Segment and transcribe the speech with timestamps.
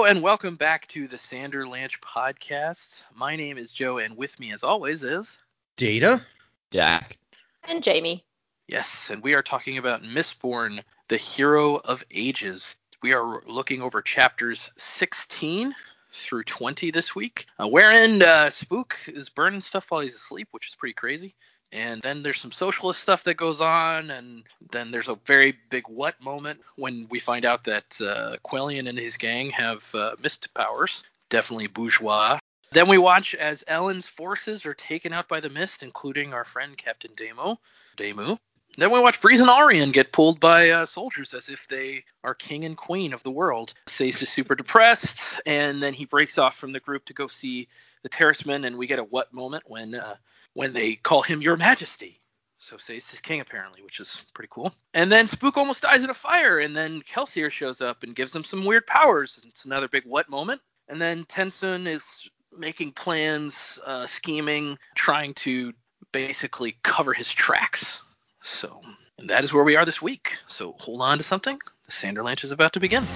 [0.00, 3.02] Hello and welcome back to the Sanderlanche podcast.
[3.14, 5.36] My name is Joe, and with me, as always, is
[5.76, 6.24] Data?
[6.70, 7.18] Jack.
[7.64, 8.24] And Jamie.
[8.66, 12.76] yes, and we are talking about Mistborn, the Hero of Ages.
[13.02, 15.74] We are looking over chapters 16
[16.14, 20.68] through 20 this week, uh, wherein uh, Spook is burning stuff while he's asleep, which
[20.68, 21.34] is pretty crazy.
[21.72, 24.42] And then there's some socialist stuff that goes on, and
[24.72, 28.98] then there's a very big what moment when we find out that uh, Quellion and
[28.98, 32.38] his gang have uh, mist powers, definitely bourgeois.
[32.72, 36.76] Then we watch as Elend's forces are taken out by the mist, including our friend
[36.76, 37.58] Captain Damo,
[37.96, 38.38] Demoux.
[38.76, 42.34] Then we watch Breeze and Allrianne get pulled by uh, soldiers as if they are
[42.34, 43.74] king and queen of the world.
[43.86, 47.68] Sazed is super depressed, and then he breaks off from the group to go see
[48.02, 50.14] the Terrismen, and we get a what moment when uh,
[50.60, 52.20] when they call him Your Majesty.
[52.58, 54.74] So Sazed his king apparently, which is pretty cool.
[54.92, 58.36] And then Spook almost dies in a fire, and then Kelsier shows up and gives
[58.36, 59.42] him some weird powers.
[59.48, 60.60] It's another big what moment.
[60.86, 65.72] And then Tensoon is making plans, uh, scheming, trying to
[66.12, 68.02] basically cover his tracks.
[68.42, 68.82] So,
[69.16, 70.36] and that is where we are this week.
[70.46, 71.58] So hold on to something.
[71.86, 73.06] The Sanderlanche is about to begin.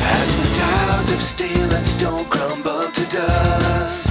[0.00, 4.07] As the towers of steel and stone crumble to dust,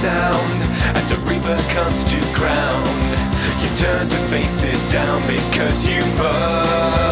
[0.00, 0.62] sound
[0.94, 2.86] as a reaper comes to ground.
[3.62, 7.05] You turn to face it down because you must.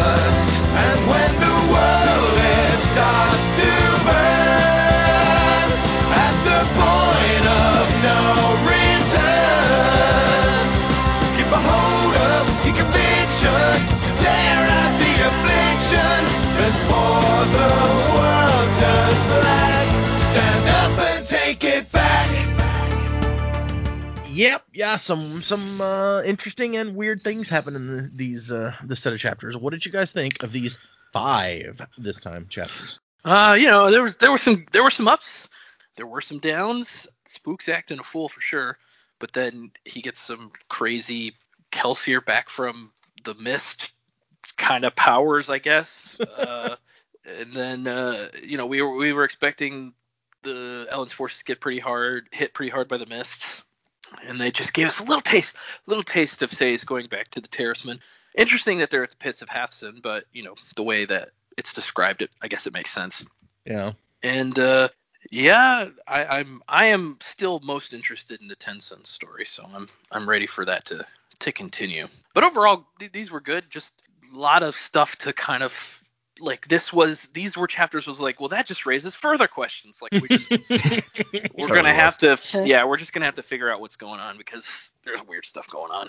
[24.75, 29.13] Yeah, some some uh, interesting and weird things happen in the, these uh, this set
[29.13, 29.55] of chapters.
[29.55, 30.77] What did you guys think of these
[31.13, 32.99] five this time chapters?
[33.23, 35.47] Uh, you know, there was there were some there were some ups,
[35.95, 37.07] there were some downs.
[37.25, 38.77] Spook's acting a fool for sure,
[39.19, 41.35] but then he gets some crazy
[41.71, 42.91] Kelsier back from
[43.23, 43.93] the mist
[44.57, 46.19] kind of powers, I guess.
[46.37, 46.75] uh,
[47.25, 49.93] and then uh, you know we were we were expecting
[50.43, 53.63] the Elend's forces to get pretty hard hit pretty hard by the mists,
[54.27, 55.55] and they just gave us a little taste
[55.87, 57.99] little taste of Sazed going back to the Terrismen.
[58.37, 61.73] Interesting that they're at the pits of Hathsin, but you know the way that it's
[61.73, 63.25] described, it I guess it makes sense.
[63.65, 63.93] Yeah,
[64.23, 64.89] And uh,
[65.31, 69.87] yeah, I, I'm I am still most interested in the Ten Tensoon story, so I'm
[70.11, 71.05] I'm ready for that to
[71.39, 72.07] to continue.
[72.33, 73.65] But overall, th- these were good.
[73.69, 74.01] Just
[74.33, 76.03] a lot of stuff to kind of
[76.39, 76.67] like.
[76.67, 80.01] This was these were chapters was like, well, that just raises further questions.
[80.01, 83.71] Like we just we're Totally gonna have to yeah, we're just gonna have to figure
[83.71, 86.07] out what's going on because there's weird stuff going on.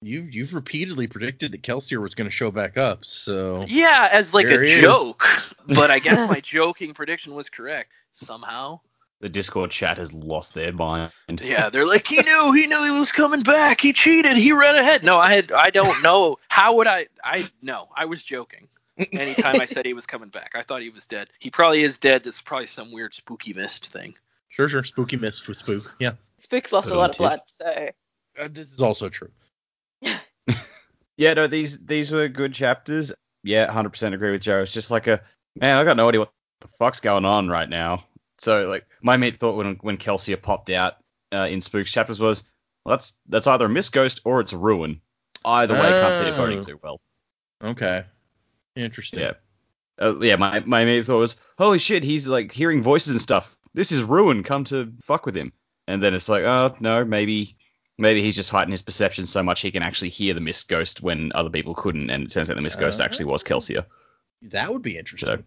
[0.00, 4.34] you you've repeatedly predicted that Kelsier was going to show back up, so Yeah, as
[4.34, 4.82] like There a he is.
[4.84, 5.24] joke,
[5.68, 8.80] but I guess my joking prediction was correct somehow.
[9.20, 11.12] The Discord chat has lost their mind.
[11.40, 13.80] Yeah, they're like, he knew, he knew he was coming back.
[13.80, 14.36] He cheated.
[14.36, 15.04] He ran ahead.
[15.04, 16.40] No, I had, I don't know.
[16.48, 17.06] How would I?
[17.22, 18.66] I no, I was joking.
[18.98, 21.28] Anytime I said he was coming back, I thought he was dead.
[21.38, 22.22] He probably is dead.
[22.24, 24.14] This is probably some weird spooky mist thing.
[24.50, 25.94] sure, sure, spooky mist with spook.
[25.98, 27.18] Yeah, Spook's lost Put a lot of Tiff.
[27.18, 27.88] blood, so
[28.38, 29.30] uh, this is also true.
[31.18, 33.12] Yeah, no, these these were good chapters.
[33.44, 34.62] Yeah, 100% agree with Joe.
[34.62, 35.20] It's just like a
[35.56, 38.04] man, I got no idea what the fuck's going on right now.
[38.38, 40.94] So like my mate thought when when Kelsier popped out
[41.32, 42.44] uh, in Spook's chapters was
[42.84, 45.00] well, that's that's either a mist ghost or it's a ruin.
[45.44, 46.36] Either way, can't see it Oh.
[46.36, 47.00] going too well.
[47.62, 48.04] Okay,
[48.76, 49.20] interesting.
[49.20, 49.32] Yeah.
[50.00, 53.54] Uh, yeah, my my mate thought was holy shit, he's like hearing voices and stuff.
[53.74, 54.42] This is ruin.
[54.42, 55.52] Come to fuck with him.
[55.86, 57.56] And then it's like, oh no, maybe
[57.98, 61.02] maybe he's just heightened his perception so much he can actually hear the mist ghost
[61.02, 62.10] when other people couldn't.
[62.10, 63.04] And it turns out the mist ghost Uh.
[63.04, 63.84] actually was Kelsier.
[64.42, 65.28] That would be interesting.
[65.28, 65.42] So-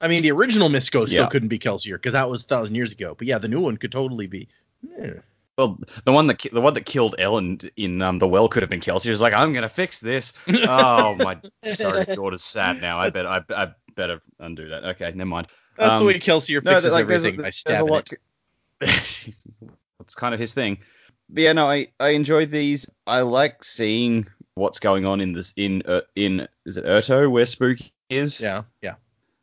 [0.00, 2.74] I mean, the original Mist Ghost still couldn't be Kelsier because that was a thousand
[2.74, 3.14] years ago.
[3.16, 4.48] But yeah, the new one could totally be.
[4.98, 5.20] Yeah.
[5.58, 8.62] Well, the one that ki- the one that killed Elend in um, the well could
[8.62, 9.02] have been Kelsier.
[9.02, 10.32] She was like, I'm gonna fix this.
[10.48, 11.38] oh my,
[11.74, 12.98] sorry, daughter's sad now.
[12.98, 14.84] I bet I, I better undo that.
[14.84, 15.48] Okay, never mind.
[15.76, 17.92] That's the Um, way Kelsier No, fixes like, there's, everything a, by there's a stabbing
[17.92, 18.10] lot.
[18.80, 20.78] That's kind of his thing.
[21.28, 22.90] But yeah, no, I I enjoy these.
[23.06, 27.46] I like seeing what's going on in this in uh, in is it Urteau where
[27.46, 27.78] Spook
[28.10, 28.40] is?
[28.40, 28.94] Yeah, yeah.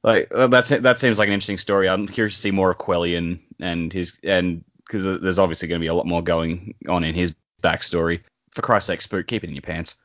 [0.04, 1.90] Like uh, that's that seems like an interesting story.
[1.90, 5.84] I'm curious to see more of Quellion and his and because there's obviously going to
[5.84, 8.22] be a lot more going on in his backstory.
[8.52, 9.96] For Christ's sake, Spook, keep it in your pants.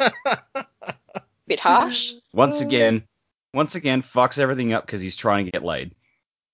[1.46, 2.12] bit harsh.
[2.32, 2.66] Once oh.
[2.66, 3.04] again,
[3.54, 5.94] once again, fucks everything up because he's trying to get laid.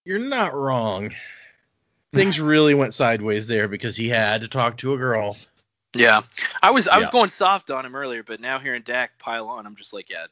[0.04, 1.14] You're not wrong.
[2.12, 5.38] things really went sideways there because he had to talk to a girl.
[5.94, 6.22] Yeah,
[6.62, 9.66] I was I was going soft on him earlier, but now hearing Dak pile on,
[9.66, 10.24] I'm just like, yeah,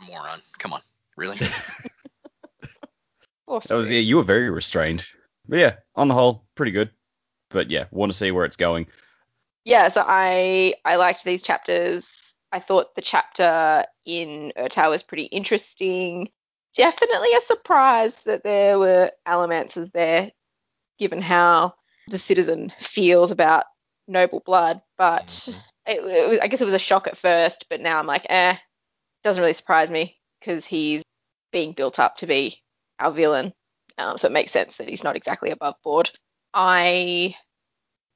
[0.00, 0.40] moron.
[0.58, 0.80] Come on,
[1.16, 1.38] really?
[3.46, 5.06] Or That was yeah, you were very restrained.
[5.48, 6.90] But yeah, on the whole, pretty good.
[7.50, 8.86] But yeah, want to see where it's going.
[9.64, 12.04] Yeah, so I I liked these chapters.
[12.52, 16.30] I thought the chapter in Urteau was pretty interesting.
[16.76, 20.30] Definitely a surprise that there were Allomancers there,
[20.98, 21.74] given how
[22.08, 23.64] the citizen feels about
[24.06, 24.82] noble blood.
[24.96, 25.62] But Mhm.
[25.86, 28.26] it, it was, I guess it was a shock at first, but now I'm like,
[28.28, 28.56] eh,
[29.24, 31.02] doesn't really surprise me because he's
[31.50, 32.62] being built up to be
[33.00, 33.52] our villain.
[33.98, 36.10] Um, so it makes sense that he's not exactly above board.
[36.52, 37.34] I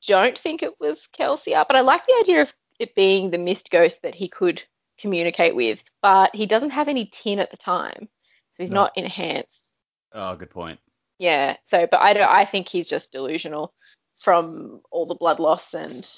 [0.06, 3.70] don't think it was Kelsier, but I like the idea of it being the mist
[3.70, 4.62] ghost that he could
[4.98, 5.78] communicate with.
[6.02, 8.08] But he doesn't have any tin at the time,
[8.54, 8.82] so he's No.
[8.82, 9.70] not enhanced.
[10.12, 10.78] Oh, good point.
[11.18, 11.56] Yeah.
[11.68, 12.28] So, but I don't.
[12.28, 13.74] I think he's just delusional
[14.22, 16.08] from all the blood loss, and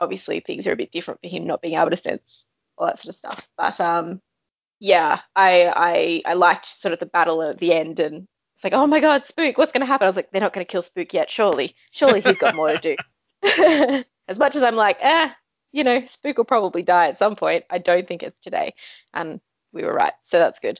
[0.00, 2.44] obviously things are a bit different for him not being able to sense
[2.78, 3.48] all that sort of stuff.
[3.56, 4.20] But um,
[4.80, 8.26] yeah, I I I liked sort of the battle at the end, and
[8.60, 10.04] it's like, oh my God, Spook, what's gonna happen?
[10.04, 11.74] I was like, they're not gonna kill Spook yet, surely.
[11.92, 12.94] Surely he's got more to do.
[14.28, 15.30] as much as I'm like, eh,
[15.72, 17.64] you know, Spook will probably die at some point.
[17.70, 18.74] I don't think it's today,
[19.14, 19.40] and
[19.72, 20.78] we were right, so that's good.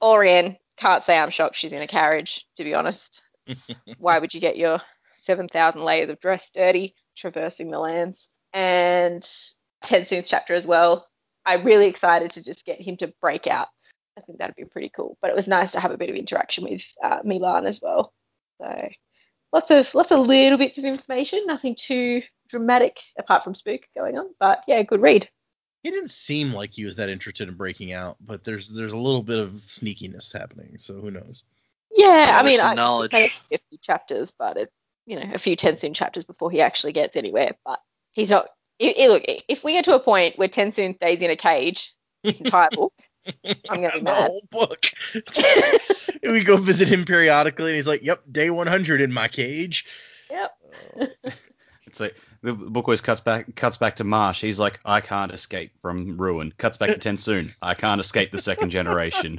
[0.00, 3.20] Allrianne, can't say I'm shocked she's in a carriage, to be honest.
[3.98, 4.80] Why would you get your
[5.24, 8.28] 7,000 layers of dress dirty traversing the lands?
[8.52, 9.28] And
[9.82, 11.08] Tensoon's chapter as well.
[11.44, 13.66] I'm really excited to just get him to break out.
[14.18, 15.16] I think that'd be pretty cool.
[15.22, 18.12] But it was nice to have a bit of interaction with uh, MeLaan as well.
[18.60, 18.88] So
[19.52, 24.18] lots of lots of little bits of information, nothing too dramatic apart from Spook going
[24.18, 24.26] on.
[24.40, 25.28] But yeah, good read.
[25.82, 28.98] He didn't seem like he was that interested in breaking out, but there's there's a
[28.98, 31.44] little bit of sneakiness happening, so who knows?
[31.94, 33.10] Yeah, Yeah, I mean, I knowledge.
[33.10, 34.72] played a few chapters, but it's
[35.06, 37.52] you know a few Tensoon chapters before he actually gets anywhere.
[37.64, 37.78] But
[38.12, 38.48] he's not.
[38.82, 41.94] i i look, if we get to a point where Tensoon stays in a cage
[42.24, 42.92] this entire book,
[43.68, 44.84] I'm gonna be the whole book.
[46.22, 49.84] we go visit him periodically, and he's like, "Yep, day 100 in my cage."
[50.30, 50.52] Yep.
[51.86, 54.42] It's like the book always cuts back cuts back to Marsh.
[54.42, 56.52] He's like, I can't escape from ruin.
[56.58, 57.54] Cuts back to Tensoon.
[57.62, 59.38] I can't escape the second generation.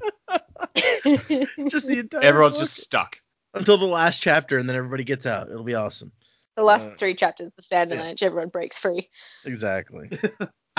[0.75, 2.23] Just the entire.
[2.23, 2.63] Everyone's book.
[2.63, 3.21] just stuck.
[3.53, 5.49] until the last chapter, and then everybody gets out.
[5.51, 6.11] It'll be awesome.
[6.57, 8.07] the last Uh, three chapters, the stand and yeah.
[8.07, 9.09] Lunch, everyone breaks free.
[9.45, 10.09] Exactly.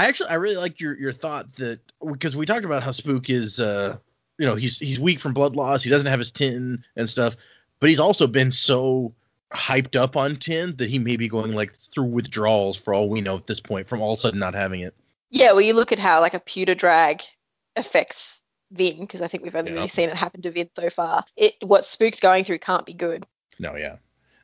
[0.01, 3.29] I actually I really like your your thought that because we talked about how Spook
[3.29, 3.99] is uh
[4.39, 5.83] you know he's he's weak from blood loss.
[5.83, 7.37] He doesn't have his tin and stuff,
[7.81, 9.13] but he's also been so
[9.53, 13.21] hyped up on tin that he may be going like through withdrawals for all we
[13.21, 14.95] know at this point from all of a sudden not having it.
[15.29, 17.21] Yeah, well, you look at how like a pewter drag
[17.77, 18.41] affects
[18.73, 19.77] Vin, because I think we've only Yeah.
[19.79, 21.27] really seen it happen to Vin so far.
[21.37, 23.27] It what Spook's going through can't be good.
[23.59, 23.97] No, yeah.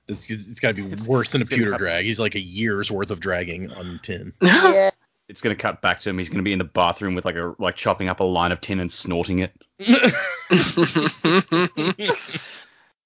[0.06, 2.04] It's, it's got to be worse than a pewter drag.
[2.04, 4.34] He's like a year's worth of dragging on tin.
[4.42, 4.90] yeah.
[5.28, 6.18] It's gonna cut back to him.
[6.18, 8.60] He's gonna be in the bathroom with like a like chopping up a line of
[8.60, 9.52] tin and snorting it.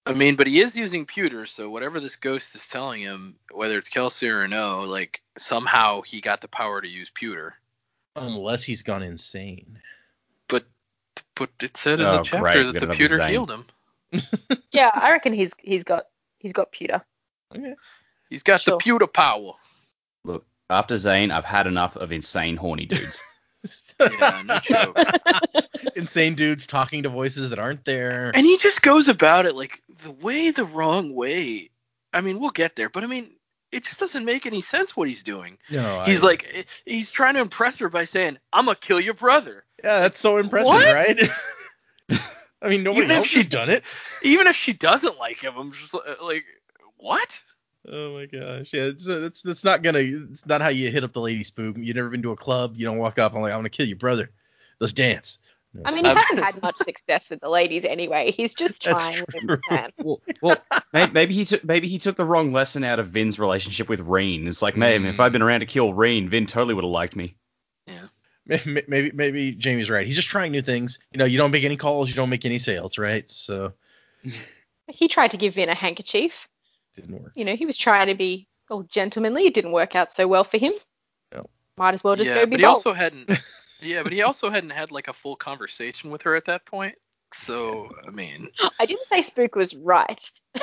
[0.06, 3.76] I mean, but he is using pewter, so whatever this ghost is telling him, whether
[3.78, 7.54] it's Kelsier or no, like somehow he got the power to use pewter.
[8.16, 9.78] Unless he's gone insane.
[10.48, 10.64] But
[11.36, 13.30] but it said in Oh, the chapter great, we that the pewter Zane.
[13.30, 13.64] healed him.
[14.72, 16.04] Yeah, I reckon he's he's got
[16.38, 17.02] he's got pewter.
[17.54, 17.74] Okay.
[18.28, 19.52] He's got the pewter power.
[20.70, 23.22] Look, after Zane, I've had enough of insane horny dudes.
[24.00, 24.96] Yeah, no joke.
[25.96, 28.30] insane dudes talking to voices that aren't there.
[28.34, 31.68] And he just goes about it like the way the wrong way.
[32.14, 33.32] I mean, we'll get there, but I mean,
[33.70, 35.58] it just doesn't make any sense what he's doing.
[35.70, 38.98] No, He's I- like, eh, he's trying to impress her by saying, "I'm gonna kill
[38.98, 40.94] your brother." Yeah, that's so impressive, What?
[40.94, 41.30] right?
[42.62, 43.82] I mean, nobody Even if else she's- has done it.
[44.22, 46.44] Even if she doesn't like him, I'm just like,
[46.96, 47.42] what?
[47.88, 51.02] Oh my gosh, yeah, it's uh, it's it's not gonna it's not how you hit
[51.02, 51.76] up the lady spook.
[51.78, 52.74] You've never been to a club.
[52.76, 53.34] You don't walk up.
[53.34, 54.30] I'm like, I'm gonna kill your brother.
[54.80, 55.38] Let's dance.
[55.72, 58.32] No, I mean, he hasn't had much success with the ladies anyway.
[58.32, 59.58] He's just trying when true.
[59.70, 59.90] he can.
[59.98, 60.56] well, well
[60.92, 64.00] maybe, maybe he took maybe he took the wrong lesson out of Vin's relationship with
[64.00, 64.46] Reen.
[64.46, 67.16] It's like, man, if I'd been around to kill Reen, Vin totally would have liked
[67.16, 67.36] me.
[67.86, 68.08] Yeah.
[68.46, 70.06] Maybe, maybe maybe Jamie's right.
[70.06, 70.98] He's just trying new things.
[71.12, 73.30] You know, you don't make any calls, you don't make any sales, right?
[73.30, 73.72] So
[74.88, 76.32] He tried to give Vin a handkerchief.
[77.00, 77.32] It didn't work.
[77.34, 79.46] You know, he was trying to be all gentlemanly.
[79.46, 80.72] It didn't work out so well for him.
[81.34, 81.46] No.
[81.76, 82.76] Might as well just yeah, go be but he bold.
[82.76, 83.30] also hadn't.
[83.80, 86.94] yeah, but he also hadn't had like a full conversation with her at that point.
[87.34, 90.30] So I mean, I didn't say Spook was right.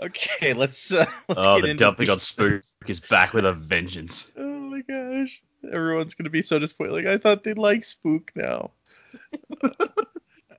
[0.00, 3.52] okay, let's uh, let's oh, get the into dumping on Spook is back with a
[3.52, 4.30] vengeance.
[4.70, 5.40] Oh my gosh.
[5.72, 6.92] Everyone's gonna be so disappointed.
[6.92, 8.72] Like I thought they'd like Spook now.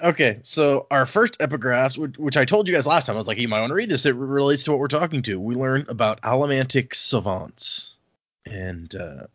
[0.02, 3.28] Okay, so our first epigraph, which, which I told you guys last time, I was
[3.28, 4.06] like, you might want to read this.
[4.06, 5.40] It relates to what we're talking to.
[5.40, 7.98] We learn about allomantic savants
[8.46, 9.28] and uh,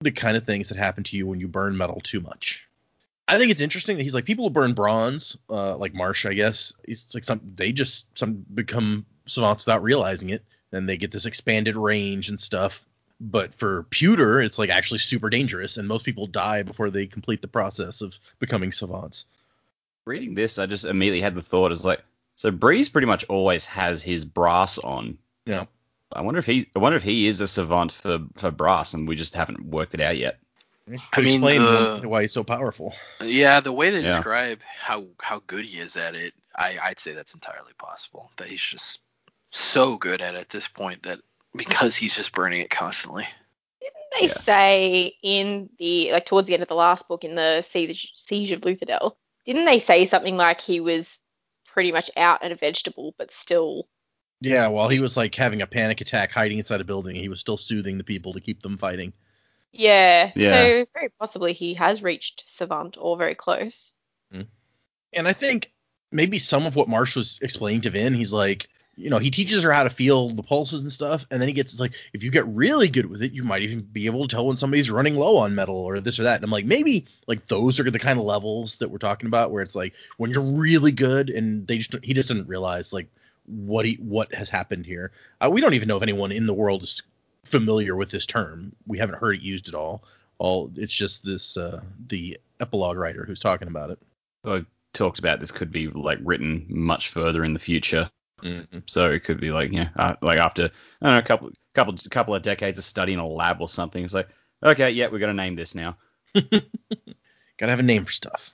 [0.00, 2.66] the kind of things that happen to you when you burn metal too much.
[3.28, 6.34] I think it's interesting that he's like people who burn bronze, uh, like Marsh, I
[6.34, 6.74] guess.
[6.86, 11.26] He's like some they just some become savants without realizing it, and they get this
[11.26, 12.84] expanded range and stuff.
[13.20, 17.40] But for pewter, it's like actually super dangerous, and most people die before they complete
[17.40, 19.24] the process of becoming savants.
[20.06, 22.02] Reading this, I just immediately had the thought is like,
[22.34, 25.18] so Breeze pretty much always has his brass on.
[25.46, 25.66] Yeah.
[26.12, 29.08] I wonder if he, I wonder if he is a savant for for brass, and
[29.08, 30.38] we just haven't worked it out yet.
[30.86, 32.94] Could I mean, explain uh, why he's so powerful.
[33.22, 34.16] Yeah, the way they Yeah.
[34.16, 38.30] describe how how good he is at it, I, I'd say that's entirely possible.
[38.36, 39.00] That he's just
[39.50, 41.20] so good at it at this point that
[41.56, 43.26] because he's just burning it constantly.
[43.80, 44.40] Didn't they Yeah.
[44.42, 48.50] say in the like towards the end of the last book in the Siege, Siege
[48.50, 49.16] of Luthadel?
[49.44, 51.18] Didn't they say something like he was
[51.66, 53.88] pretty much out and a vegetable, but still?
[54.40, 57.40] Yeah, while he was like having a panic attack hiding inside a building, he was
[57.40, 59.12] still soothing the people to keep them fighting.
[59.72, 60.30] Yeah.
[60.34, 60.52] Yeah.
[60.52, 63.92] So very possibly he has reached savant or very close.
[64.32, 64.48] Mm-hmm.
[65.12, 65.72] And I think
[66.12, 69.62] maybe some of what Marsh was explaining to Vin, he's like, you know, he teaches
[69.62, 72.30] her how to feel the pulses and stuff, and then he gets like, if you
[72.30, 75.16] get really good with it, you might even be able to tell when somebody's running
[75.16, 76.36] low on metal or this or that.
[76.36, 79.50] And I'm like, maybe like those are the kind of levels that we're talking about,
[79.50, 83.08] where it's like when you're really good, and they just he just didn't realize like
[83.46, 85.10] what he what has happened here.
[85.40, 87.02] Uh, we don't even know if anyone in the world is
[87.44, 88.74] familiar with this term.
[88.86, 90.04] We haven't heard it used at all.
[90.38, 93.98] All it's just this uh, the epilogue writer who's talking about it.
[94.44, 98.10] I talked about this could be like written much further in the future.
[98.42, 98.80] Mm-hmm.
[98.86, 101.94] So it could be like yeah, uh, like after I don't know a couple couple
[102.10, 104.04] couple of decades of study in a lab or something.
[104.04, 104.28] It's like
[104.62, 105.96] okay, yeah, we're gonna name this now.
[106.34, 108.50] Gotta have a name for stuff.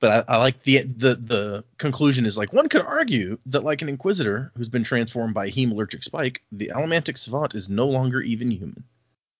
[0.00, 3.82] But I, I like the the the conclusion is like one could argue that like
[3.82, 8.20] an inquisitor who's been transformed by a hemalurgic spike, the allomantic savant is no longer
[8.20, 8.84] even human.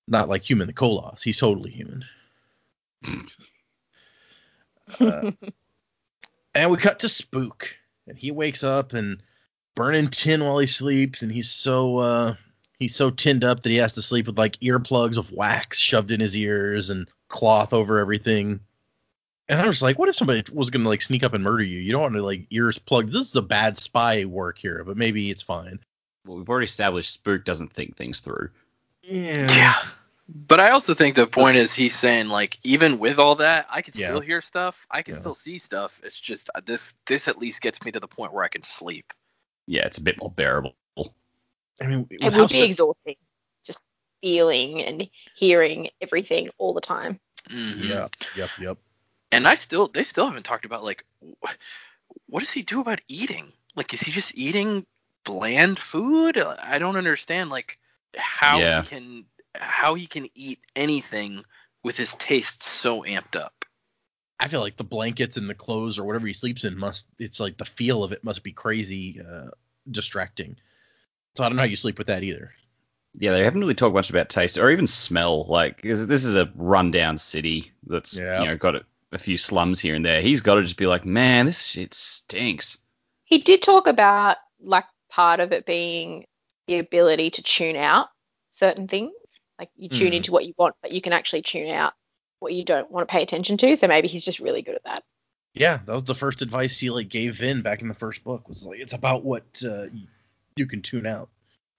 [0.08, 1.22] Not like human the koloss.
[1.22, 2.04] He's totally human.
[5.00, 5.30] Uh,
[6.54, 7.74] and we cut to Spook,
[8.06, 9.22] and he wakes up and
[9.74, 12.34] burning tin while he sleeps, and he's so uh
[12.78, 16.10] he's so tinned up that he has to sleep with like earplugs of wax shoved
[16.10, 18.60] in his ears and cloth over everything.
[19.48, 21.78] And I was like, what if somebody was gonna like sneak up and murder you?
[21.80, 23.12] You don't want to like ears plugged.
[23.12, 25.80] This is a bad spy work here, but maybe it's fine.
[26.26, 28.50] Well, we've already established Spook doesn't think things through.
[29.02, 29.50] Yeah.
[29.50, 29.74] yeah.
[30.26, 33.82] But I also think the point is he's saying like even with all that, I
[33.82, 34.06] can Yeah.
[34.06, 34.86] still hear stuff.
[34.90, 35.20] I can Yeah.
[35.20, 36.00] still see stuff.
[36.02, 38.62] It's just uh, this this at least gets me to the point where I can
[38.62, 39.12] sleep.
[39.66, 40.74] Yeah, it's a bit more bearable.
[41.80, 43.16] I mean, It with would be se- exhausting,
[43.66, 43.78] just
[44.22, 47.18] feeling and hearing everything all the time.
[47.48, 47.88] Mhm.
[47.88, 48.78] yeah, yep, yep.
[49.32, 51.04] And I still they still haven't talked about like
[52.26, 53.52] what does he do about eating?
[53.74, 54.86] Like is he just eating
[55.24, 56.38] bland food?
[56.38, 57.78] I don't understand like
[58.16, 58.82] how Yeah.
[58.82, 59.24] he can
[59.56, 61.44] how he can eat anything
[61.82, 63.63] with his taste so amped up.
[64.44, 67.40] I feel like the blankets and the clothes or whatever he sleeps in must it's
[67.40, 69.48] like the feel of it must be crazy uh
[69.90, 70.56] distracting.
[71.34, 72.52] So I don't know how you sleep with that either.
[73.14, 75.44] Yeah, they haven't really talked much about taste or even smell.
[75.44, 78.42] Like this is a rundown city that's Yeah.
[78.42, 80.20] you know got a, a few slums here and there.
[80.20, 82.78] He's got to just be like, man, this shit stinks.
[83.24, 86.26] He did talk about like part of it being
[86.66, 88.08] the ability to tune out
[88.50, 89.14] certain things.
[89.58, 90.14] Like you tune Hmm.
[90.14, 91.94] into what you want, but you can actually tune out
[92.44, 93.76] what you don't want to pay attention to.
[93.76, 95.02] So maybe he's just really good at that.
[95.54, 98.48] Yeah, that was the first advice he like gave Vin back in the first book
[98.48, 100.06] was like it's about what uh, you,
[100.56, 101.28] you can tune out.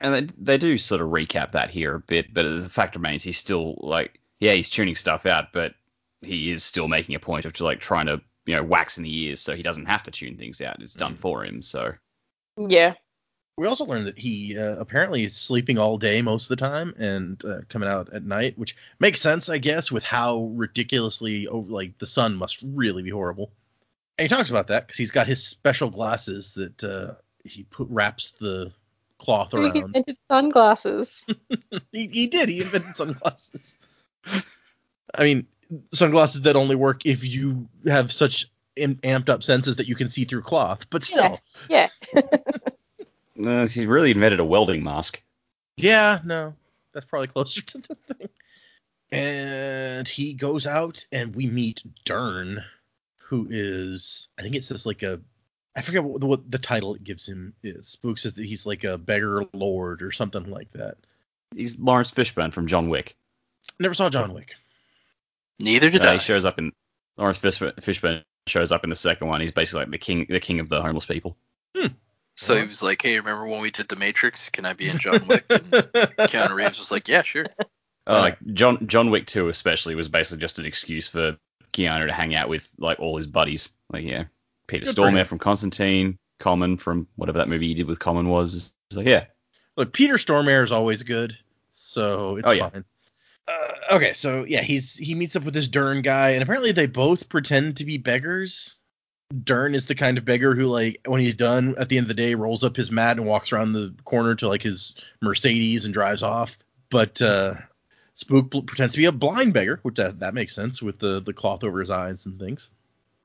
[0.01, 3.24] And they they do sort of recap that here a bit, but the fact remains
[3.24, 5.74] he's still like, yeah, he's tuning stuff out, but
[6.22, 9.24] he is still making a point of like trying to you know wax in the
[9.25, 10.81] ears so he doesn't have to tune things out.
[10.81, 11.19] It's done Mm.
[11.19, 11.62] for him.
[11.62, 11.93] So
[12.57, 12.93] Yeah.
[13.57, 16.93] We also learned that he uh, apparently is sleeping all day most of the time
[16.97, 21.71] and uh, coming out at night, which makes sense, I guess, with how ridiculously over,
[21.71, 23.51] like the sun must really be horrible.
[24.17, 27.13] And he talks about that because he's got his special glasses that uh,
[27.45, 28.74] he put wraps the
[29.19, 29.74] cloth around.
[29.74, 31.09] He invented sunglasses.
[31.91, 32.50] He, he did.
[32.50, 33.77] He invented sunglasses.
[35.13, 35.47] I mean,
[35.93, 38.47] sunglasses that only work if you have such
[38.77, 40.89] am- amped up senses that you can see through cloth.
[40.89, 41.89] But still, Yeah.
[43.43, 45.21] uh, he's really invented a welding mask.
[45.77, 46.53] Yeah, no,
[46.93, 48.29] that's probably closer to the thing.
[49.11, 52.63] And he goes out, and we meet Durn,
[53.17, 55.19] who is, I think it says like a,
[55.75, 57.87] I forget what the, what the title it gives him is.
[57.87, 60.97] Spook says that he's like a beggar lord or something like that.
[61.55, 63.15] He's Lawrence Fishburne from John Wick.
[63.79, 64.55] Never saw John Wick.
[65.59, 66.13] Neither did Uh, I.
[66.13, 66.71] he shows up in
[67.17, 69.41] Lawrence Fishburne, Fishburne shows up in the second one.
[69.41, 71.37] He's basically like the king, the king of the homeless people.
[72.35, 74.49] So he was like, "Hey, remember when we did the Matrix?
[74.49, 77.45] Can I be in John Wick?" And Keanu Reeves was like, "Yeah, sure."
[78.07, 81.37] Uh, like John John Wick 2 especially was basically just an excuse for
[81.73, 83.69] Keanu to hang out with like all his buddies.
[83.91, 84.25] Like yeah,
[84.67, 85.15] Peter Good for him.
[85.15, 88.73] Stormare from Constantine, Common from whatever that movie he did with Common was.
[88.91, 89.25] So yeah,
[89.77, 91.37] Look, Peter Stormare is always good,
[91.71, 92.69] so it's Oh, yeah.
[92.69, 92.85] fine.
[93.47, 96.87] Uh, okay, so yeah, he's he meets up with this Durn guy, and apparently they
[96.87, 98.75] both pretend to be beggars.
[99.44, 102.10] Durn is the kind of beggar who, like, when he's done at the end of
[102.10, 105.86] the day, rolls up his mat and walks around the corner to like his Mercedes
[105.86, 106.58] and drives off.
[106.89, 107.55] But uh,
[108.13, 111.34] Spook pretends to be a blind beggar, which that, that makes sense with the the
[111.34, 112.70] cloth over his eyes and things.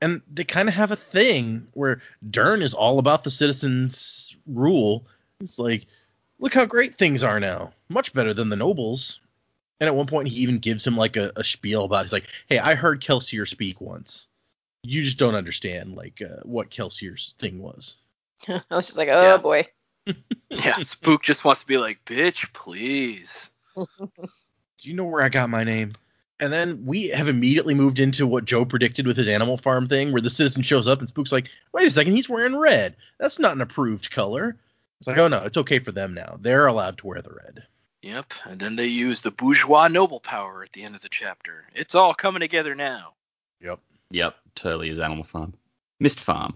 [0.01, 5.05] And they kind of have a thing where Durn is all about the citizens' rule.
[5.39, 5.85] It's like,
[6.39, 9.19] look how great things are now, much better than the nobles.
[9.79, 12.05] And at one point, he even gives him like a, a spiel about.
[12.05, 14.27] He's like, "Hey, I heard Kelsier speak once.
[14.83, 17.97] You just don't understand like uh, what Kelsier's thing was."
[18.47, 19.37] I was just like, oh Yeah.
[19.37, 19.67] boy.
[20.49, 23.89] Yeah, Spook just wants to be like, "Bitch, please." Do
[24.81, 25.93] you know where I got my name?
[26.41, 30.11] And then we have immediately moved into what Joe predicted with his Animal Farm thing,
[30.11, 32.95] where the citizen shows up and Spook's like, "Wait a second, he's wearing red.
[33.19, 34.57] That's not an approved color."
[34.99, 36.37] It's like, "Oh no, it's okay for them now.
[36.41, 37.63] They're allowed to wear the red."
[38.01, 41.65] Yep, and then they use the bourgeois noble power at the end of the chapter.
[41.75, 43.13] It's all coming together now.
[43.61, 43.79] Yep.
[44.11, 45.53] Yep, totally is Animal Farm,
[45.99, 46.55] Mist Farm.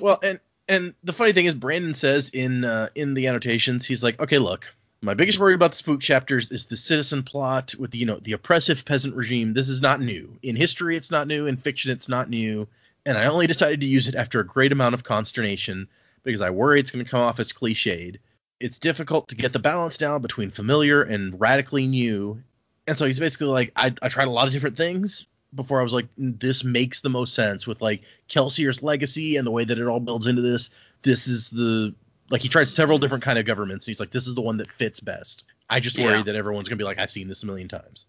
[0.00, 4.02] well, and and the funny thing is, Brandon says in uh, in the annotations, he's
[4.02, 4.66] like, okay, look,
[5.00, 8.20] my biggest worry about the spook chapters is the citizen plot with the you know
[8.22, 9.52] the oppressive peasant regime.
[9.52, 10.96] This is not new in history.
[10.96, 11.90] It's not new in fiction.
[11.90, 12.68] It's not new.
[13.04, 15.88] And I only decided to use it after a great amount of consternation
[16.22, 18.18] because I worry it's going to come off as cliched.
[18.60, 22.40] It's difficult to get the balance down between familiar and radically new.
[22.86, 25.82] And so he's basically like, I, I tried a lot of different things before I
[25.82, 29.64] was like, mm, this makes the most sense with like Kelsier's legacy and the way
[29.64, 30.70] that it all builds into this.
[31.02, 31.94] This is the
[32.30, 33.84] like he tried several different kind of governments.
[33.86, 35.44] He's like, this is the one that fits best.
[35.68, 36.22] I just worry Yeah.
[36.24, 38.06] that everyone's gonna be like, I've seen this a million times.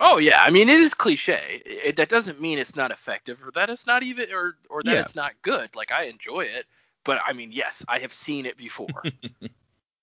[0.00, 1.62] Oh yeah, I mean it is cliche.
[1.64, 4.92] It, that doesn't mean it's not effective or that it's not even or or that
[4.92, 5.00] Yeah.
[5.00, 5.74] it's not good.
[5.74, 6.66] Like I enjoy it,
[7.04, 9.02] but I mean yes, I have seen it before.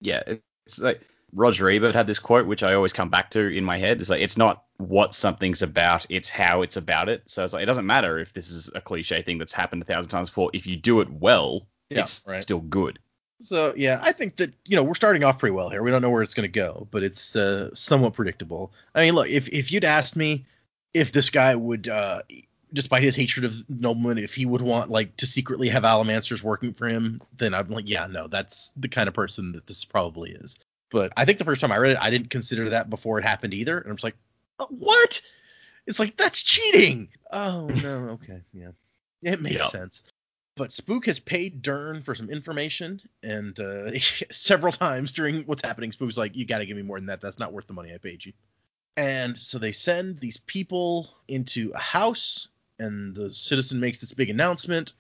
[0.02, 0.24] Yeah,
[0.66, 1.02] it's like
[1.34, 4.02] Roger Ebert had this quote, which I always come back to in my head.
[4.02, 7.24] It's like it's not what something's about, it's how it's about it.
[7.28, 9.86] So it's like it doesn't matter if this is a cliche thing that's happened a
[9.86, 10.52] thousand times before.
[10.54, 12.42] If you do it well, Yeah, it's right.
[12.42, 13.00] still good.
[13.42, 15.82] So yeah, I think that you know we're starting off pretty well here.
[15.82, 18.74] We don't know where it's going to go, but it's uh, somewhat predictable.
[18.94, 20.46] I mean, look, if if you'd asked me
[20.94, 22.24] if this guy would, uh,
[22.74, 26.74] despite his hatred of noblemen, if he would want like to secretly have Allomancers working
[26.74, 30.32] for him, then I'm like, yeah, no, that's the kind of person that this probably
[30.32, 30.58] is.
[30.92, 33.26] But I think the first time I read it, I didn't consider that before it
[33.26, 34.16] happened either, and I was like,
[34.60, 35.22] oh, what?
[35.86, 37.10] It's like that's cheating.
[37.32, 38.72] Oh no, okay, yeah,
[39.24, 39.68] it makes Yeah.
[39.68, 40.04] sense.
[40.56, 43.98] But Spook has paid Durn for some information, and uh,
[44.32, 47.22] several times during what's happening, Spook's like, "You got to give me more than that.
[47.22, 48.34] That's not worth the money I paid you."
[48.98, 54.30] And so they send these people into a house, and the citizen makes this big
[54.30, 54.94] announcement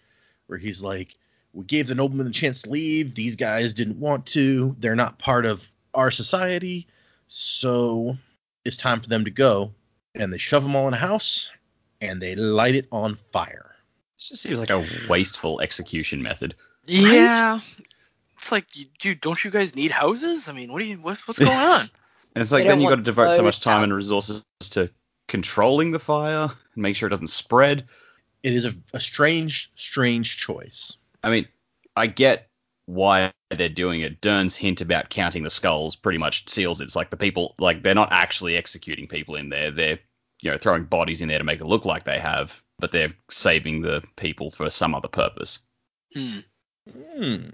[0.47, 1.15] where he's like,
[1.54, 3.13] "We gave the nobleman a chance to leave.
[3.13, 4.75] These guys didn't want to.
[4.80, 6.88] They're not part of our society,
[7.28, 8.17] so
[8.65, 9.71] it's time for them to go."
[10.15, 11.52] And they shove them all in a house,
[12.02, 13.75] and they light it on fire.
[14.17, 16.56] It just seems like a wasteful execution method.
[16.86, 17.60] yeah.
[18.39, 20.47] It's like, you- dude, don't you guys need houses?
[20.47, 21.82] I mean, what do you what's what's going on?
[22.36, 23.84] And it's like They then don't you got to devote so much time out.
[23.84, 24.89] and resources to
[25.28, 27.88] controlling the fire and make sure it doesn't spread.
[28.43, 30.95] It is a, a strange, strange choice.
[31.23, 31.47] I mean,
[31.95, 32.48] I get
[32.89, 34.19] why they're doing it.
[34.19, 36.86] Durn's hint about counting the skulls pretty much seals it.
[36.86, 39.69] It's like the people, like they're not actually executing people in there.
[39.69, 39.99] They're,
[40.41, 43.12] you know, throwing bodies in there to make it look like they have, but they're
[43.30, 45.60] saving the people for some other purpose.
[46.15, 46.39] Hmm.
[46.91, 47.49] Hmm.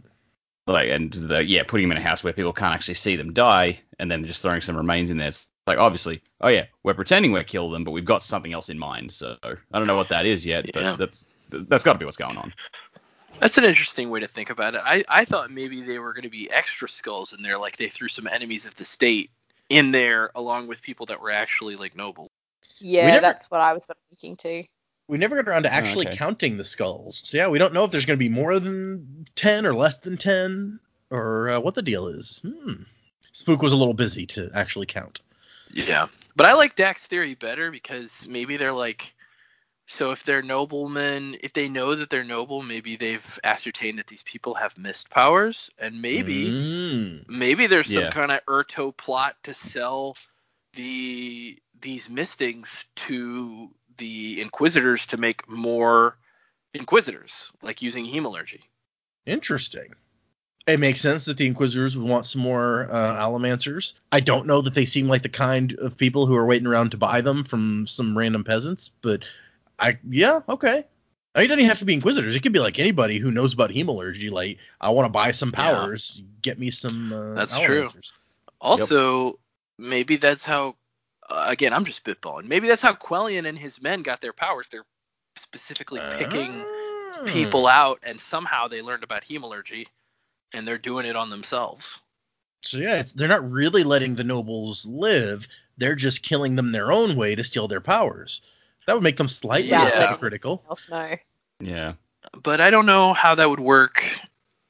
[0.68, 3.34] Like, and the, yeah, putting them in a house where people can't actually see them
[3.34, 5.28] die, and then just throwing some remains in there.
[5.28, 8.70] It's like obviously, oh yeah, we're pretending we're killing them, but we've got something else
[8.70, 9.12] in mind.
[9.12, 10.72] So I don't know what that is yet, Yeah.
[10.74, 12.54] but that's that's got to be what's going on.
[13.40, 14.82] That's an interesting way to think about it.
[14.84, 17.90] I, I thought maybe they were going to be extra skulls in there, like they
[17.90, 19.30] threw some enemies of the state
[19.70, 22.32] in there along with people that were actually like noble.
[22.80, 24.68] Yeah, never- that's what I was sort of thinking too.
[25.08, 26.18] We never got around to actually okay.
[26.18, 27.22] counting the skulls.
[27.24, 30.00] So yeah, we don't know if there's going to be more than ten or less
[30.00, 30.80] than ten,
[31.12, 32.42] or uh, what the deal is.
[32.44, 32.84] Hmm.
[33.32, 35.22] Spook was a little busy to actually count.
[35.72, 36.08] Yeah.
[36.36, 39.15] But I like Dax's theory better because maybe they're like
[39.88, 44.24] so if they're noblemen, if they know that they're noble, maybe they've ascertained that these
[44.24, 47.26] people have mist powers and maybe Mm.
[47.28, 48.12] maybe there's some Yeah.
[48.12, 50.18] kind of Urteau plot to sell
[50.74, 56.18] the these mistings to the inquisitors to make more
[56.74, 58.62] inquisitors, like using hemalurgy.
[59.26, 59.94] Interesting.
[60.68, 63.94] It makes sense that the Inquisitors would want some more uh.
[64.12, 66.92] I don't know that they seem like the kind of people who are waiting around
[66.92, 69.24] to buy them from some random peasants, but
[69.80, 70.86] I yeah okay.
[71.36, 72.34] I mean, it doesn't even have to be Inquisitors.
[72.36, 74.32] It could be like anybody who knows about hemalurgy.
[74.32, 75.64] Like, I want to buy some Yeah.
[75.66, 76.22] powers.
[76.42, 77.12] Get me some.
[77.12, 77.90] Uh, That's true.
[77.90, 78.14] Allomancers.
[78.62, 79.40] Also,
[79.78, 80.76] maybe that's how.
[81.30, 82.46] Uh, again, I'm just spitballing.
[82.46, 84.70] Maybe that's how Quellion and his men got their powers.
[84.70, 84.86] They're
[85.38, 87.24] specifically picking Ah.
[87.26, 89.88] people out, and somehow they learned about hemalurgy,
[90.54, 92.00] and they're doing it on themselves.
[92.62, 95.48] So yeah, it's, they're not really letting the nobles live.
[95.78, 98.42] They're just killing them their own way to steal their powers.
[98.88, 99.84] That would make them slightly Yeah.
[99.84, 100.64] less hypocritical.
[100.70, 101.16] else no.
[101.60, 101.94] Yeah.
[102.44, 104.04] But I don't know how that would work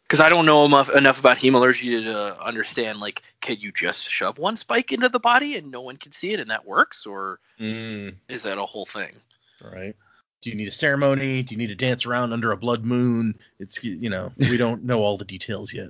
[0.03, 2.99] because I don't know enough enough about hemalurgy to understand.
[2.99, 6.31] Like, can you just shove one spike into the body and no one can see
[6.33, 9.15] it, and that works, or Mm, is that a whole thing?
[9.61, 9.95] right.
[10.41, 11.41] Do you need a ceremony?
[11.41, 13.33] Do you need to dance around under a blood moon?
[13.59, 15.89] It's you know we don't know all the details yet.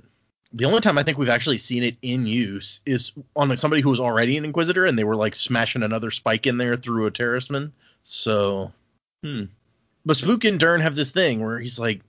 [0.52, 3.82] The only time I think we've actually seen it in use is on like, somebody
[3.82, 7.06] who was already an inquisitor and they were like smashing another spike in there through
[7.06, 7.72] a Terrisman.
[8.08, 8.72] So,
[9.24, 9.44] hmm.
[10.04, 12.02] But Spook and Durn have this thing where he's like,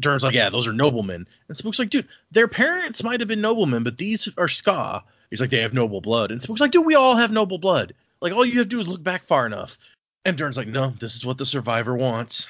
[0.00, 3.42] Durn's like, yeah, those are noblemen, and Spook's like, dude, their parents might have been
[3.42, 5.02] noblemen, but these are skaa.
[5.28, 7.92] He's like, they have noble blood, and Spook's like, dude, we all have noble blood.
[8.22, 9.76] Like, all you have to do is look back far enough.
[10.24, 12.48] And Durn's like, no, this is what the survivor wants.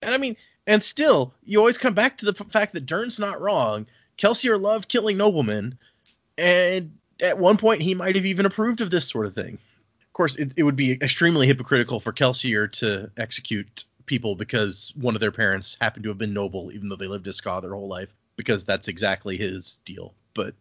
[0.00, 3.18] And I mean, and still, you always come back to the p- fact that Durn's
[3.18, 3.86] not wrong.
[4.16, 5.76] Kelsier loved killing noblemen,
[6.38, 9.58] and at one point he might have even approved of this sort of thing.
[10.12, 15.14] Of course, it, it would be extremely hypocritical for Kelsier to execute people because one
[15.14, 17.72] of their parents happened to have been noble, even though they lived as Skaa their
[17.72, 20.12] whole life, because that's exactly his deal.
[20.34, 20.54] But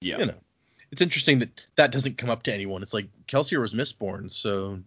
[0.00, 0.20] Yeah.
[0.20, 0.38] you know,
[0.90, 2.80] it's interesting that that doesn't come up to anyone.
[2.80, 4.80] It's like Kelsier was Mistborn, so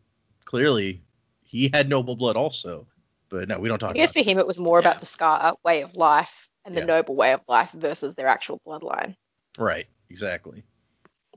[0.46, 1.00] clearly
[1.44, 2.88] he had noble blood also.
[3.30, 4.24] But no, we don't talk I guess about.
[4.24, 4.90] for him it was more Yeah.
[4.90, 6.88] about the skaa way of life and the Yeah.
[6.88, 9.16] noble way of life versus their actual bloodline.
[9.60, 10.64] Right, exactly.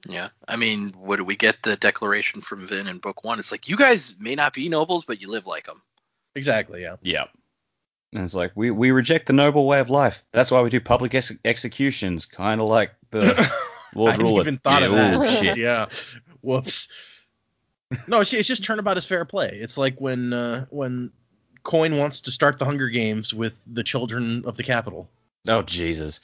[0.09, 3.39] Yeah, I mean, what do we get the declaration from Vin in book one?
[3.39, 5.83] It's like you guys may not be nobles, but you live like them.
[6.35, 6.97] Exactly, yeah.
[7.03, 7.25] Yeah.
[8.13, 10.25] And it's like we we reject the noble way of life.
[10.33, 13.21] That's why we do public ex- executions, kind of like the
[13.95, 14.41] world Lord I hadn't Ruler.
[14.43, 15.27] even thought of Yeah, that.
[15.27, 15.57] ooh, shit.
[15.59, 15.87] Yeah.
[16.41, 16.89] Whoops.
[18.07, 19.51] No, it's, it's just turnabout is fair play.
[19.53, 21.11] It's like when uh, when
[21.63, 25.09] Coin wants to start the Hunger Games with the children of the Capitol.
[25.49, 26.21] Oh Jesus.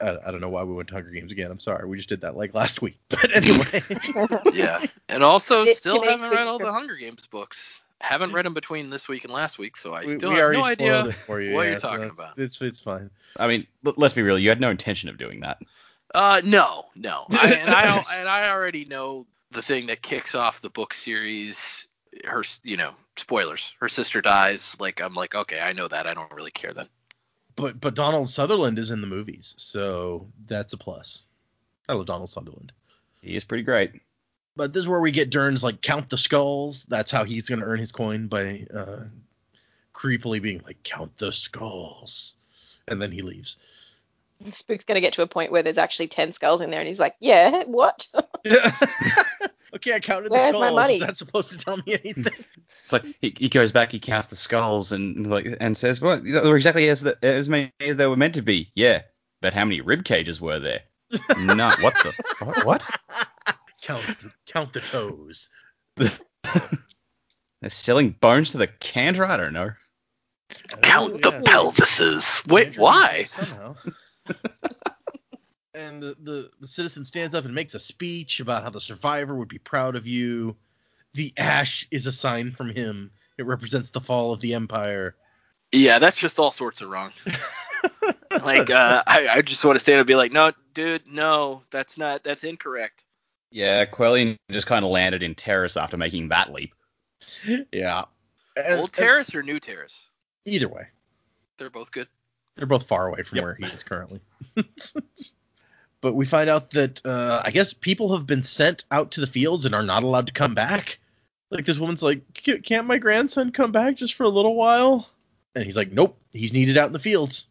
[0.00, 1.50] I, I don't know why we went to Hunger Games again.
[1.50, 1.86] I'm sorry.
[1.88, 2.98] We just did that like last week.
[3.08, 3.82] But anyway.
[4.54, 7.80] Yeah, and also It still haven't read all the Hunger Games books.
[8.00, 10.52] Haven't read them between this week and last week, so I we, still we have
[10.52, 11.06] no idea.
[11.06, 11.52] it for you.
[11.54, 12.38] what yeah, you're so talking that's- about.
[12.38, 13.10] It's it's fine.
[13.36, 14.38] I mean, l- let's be real.
[14.38, 15.58] You had no intention of doing that.
[16.14, 20.62] Uh, no, no, I, and I and I already know the thing that kicks off
[20.62, 21.86] the book series.
[22.24, 23.74] Her, you know, spoilers.
[23.80, 24.76] Her sister dies.
[24.78, 26.06] Like I'm like, okay, I know that.
[26.06, 26.88] I don't really care then.
[27.58, 31.26] But but Donald Sutherland is in the movies, so that's a plus.
[31.88, 32.72] I love Donald Sutherland.
[33.20, 34.00] He is pretty great.
[34.54, 36.84] But this is where we get Durn's like count the skulls.
[36.84, 39.00] That's how he's gonna earn his coin by uh,
[39.92, 42.36] creepily being like count the skulls,
[42.86, 43.56] and then he leaves.
[44.52, 47.00] Spook's gonna get to a point where there's actually ten skulls in there, and he's
[47.00, 48.06] like, "Yeah, what?"
[49.76, 50.60] okay, I counted the Where's skulls.
[50.60, 50.94] my money?
[50.96, 52.32] Is that supposed to tell me anything?
[52.82, 56.18] It's like he, he goes back, he counts the skulls, and like and says, "Well,
[56.18, 59.02] they were exactly as the, as many as they were meant to be." Yeah,
[59.42, 60.80] but how many rib cages were there?
[61.38, 61.70] no.
[61.80, 62.64] What the fuck?
[62.64, 62.90] What?
[63.82, 65.50] count the, count the toes.
[67.60, 69.28] They're selling bones to the Kandra?
[69.28, 69.72] I don't know.
[70.72, 72.46] Oh, count Oh, the pelvises.
[72.46, 73.24] Wait, Andrew why?
[73.28, 73.76] Somehow.
[75.98, 79.34] And the, the, the citizen stands up and makes a speech about how the survivor
[79.34, 80.54] would be proud of you.
[81.14, 83.10] The ash is a sign from him.
[83.36, 85.16] It represents the fall of the empire.
[85.72, 87.12] Yeah, that's just all sorts of wrong.
[88.30, 91.62] Like, uh, I, I just want to stand up and be like, no, dude, no,
[91.70, 93.04] that's not, that's incorrect.
[93.50, 96.72] Yeah, Quellion just kind of landed in Terrace after making that leap.
[97.72, 98.04] yeah.
[98.54, 100.04] And- Old Terrace or New Terrace?
[100.44, 100.86] Either way,
[101.56, 102.06] They're both good.
[102.56, 103.44] they're both far away from Yep.
[103.44, 104.20] where he is currently.
[106.00, 109.26] but we find out that uh, I guess people have been sent out to the
[109.26, 110.98] fields and are not allowed to come back.
[111.50, 115.08] Like this woman's like, can't my grandson come back just for a little while?
[115.54, 117.48] And he's like, nope, he's needed out in the fields.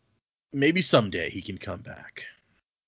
[0.54, 2.24] Maybe someday he can come back.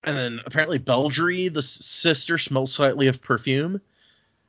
[0.04, 3.82] And then apparently Beldry, the s- sister, smells slightly of perfume,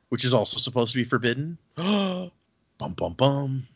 [0.09, 1.57] which is also supposed to be forbidden.
[1.75, 2.31] bum
[2.77, 3.67] bum bum.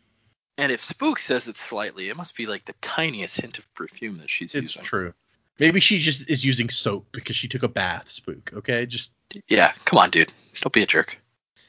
[0.57, 4.19] And if Spook says it's slightly, it must be like the tiniest hint of perfume
[4.19, 4.83] that she's It's using.
[4.83, 5.13] true.
[5.59, 8.51] Maybe she just is using soap because she took a bath, Spook.
[8.53, 9.11] Okay, just
[9.47, 10.33] Yeah, come on, dude.
[10.61, 11.17] Don't be a jerk.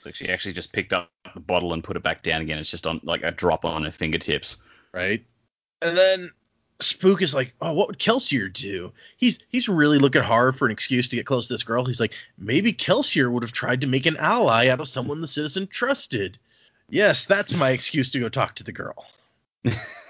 [0.04, 2.58] Like she actually just picked up the bottle and put it back down again.
[2.58, 4.58] It's just on like a drop on her fingertips.
[4.92, 5.24] right.
[5.82, 6.30] And then
[6.80, 10.72] Spook is like, "Oh, what would Kelsier do?" He's he's really looking hard for an
[10.72, 11.84] excuse to get close to this girl.
[11.84, 15.26] He's like, "Maybe Kelsier would have tried to make an ally out of someone the
[15.26, 16.38] citizen trusted."
[16.88, 19.06] Yes, that's my excuse to go talk to the girl.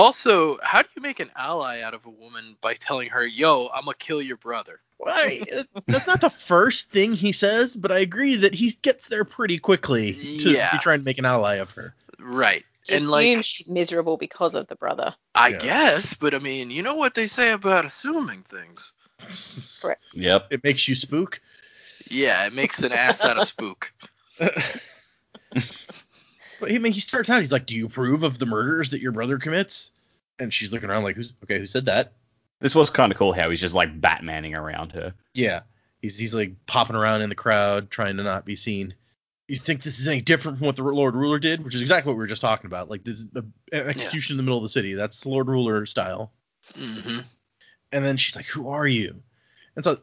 [0.00, 3.68] Also, how do you make an ally out of a woman by telling her, "Yo,
[3.74, 4.80] I'm gonna kill your brother"?
[4.96, 5.42] Why?
[5.86, 9.58] That's not the first thing he says, but I agree that he gets there pretty
[9.58, 10.72] quickly to Yeah.
[10.72, 11.94] be trying to make an ally of her.
[12.18, 12.64] Right.
[12.84, 15.14] She and like, assumes she's miserable because of the brother.
[15.34, 15.58] I Yeah.
[15.58, 18.92] guess, but I mean, you know what they say about assuming things.
[19.82, 20.02] Correct.
[20.14, 20.46] Yep.
[20.50, 21.42] It makes you spook.
[22.08, 23.92] Yeah, it makes an ass out of spook.
[26.60, 27.40] But I mean, he starts out.
[27.40, 29.90] He's like, "Do you approve of the murders that your brother commits?"
[30.38, 31.58] And she's looking around like, "Who's okay?
[31.58, 32.12] Who said that?"
[32.60, 35.14] This was kind of cool how he's just like Batmaning around her.
[35.34, 35.60] Yeah,
[36.02, 38.94] he's he's like popping around in the crowd, trying to not be seen.
[39.48, 42.10] You think this is any different from what the Lord Ruler did, which is exactly
[42.10, 42.88] what we were just talking about.
[42.88, 43.40] Like this is a,
[43.72, 44.94] an execution in the middle of the city.
[44.94, 46.30] That's Lord Ruler style.
[46.74, 47.20] hmm
[47.90, 49.22] And then she's like, "Who are you?"
[49.74, 50.00] And so,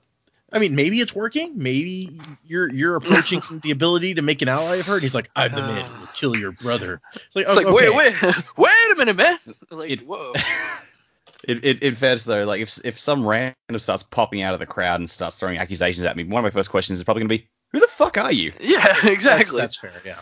[0.54, 1.58] I mean, maybe it's working.
[1.58, 4.94] Maybe you're you're approaching the ability to make an ally of her.
[4.94, 7.56] And he's like, "I'm the man who will kill your brother." It's like, It's oh,
[7.56, 7.90] like, okay.
[7.90, 9.40] wait, wait, wait a minute, man.
[9.70, 10.34] Like, It- whoa.
[11.48, 14.66] It, it, it fair though, like if if some random starts popping out of the
[14.66, 17.30] crowd and starts throwing accusations at me, one of my first questions is probably gonna
[17.30, 18.52] be, who the fuck are you?
[18.60, 19.62] Yeah, That's- exactly.
[19.62, 19.94] That's, fair.
[20.04, 20.20] Yeah.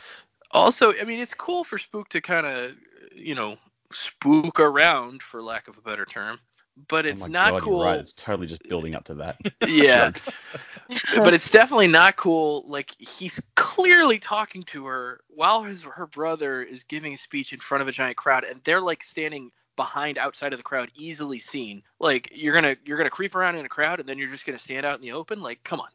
[0.51, 2.71] Also, I mean, it's cool for Spook to kind of,
[3.15, 3.55] you know,
[3.93, 6.39] spook around, for lack of a better term.
[6.87, 7.83] But it's oh my not God, cool.
[7.83, 7.99] Right.
[7.99, 9.37] It's totally just building up to that.
[9.67, 10.11] yeah,
[11.15, 12.65] but it's definitely not cool.
[12.67, 17.59] Like he's clearly talking to her while his her brother is giving a speech in
[17.59, 21.39] front of a giant crowd, and they're like standing behind outside of the crowd, easily
[21.39, 21.81] seen.
[21.99, 24.59] Like you're gonna you're gonna creep around in a crowd, and then you're just gonna
[24.59, 25.41] stand out in the open.
[25.41, 25.89] Like, come on,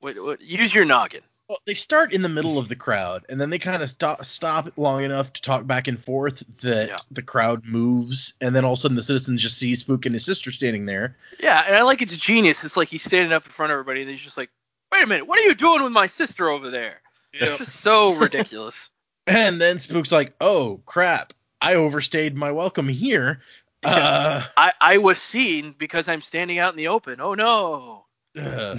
[0.00, 1.22] what, what, use your noggin.
[1.50, 4.24] Well, they start in the middle of the crowd, and then they kind of stop
[4.24, 6.96] stop long enough to talk back and forth that Yeah.
[7.10, 10.14] the crowd moves, and then all of a sudden the citizens just see Spook and
[10.14, 11.16] his sister standing there.
[11.40, 12.62] Yeah, and I like it's genius.
[12.62, 14.48] It's like he's standing up in front of everybody, and he's just like,
[14.92, 17.00] "Wait a minute, what are you doing with my sister over there?"
[17.32, 18.88] It's just so ridiculous.
[19.26, 23.42] And then Spook's like, "Oh crap, I overstayed my welcome here."
[23.82, 27.20] Uh, I I was seen because I'm standing out in the open.
[27.20, 28.04] Oh no.
[28.40, 28.78] uh.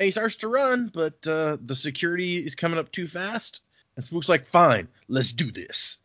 [0.00, 3.60] And he starts to run, but uh, the security is coming up too fast.
[3.96, 5.98] And Spook's like, "Fine, let's do this."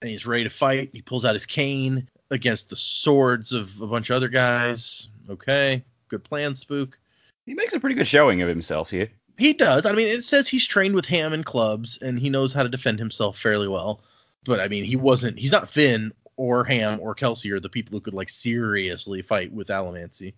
[0.00, 0.90] And he's ready to fight.
[0.92, 5.08] He pulls out his cane against the swords of a bunch of other guys.
[5.28, 6.96] Okay, good plan, Spook.
[7.44, 9.08] he makes a pretty good showing of himself here.
[9.36, 9.84] He does.
[9.84, 12.68] I mean, it says he's trained with Ham and clubs, and he knows how to
[12.68, 14.00] defend himself fairly well.
[14.44, 15.40] But I mean, he wasn't.
[15.40, 19.52] He's not Vin or Ham or Kelsier or the people who could like seriously fight
[19.52, 20.34] with Allomancy.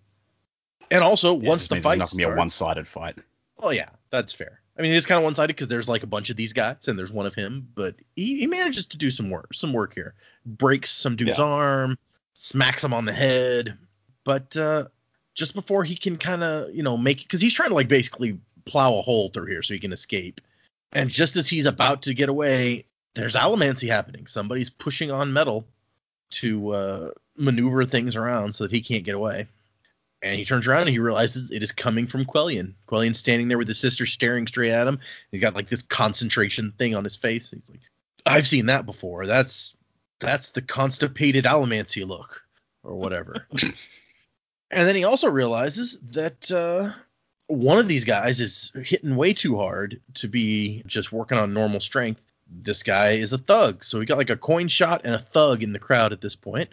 [0.91, 3.17] And also, Yeah, once the fight it's not gonna be a one-sided fight.
[3.59, 4.59] oh yeah, that's fair.
[4.77, 6.97] I mean, it's kind of one-sided because there's like a bunch of these guys and
[6.97, 10.15] there's one of him, but he, he manages to do some work, some work here.
[10.45, 11.43] Breaks some dude's Yeah.
[11.45, 11.97] arm,
[12.33, 13.77] smacks him on the head,
[14.23, 14.85] but uh,
[15.35, 18.39] just before he can kind of you know make because he's trying to like basically
[18.65, 20.41] plow a hole through here so he can escape.
[20.91, 24.27] And just as he's about to get away, there's allomancy happening.
[24.27, 25.65] Somebody's pushing on metal
[26.31, 29.47] to uh, maneuver things around so that he can't get away.
[30.23, 32.75] And he turns around and he realizes it is coming from Quellion.
[32.87, 34.99] Quellion's standing there with his sister staring straight at him.
[35.31, 37.51] He's got like this concentration thing on his face.
[37.51, 37.81] He's like,
[38.25, 39.25] I've seen that before.
[39.25, 39.75] That's
[40.21, 42.41] that's the constipated allomancy look
[42.83, 43.45] or whatever.
[44.71, 46.91] and then he also realizes that uh,
[47.47, 51.81] one of these guys is hitting way too hard to be just working on normal
[51.81, 52.21] strength.
[52.47, 55.63] This guy is a thug, so we got like a coin shot and a thug
[55.63, 56.69] in the crowd at this point.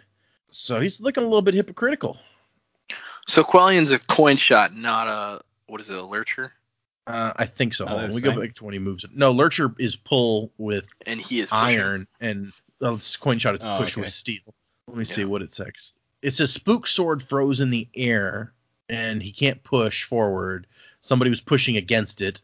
[0.51, 2.17] So he's looking a little bit hypocritical.
[3.27, 6.51] So Quellion's a coin shot, not a what is it, a lurcher?
[7.07, 7.85] Uh, I think so.
[7.85, 9.05] Oh, Hold on, we go back to when he moves.
[9.13, 11.79] No, Lurcher is pull with And he is pushing.
[11.79, 14.01] iron, and uh, this coin shot is Oh, push okay.
[14.01, 14.41] with steel.
[14.87, 15.93] Let me see what it says.
[16.21, 18.53] It says spook sword froze in the air,
[18.89, 20.67] and he can't push forward.
[21.01, 22.41] Somebody was pushing against it,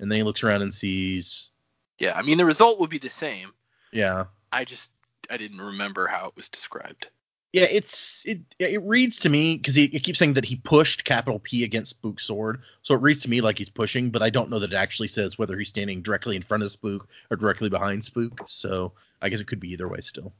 [0.00, 1.50] and then he looks around and sees,
[1.98, 3.52] Yeah, I mean the result would be the same.
[3.92, 4.90] yeah, I just
[5.30, 7.06] I didn't remember how it was described.
[7.54, 7.68] Yeah.
[7.70, 11.38] It's it it reads to me because he it keeps saying that he pushed capital
[11.38, 14.50] P against Spook sword, so it reads to me like he's pushing, but I don't
[14.50, 17.68] know that it actually says whether he's standing directly in front of Spook or directly
[17.68, 18.40] behind Spook.
[18.46, 20.32] So I guess it could be either way still.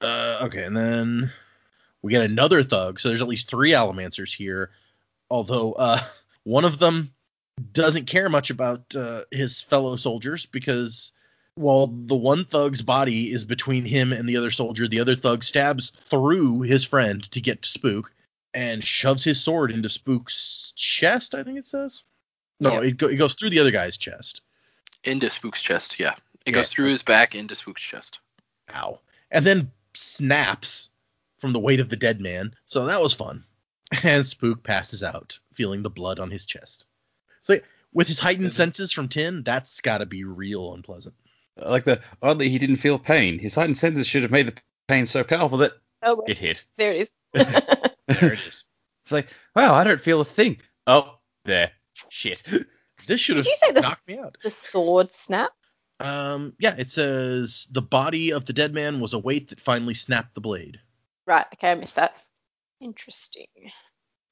[0.00, 1.30] Uh, okay, and then
[2.00, 2.98] we get another thug.
[2.98, 4.70] So there's at least three Allomancers here.
[5.30, 6.00] Although uh,
[6.44, 7.12] one of them
[7.72, 11.12] doesn't care much about uh, his fellow soldiers because
[11.56, 15.44] while the one thug's body is between him and the other soldier, the other thug
[15.44, 18.12] stabs through his friend to get to Spook
[18.52, 21.34] and shoves his sword into Spook's chest.
[21.34, 22.02] I think it says.
[22.60, 22.88] No, Yeah.
[22.88, 24.42] it, go, it goes through the other guy's chest.
[25.04, 26.14] Into Spook's chest, yeah.
[26.44, 26.54] It Yeah.
[26.54, 28.18] goes through his back into Spook's chest.
[28.74, 29.00] Ow.
[29.30, 30.90] And then snaps
[31.38, 32.54] from the weight of the dead man.
[32.66, 33.44] So that was fun.
[34.02, 36.86] And Spook passes out, feeling the blood on his chest.
[37.42, 37.60] So
[37.92, 41.14] with his heightened senses from Tin, that's got to be real unpleasant.
[41.56, 43.38] Like the oddly he didn't feel pain.
[43.38, 44.54] His heightened senses should have made the
[44.88, 46.64] pain so powerful that Oh, well, it hit.
[46.76, 47.10] there it is.
[48.20, 48.64] There it is.
[49.04, 50.58] It's like, wow, I don't feel a thing.
[50.86, 51.70] Oh, there.
[52.08, 52.42] Shit.
[53.06, 54.36] This should Did have you say the, knocked me out.
[54.42, 55.52] the sword snap?
[56.00, 59.92] Um, yeah, it says the body of the dead man was a weight that finally
[59.92, 60.80] snapped the blade.
[61.26, 61.44] Right.
[61.54, 62.14] Okay, I missed that.
[62.80, 63.46] Interesting.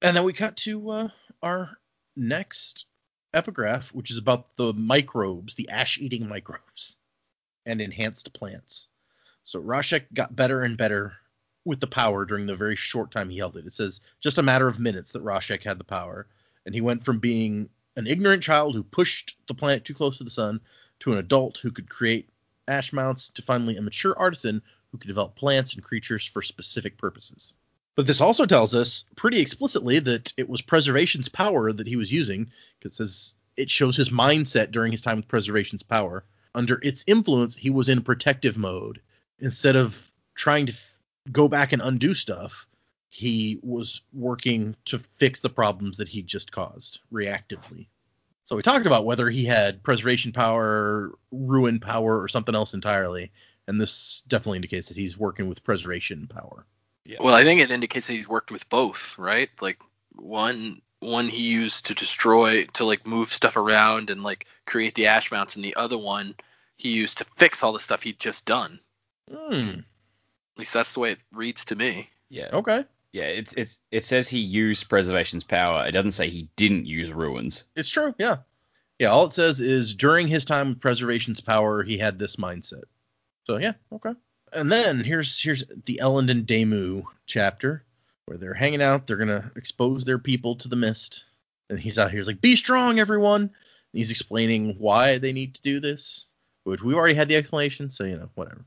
[0.01, 1.09] And then we cut to uh,
[1.43, 1.71] our
[2.17, 2.87] next
[3.35, 6.97] epigraph, which is about the microbes, the ash-eating microbes,
[7.67, 8.89] and enhanced plants.
[9.45, 11.15] So Rashek got better and better
[11.65, 13.67] with the power during the very short time he held it.
[13.67, 16.27] It says just a matter of minutes that Rashek had the power,
[16.67, 20.25] and he went from being an ignorant child who pushed the planet too close to
[20.25, 20.61] the sun
[21.01, 22.29] to an adult who could create
[22.69, 26.97] ash mounts to finally a mature artisan who could develop plants and creatures for specific
[26.99, 27.53] purposes.
[27.97, 32.11] But this also tells us pretty explicitly that it was preservation's power that he was
[32.11, 36.25] using, because it it shows his mindset during his time with preservation's power.
[36.55, 39.01] Under its influence, he was in protective mode.
[39.39, 40.99] Instead of trying to f-
[41.31, 42.67] go back and undo stuff,
[43.09, 47.87] he was working to fix the problems that he just caused reactively.
[48.45, 53.31] So we talked about whether he had preservation power, ruin power, or something else entirely,
[53.67, 56.67] and this definitely indicates that he's working with preservation power.
[57.05, 57.19] Yeah.
[57.21, 59.51] Well, I think it indicates that he's worked with both, right?
[59.61, 59.79] Like
[60.15, 65.07] one one he used to destroy to like move stuff around and like create the
[65.07, 66.35] ash mounts, and the other one
[66.77, 68.81] he used to fix all the stuff he'd just done.
[69.31, 69.81] Hmm.
[70.55, 72.09] At least that's the way it reads to me.
[72.29, 72.49] Yeah.
[72.53, 72.85] Okay.
[73.13, 75.87] Yeah, it's it's it says he used preservation's power.
[75.87, 77.65] It doesn't say he didn't use ruins.
[77.77, 78.39] It's true, yeah.
[78.99, 82.85] Yeah, all it says is during his time with preservation's power, he had this mindset.
[83.47, 84.13] So yeah, okay.
[84.53, 87.85] And then here's here's the Elend and Demoux chapter
[88.27, 89.07] where they're hanging out.
[89.07, 91.25] They're gonna expose their people to the mist,
[91.71, 92.19] and he's out here.
[92.19, 93.51] He's like, "Be strong, everyone." And
[93.93, 96.27] he's explaining why they need to do this,
[96.65, 97.91] which we've already had the explanation.
[97.91, 98.65] So you know, whatever.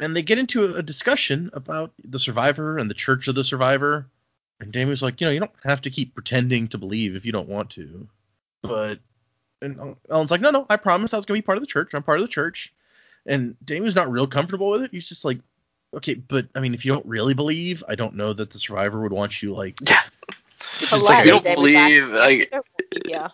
[0.00, 4.06] And they get into a discussion about the survivor and the Church of the Survivor.
[4.60, 7.32] And Demoux's like, you know, you don't have to keep pretending to believe if you
[7.32, 8.08] don't want to.
[8.62, 8.98] But
[9.62, 11.94] and Elend's like, no, no, I promised I was gonna be part of the church.
[11.94, 12.72] I'm part of the church.
[13.26, 14.90] And Demoux's not real comfortable with it.
[14.90, 15.38] He's just like,
[15.96, 19.00] okay, but I mean, if you don't really believe, I don't know that the survivor
[19.02, 19.78] would want you like.
[19.80, 20.00] Yeah.
[20.80, 22.52] It's It's just like like if you don't believe, like,
[23.04, 23.28] yeah.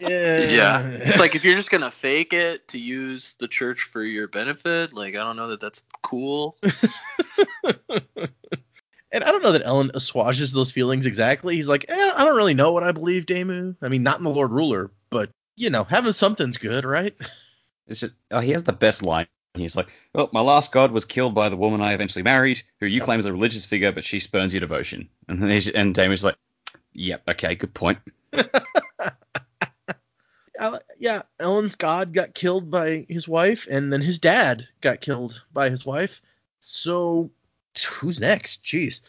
[0.00, 0.86] yeah.
[0.86, 4.92] It's like if you're just gonna fake it to use the church for your benefit,
[4.92, 6.56] like I don't know that that's cool.
[6.62, 6.72] and
[9.24, 11.56] I don't know that Elend assuages those feelings exactly.
[11.56, 13.76] He's like, eh, I don't really know what I believe, Demoux.
[13.80, 17.14] I mean, not in the Lord Ruler, but you know, having something's good, right?
[17.86, 19.26] It's just oh, he has the best line.
[19.54, 22.86] He's like, well, my last god was killed by the woman I eventually married, who
[22.86, 25.08] you claim is a religious figure, but she spurns your devotion.
[25.28, 26.36] And then he's, and Demoux's like,
[26.92, 27.98] yep, okay, good point.
[30.98, 35.68] Yeah, Elend's god got killed by his wife, and then his dad got killed by
[35.68, 36.22] his wife.
[36.60, 37.30] So
[37.86, 38.64] who's next?
[38.64, 39.00] Jeez.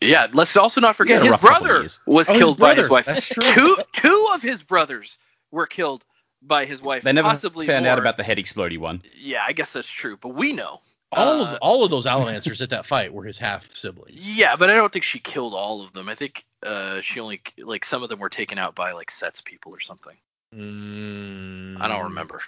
[0.00, 2.42] Yeah, let's also not forget had a his rough couple of brother was Oh, his
[2.42, 3.06] killed by his wife.
[3.06, 3.42] That's true.
[3.42, 5.18] Two two of his brothers
[5.50, 6.04] were killed
[6.42, 7.02] by his wife.
[7.02, 7.92] They never possibly found more.
[7.92, 9.02] out about the head explodey one.
[9.16, 10.80] Yeah, I guess that's true, but we know.
[11.12, 14.30] All Uh, of all of those Allomancers at that fight were his half siblings.
[14.30, 16.08] Yeah, but I don't think she killed all of them.
[16.08, 19.40] I think uh, she only like some of them were taken out by like Cett's
[19.40, 20.16] people or something.
[20.54, 22.40] Mm, I don't remember.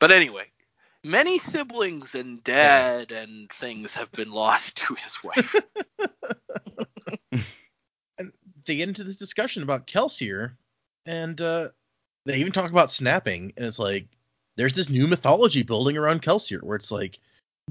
[0.00, 0.44] But anyway,
[1.04, 5.54] many siblings and dad and things have been lost to his wife.
[8.18, 8.32] And
[8.66, 10.56] they get into this discussion about Kelsier,
[11.06, 11.68] and uh,
[12.28, 14.06] they even talk about snapping, and it's like
[14.56, 17.18] there's this new mythology building around Kelsier where it's like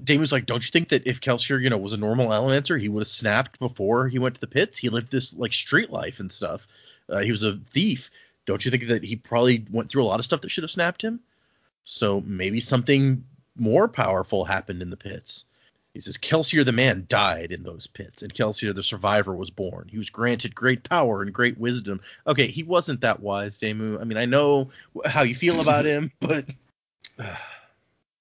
[0.01, 2.89] Demoux's like, don't you think that if Kelsier, you know, was a normal Allomancer, he
[2.89, 4.77] would have snapped before he went to the pits?
[4.77, 6.67] He lived this like street life and stuff.
[7.07, 8.09] Uh, he was a thief.
[8.47, 10.71] Don't you think that he probably went through a lot of stuff that should have
[10.71, 11.19] snapped him?
[11.83, 13.23] So maybe something
[13.55, 15.45] more powerful happened in the pits.
[15.97, 19.87] He says Kelsier the man died in those pits, and Kelsier the survivor was born.
[19.89, 22.01] He was granted great power and great wisdom.
[22.27, 23.99] Okay, he wasn't that wise, Demoux.
[23.99, 24.69] I mean, I know
[25.05, 26.53] how you feel about him, but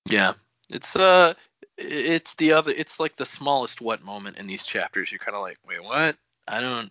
[0.07, 0.33] yeah,
[0.71, 1.35] it's uh,
[1.77, 2.73] it's the other.
[2.73, 5.13] It's like the smallest what moment in these chapters.
[5.13, 6.17] You're kind of like, wait, what?
[6.49, 6.91] I don't.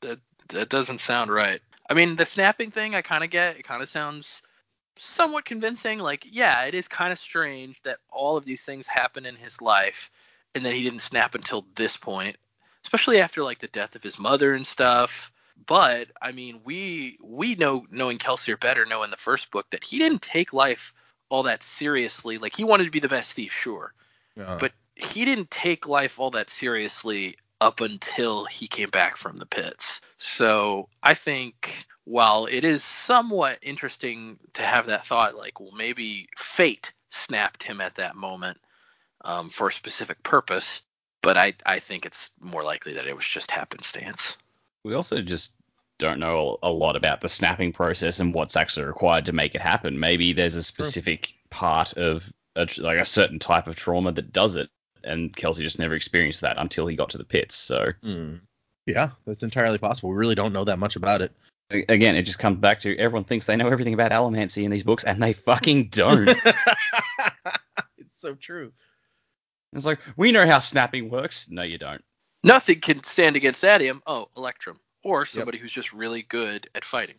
[0.00, 1.60] That that doesn't sound right.
[1.88, 3.56] I mean, the snapping thing, I kind of get.
[3.56, 4.42] It kind of sounds
[5.00, 5.98] somewhat convincing.
[5.98, 9.60] Like, yeah, it is kind of strange that all of these things happen in his
[9.60, 10.10] life,
[10.54, 12.36] and that he didn't snap until this point,
[12.84, 15.30] especially after like the death of his mother and stuff.
[15.66, 19.84] But I mean, we we know knowing Kelsier better, know in the first book that
[19.84, 20.92] he didn't take life
[21.28, 22.38] all that seriously.
[22.38, 23.92] Like he wanted to be the best thief, sure,
[24.40, 29.36] uh, but he didn't take life all that seriously up until he came back from
[29.36, 30.00] the pits.
[30.18, 36.28] So I think while it is somewhat interesting to have that thought, like, well, maybe
[36.36, 38.58] fate snapped him at that moment
[39.24, 40.82] um, for a specific purpose,
[41.22, 44.36] but I, I think it's more likely that it was just happenstance.
[44.84, 45.54] We also just
[45.98, 49.60] don't know a lot about the snapping process and what's actually required to make it
[49.60, 49.98] happen.
[49.98, 54.56] Maybe there's a specific part of a, like a certain type of trauma that does
[54.56, 54.70] it,
[55.04, 57.54] and Kelsier just never experienced that until he got to the pits.
[57.56, 58.36] So Hmm.
[58.86, 60.10] Yeah, that's entirely possible.
[60.10, 61.32] We really don't know that much about it.
[61.70, 64.82] again, it just comes back to everyone thinks they know everything about allomancy in these
[64.82, 66.28] books, and they fucking don't.
[67.98, 68.72] it's so true.
[69.74, 71.50] it's like we know how snapping works.
[71.50, 72.02] No, you don't.
[72.42, 74.00] Nothing can stand against Atium.
[74.06, 74.78] Oh, Electrum.
[75.04, 77.16] Or somebody who's just really good at fighting.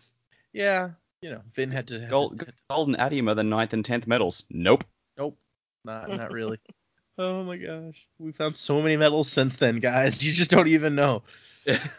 [0.53, 0.89] Yeah,
[1.21, 1.99] you know, Vin had to.
[1.99, 4.45] had Gold, to- gold and Atium are the ninth and tenth metals.
[4.49, 4.83] Nope.
[5.17, 5.37] Nope,
[5.85, 6.57] not not really.
[7.19, 10.23] oh my gosh, we found so many metals since then, guys.
[10.29, 11.23] You just don't even know.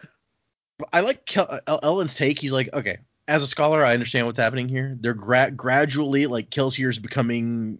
[0.92, 2.38] I like Kel- Elend's take.
[2.38, 2.98] He's like, okay,
[3.28, 4.96] as a scholar, I understand what's happening here.
[4.98, 7.78] They're gra- gradually like Kelsier's becoming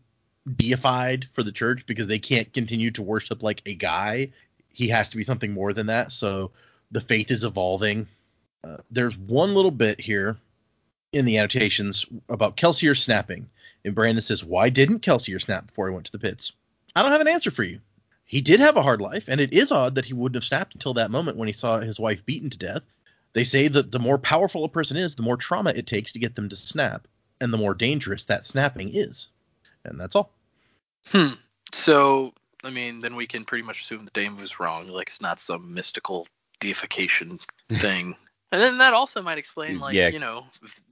[0.57, 4.33] deified for the church because they can't continue to worship like a guy.
[4.69, 6.13] He has to be something more than that.
[6.13, 6.53] So
[6.91, 8.07] the faith is evolving.
[8.63, 10.37] Uh, there's one little bit here
[11.13, 13.49] in the annotations about Kelsier snapping.
[13.85, 16.53] And Brandon says, Why didn't Kelsier snap before he went to the pits?
[16.95, 17.81] I don't have an answer for you.
[18.25, 20.75] He did have a hard life, and it is odd that he wouldn't have snapped
[20.75, 22.83] until that moment when he saw his wife beaten to death.
[23.33, 26.19] They say that the more powerful a person is, the more trauma it takes to
[26.19, 27.07] get them to snap,
[27.41, 29.29] and the more dangerous that snapping is.
[29.85, 30.31] And that's all.
[31.07, 31.35] Hmm.
[31.73, 32.33] So,
[32.63, 34.89] I mean, then we can pretty much assume the Dame was wrong.
[34.89, 36.27] Like, it's not some mystical
[36.61, 37.41] deification
[37.79, 38.15] thing.
[38.53, 40.09] And then that also might explain, like, Yeah.
[40.09, 40.47] you know,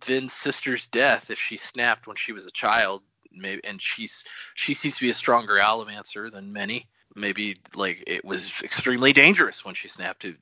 [0.04, 3.02] Vin's sister's death if she snapped when she was a child,
[3.40, 4.24] maybe, and she's
[4.54, 6.88] she seems to be a stronger allomancer than many.
[7.16, 10.24] Maybe like it was extremely dangerous when she snapped.
[10.24, 10.36] It,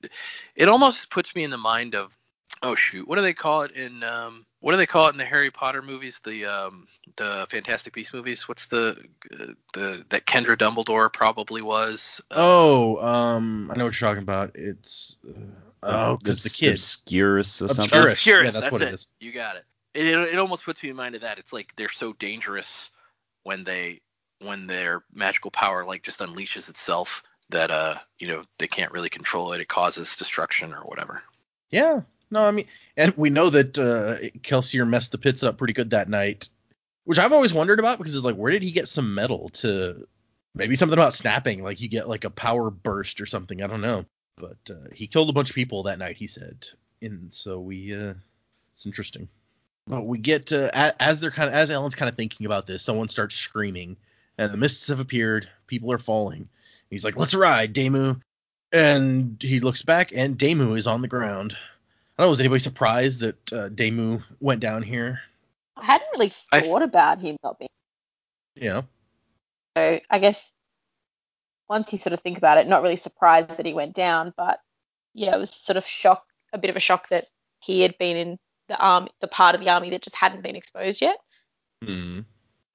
[0.55, 2.13] it almost puts me in the mind of,
[2.63, 5.17] oh shoot, what do they call it in um, what do they call it in
[5.17, 6.87] the Harry Potter movies, the um,
[7.17, 8.49] the Fantastic Beasts movies?
[8.49, 8.97] What's the
[9.33, 12.21] uh, the that Kendra Dumbledore probably was?
[12.31, 14.53] Uh, Oh, um, I know what you're talking about.
[14.57, 15.33] It's uh,
[15.83, 16.75] oh, because the Obs- kid.
[16.75, 17.99] Obscurus or something.
[18.01, 18.13] Obscurus.
[18.15, 19.09] Obscurus, Yeah, that's what it it is.
[19.21, 19.65] You got it.
[19.97, 20.39] It, it.
[20.39, 21.39] almost puts me in mind of that.
[21.39, 22.91] It's like they're so dangerous
[23.45, 24.01] when they
[24.41, 29.09] when their magical power like just unleashes itself that uh you know they can't really
[29.09, 29.61] control it.
[29.61, 31.23] It causes destruction or whatever.
[31.71, 32.03] Yeah.
[32.31, 32.67] No, I mean,
[32.97, 36.49] and we know that uh, Kelsier messed the pits up pretty good that night,
[37.05, 40.07] which I've always wondered about because it's like, where did he get some metal to?
[40.55, 43.63] Maybe something about snapping, like you get like a power burst or something.
[43.63, 44.07] I don't know.
[44.39, 46.17] But uh, he killed a bunch of people that night.
[46.17, 46.67] He said,
[47.01, 48.15] and so we, uh,
[48.73, 49.29] it's interesting.
[49.87, 50.71] But we get to
[51.01, 53.97] as they're kind of as Elend's kind of thinking about this, someone starts screaming,
[54.37, 55.49] and the mists have appeared.
[55.67, 56.49] People are falling.
[56.91, 58.21] He's like, "Let's ride, Demoux."
[58.73, 61.57] And he looks back, and Demoux is on the ground.
[62.19, 62.31] I don't know.
[62.31, 65.21] Was anybody surprised that uh, Demoux went down here?
[65.77, 67.69] I hadn't really thought about him not being.
[68.57, 68.83] Yeah.
[69.77, 70.51] So I guess
[71.69, 74.61] once you sort of think about it, not really surprised that he went down, but
[75.15, 77.27] yeah, it was sort of shock, a bit of a shock that
[77.61, 78.39] he had been in
[78.69, 81.19] the army, the part of the army that just hadn't been exposed yet.
[81.83, 82.21] hmm.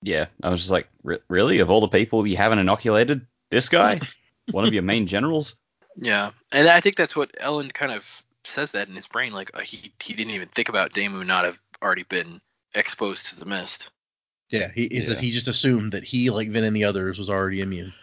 [0.04, 1.60] Yeah, I was just like, "Re- really?
[1.60, 4.02] Of all the people you haven't inoculated, this guy,
[4.52, 5.58] one of your main generals.
[5.96, 9.32] Yeah, and I think that's what Elend kind of says that in his brain.
[9.32, 12.42] Like uh, he he didn't even think about Demoux not have already been
[12.74, 13.90] exposed to the mist.
[14.50, 14.72] yeah.
[14.74, 17.62] He, he says he just assumed that he, like Vin and the others, was already
[17.62, 17.94] immune.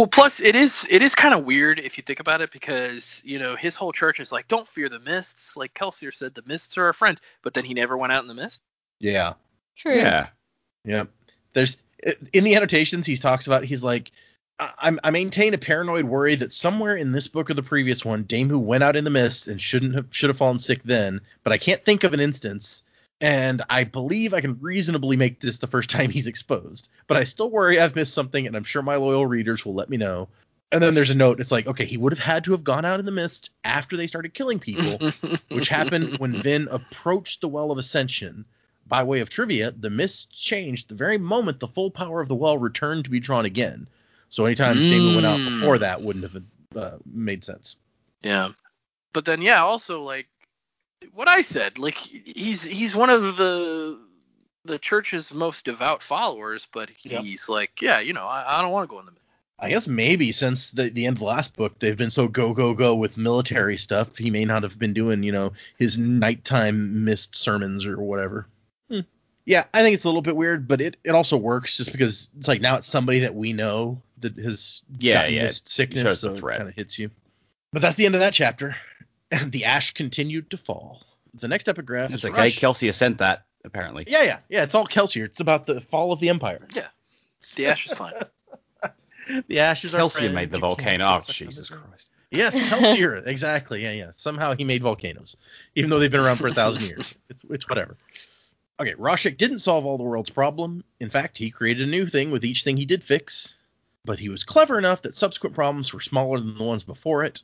[0.00, 3.20] Well, plus it is it is kind of weird if you think about it because
[3.22, 5.58] you know his whole church is like, don't fear the mists.
[5.58, 8.28] Like Kelsier said, the mists are our friend, but then he never went out in
[8.28, 8.62] the mist.
[8.98, 9.34] Yeah.
[9.76, 9.96] True.
[9.96, 10.28] Yeah,
[10.86, 11.04] Yeah.
[11.52, 11.76] There's
[12.32, 14.10] in the annotations he talks about he's like
[14.58, 18.22] I, I maintain a paranoid worry that somewhere in this book or the previous one,
[18.22, 21.20] Dame who went out in the mist and shouldn't have should have fallen sick then,
[21.44, 22.82] but I can't think of an instance.
[23.20, 26.88] And I believe I can reasonably make this the first time he's exposed.
[27.06, 29.90] But I still worry I've missed something, and I'm sure my loyal readers will let
[29.90, 30.28] me know.
[30.72, 31.40] And then there's a note.
[31.40, 33.96] It's like, okay, he would have had to have gone out in the mist after
[33.96, 35.00] they started killing people,
[35.48, 38.44] which happened when Vin approached the Well of Ascension.
[38.86, 42.34] By way of trivia, the mist changed the very moment the full power of the
[42.34, 43.88] well returned to be drawn again.
[44.30, 45.60] So anytime Demoux went out Mm.
[45.60, 46.42] before that wouldn't have
[46.76, 47.76] uh, made sense.
[48.22, 48.50] Yeah,
[49.12, 50.28] but then yeah, also like
[51.12, 53.98] what I said, like he's he's one of the
[54.64, 57.22] the church's most devout followers, but Yeah.
[57.22, 59.24] he's like, yeah, you know, I, I don't want to go in the mist.
[59.58, 62.54] I guess maybe since the, the end of the last book, they've been so go
[62.54, 64.16] go go with military stuff.
[64.16, 68.46] He may not have been doing, you know, his nighttime missed sermons or whatever.
[68.90, 69.00] Hmm.
[69.44, 72.30] Yeah, I think it's a little bit weird, but it, it also works just because
[72.38, 75.68] it's like now it's somebody that we know that has Yeah, gotten yeah, this it
[75.68, 77.10] sickness, so it kind of hits you.
[77.72, 78.76] But that's the end of that chapter.
[79.30, 81.02] And the ash continued to fall.
[81.34, 82.42] The next epigraph It's is okay.
[82.42, 82.58] Rush.
[82.58, 84.04] Kelsier sent that apparently.
[84.08, 84.62] Yeah, yeah, yeah.
[84.64, 85.24] It's all Kelsier.
[85.26, 86.66] It's about the fall of the empire.
[86.74, 86.88] Yeah.
[87.56, 88.14] The ash is fine.
[89.46, 91.04] The ashes are Kelsier friends, made the volcano.
[91.06, 91.68] Oh Jesus.
[91.68, 92.08] Christ.
[92.32, 93.24] Yes, Kelsier.
[93.26, 93.80] exactly.
[93.80, 94.10] Yeah, yeah.
[94.16, 95.36] Somehow he made volcanoes,
[95.76, 97.14] even though they've been around for a thousand years.
[97.28, 97.96] It's it's whatever.
[98.80, 100.82] Okay, Rashek didn't solve all the world's problem.
[100.98, 103.56] In fact, he created a new thing with each thing he did fix.
[104.04, 107.42] But he was clever enough that subsequent problems were smaller than the ones before it.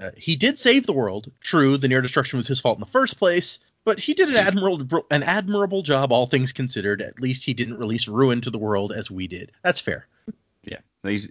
[0.00, 1.30] Uh, he did save the world.
[1.40, 4.36] True, the near destruction was his fault in the first place, but he did an
[4.36, 7.00] admirable an admirable job, all things considered.
[7.00, 9.52] At least he didn't release ruin to the world as we did.
[9.62, 10.06] That's fair.
[10.64, 10.78] Yeah.
[11.02, 11.28] So he's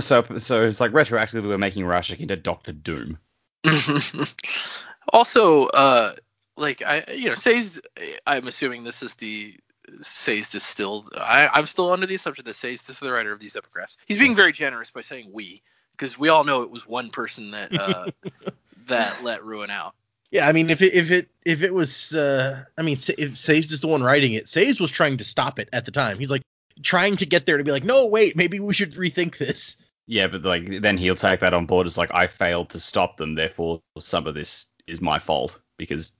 [0.00, 3.18] so, so it's like retroactively we're making Rashek into Doctor Doom.
[5.12, 6.14] also, uh,
[6.56, 7.80] like I, you know, Sazed.
[8.26, 9.56] I'm assuming this is the
[10.00, 11.10] Say's distilled.
[11.16, 13.96] I, I'm still under the assumption that Sazed is the writer of these epigraphs.
[14.06, 15.62] He's being very generous by saying we,
[15.92, 18.06] because we all know it was one person that uh,
[18.86, 19.94] that let Ruin out.
[20.30, 23.72] Yeah, I mean, if it if it if it was, uh, I mean, if Sazed
[23.72, 26.18] is the one writing it, Sazed was trying to stop it at the time.
[26.18, 26.42] He's like
[26.82, 29.76] trying to get there to be like, no, wait, maybe we should rethink this.
[30.06, 33.18] Yeah, but like then he'll take that on board as like I failed to stop
[33.18, 36.12] them, therefore some of this is my fault because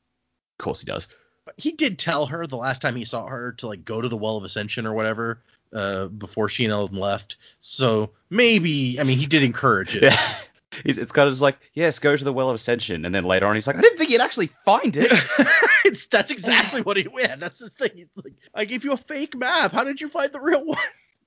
[0.58, 1.08] of course he does.
[1.44, 4.08] But he did tell her the last time he saw her to like go to
[4.08, 5.42] the Well of Ascension or whatever
[5.72, 7.36] uh, before she and Elend left.
[7.60, 10.02] So maybe, I mean, he did encourage it.
[10.04, 10.34] Yeah.
[10.84, 13.24] He's, it's kind of just like, yes, go to the Well of Ascension, and then
[13.24, 15.12] later on he's like, I didn't think you'd actually find it.
[15.84, 17.40] it's, that's exactly what he went.
[17.40, 17.90] That's his thing.
[17.94, 19.72] He's like, I gave you a fake map.
[19.72, 20.78] How did you find the real one?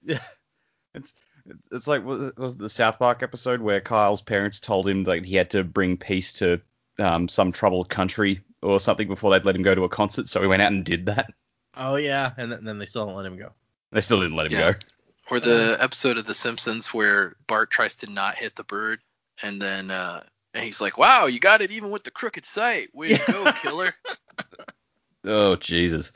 [0.04, 0.18] Yeah,
[0.96, 1.14] it's
[1.46, 4.88] it's, it's like was, it- was it the South Park episode where Kyle's parents told
[4.89, 6.60] him that he had to bring peace to
[6.98, 10.41] um, some troubled country or something before they'd let him go to a concert, so
[10.41, 11.32] he went out and did that.
[11.76, 13.52] Oh yeah, and then, then they still don't let him go.
[13.96, 14.74] They still didn't let him Yeah.
[14.74, 14.80] go.
[15.32, 19.00] Or the episode of The Simpsons where Bart tries to not hit the bird,
[19.41, 20.22] and then uh,
[20.54, 22.93] and he's like, "Wow, you got it even with the crooked sight.
[22.93, 23.96] Way to go, killer!"
[25.28, 26.12] Oh Jesus.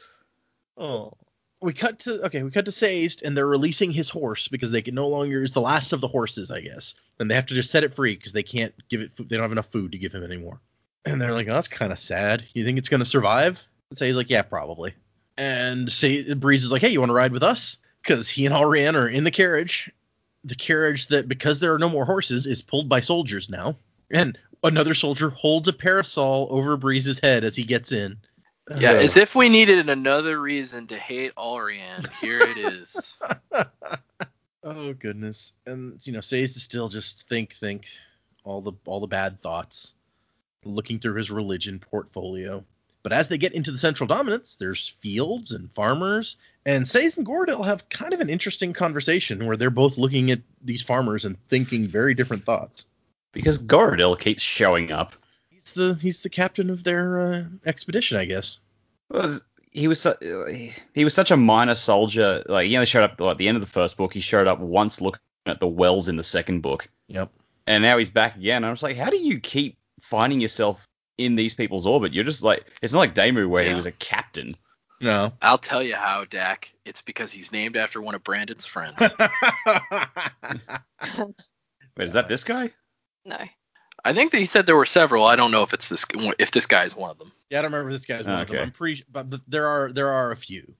[0.78, 1.14] Oh.
[1.62, 4.82] We cut to okay, we cut to Sazed, and they're releasing his horse because they
[4.82, 7.56] can no longer is the last of the horses, I guess, and they have to
[7.56, 9.12] just set it free because they can't give it.
[9.18, 10.62] They don't have enough food to give him anymore.
[11.06, 12.46] And they're like, oh, that's kind of sad.
[12.54, 13.60] You think it's gonna survive?
[13.90, 14.94] And Sazed like, yeah, probably.
[15.40, 17.78] And Say Breeze is like, hey, you want to ride with us?
[18.04, 19.90] Because he and Allrianne are in the carriage,
[20.44, 23.78] the carriage that because there are no more horses is pulled by soldiers now,
[24.12, 28.18] and another soldier holds a parasol over Breeze's head as he gets in.
[28.78, 32.08] Yeah, Uh, as if we needed another reason to hate Allrianne.
[32.20, 33.18] Here it is.
[34.64, 35.54] oh goodness.
[35.66, 37.86] And you know, Sazed to still just think, think
[38.44, 39.94] all the all the bad thoughts,
[40.66, 42.66] looking through his religion portfolio.
[43.10, 47.26] But as they get into the central dominance, there's fields and farmers, and Sazed and
[47.26, 51.36] Goradel have kind of an interesting conversation where they're both looking at these farmers and
[51.50, 52.86] thinking very different thoughts.
[53.32, 55.16] Because Goradel keeps showing up.
[55.50, 58.60] He's the he's the captain of their uh, expedition, I guess.
[59.10, 59.40] Well,
[59.72, 62.44] he was su- he was such a minor soldier.
[62.48, 64.14] Like he only showed up at the end of the first book.
[64.14, 67.32] He showed up once looking at the wells in the second book, Yep.
[67.66, 68.64] and now he's back again.
[68.64, 70.88] I was like, how do you keep finding yourself
[71.20, 72.14] in these people's orbit?
[72.14, 74.56] You're just like it's not like Demoux where he was a captain.
[75.02, 75.32] No.
[75.42, 76.74] I'll tell you how, Dak.
[76.86, 78.96] It's because he's named after one of Brandon's friends.
[79.00, 79.12] Wait,
[82.08, 82.72] is that this guy?
[83.26, 83.38] No.
[84.06, 85.26] I think that he said there were several.
[85.26, 86.06] I don't know if it's this
[86.40, 87.32] if this guy is one of them.
[87.50, 88.58] Yeah, I don't remember this guy's one of them.
[88.58, 90.74] I'm pretty, but, but there are there are a few.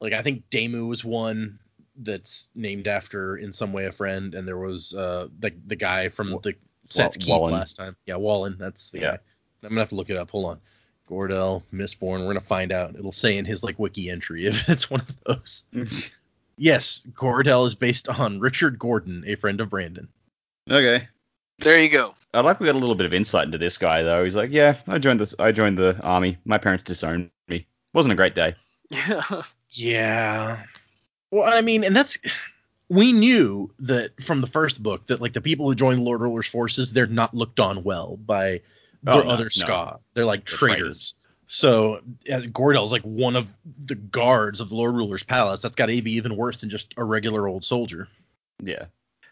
[0.00, 1.58] Like I think Demoux was one
[1.96, 6.08] that's named after in some way a friend, and there was uh the the guy
[6.08, 6.54] from the
[6.88, 7.52] Cett's Keep Wallen.
[7.52, 7.94] last time.
[8.06, 8.56] Yeah, Wallen.
[8.58, 9.10] That's the Yeah.
[9.12, 9.18] guy.
[9.62, 10.30] I'm gonna have to look it up.
[10.30, 10.60] Hold on.
[11.08, 12.20] Goradel, Mistborn.
[12.20, 12.94] We're gonna find out.
[12.96, 15.64] It'll say in his like wiki entry if it's one of those.
[16.58, 20.06] Yes, Goradel is based on Richard Gordon, a friend of Brandon.
[20.70, 21.08] okay.
[21.58, 22.14] There you go.
[22.34, 24.22] I like we got a little bit of insight into this guy though.
[24.22, 25.34] He's like, yeah, I joined this.
[25.38, 26.36] I joined the army.
[26.44, 27.66] My parents disowned me.
[27.94, 28.54] Wasn't a great day.
[28.90, 29.22] Yeah.
[29.74, 30.64] Yeah.
[31.30, 32.18] Well, I mean, and that's
[32.90, 36.20] we knew that from the first book that like the people who join the Lord
[36.20, 38.60] Ruler's forces, they're not looked on well by
[39.02, 39.48] the Oh, no, other no.
[39.48, 39.98] Skaa.
[40.14, 40.78] They're like They're traitors.
[40.78, 41.14] traitors.
[41.48, 41.96] So
[42.30, 43.48] uh, Goradel's like one of
[43.84, 45.60] the guards of the Lord Ruler's palace.
[45.60, 48.08] That's got to be even worse than just a regular old soldier.
[48.62, 48.86] Yeah.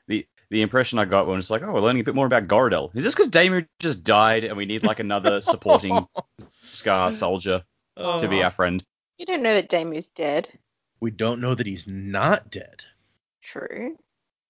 [0.07, 2.49] The the impression I got when it's like, oh, we're learning a bit more about
[2.49, 2.95] Goradel.
[2.95, 6.07] Is this because Demoux just died and we need like another supporting
[6.73, 7.63] skaa soldier
[7.97, 8.85] to be our friend?
[9.17, 10.49] You don't know that Demoux's dead.
[11.01, 12.85] We don't know that he's not dead.
[13.43, 13.97] True.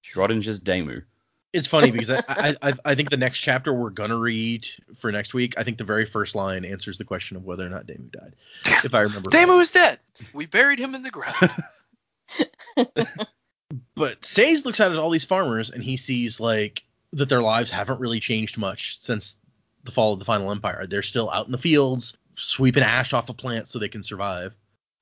[0.05, 1.03] Schrodinger's Damu.
[1.53, 5.35] It's funny because I, I I think the next chapter we're gonna read for next
[5.35, 8.11] week, I think the very first line answers the question of whether or not Demoux
[8.11, 8.35] died.
[8.85, 9.31] If I remember.
[9.31, 9.47] right.
[9.47, 9.99] Demoux is dead.
[10.33, 11.51] We buried him in the ground.
[13.95, 17.71] But Sazed looks out at all these farmers and he sees like that their lives
[17.71, 19.37] haven't really changed much since
[19.85, 20.87] the fall of the final empire.
[20.87, 24.55] They're still out in the fields sweeping ash off of plants so they can survive.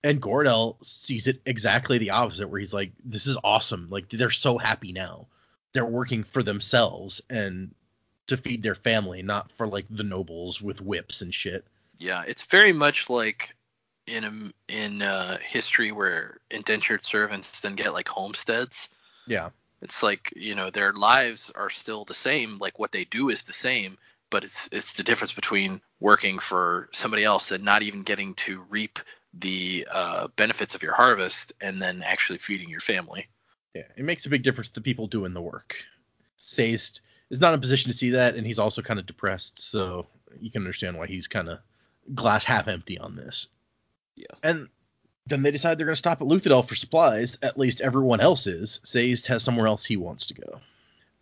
[0.04, 3.88] And Goradel sees it exactly the opposite, where he's like, "This is awesome!
[3.90, 5.26] Like they're so happy now.
[5.72, 7.74] They're working for themselves and
[8.28, 11.66] to feed their family, not for like the nobles with whips and shit."
[11.98, 13.54] Yeah, it's very much like
[14.06, 18.88] in a, in uh, history where indentured servants then get like homesteads.
[19.26, 19.50] Yeah,
[19.82, 23.42] It's like you know their lives are still the same, like what they do is
[23.42, 23.98] the same,
[24.30, 28.60] but it's it's the difference between working for somebody else and not even getting to
[28.70, 28.98] reap
[29.34, 33.28] the uh, benefits of your harvest and then actually feeding your family.
[33.74, 35.76] Yeah, it makes a big difference to the people doing the work.
[36.36, 37.00] Sazed
[37.30, 40.06] is not in a position to see that, and he's also kind of depressed, so
[40.40, 41.58] you can understand why he's kind of
[42.14, 43.48] glass half empty on this.
[44.16, 44.26] Yeah.
[44.42, 44.68] And
[45.26, 47.38] then they decide they're going to stop at Luthadel for supplies.
[47.42, 48.80] At least everyone else is.
[48.82, 50.60] Sazed has somewhere else he wants to go.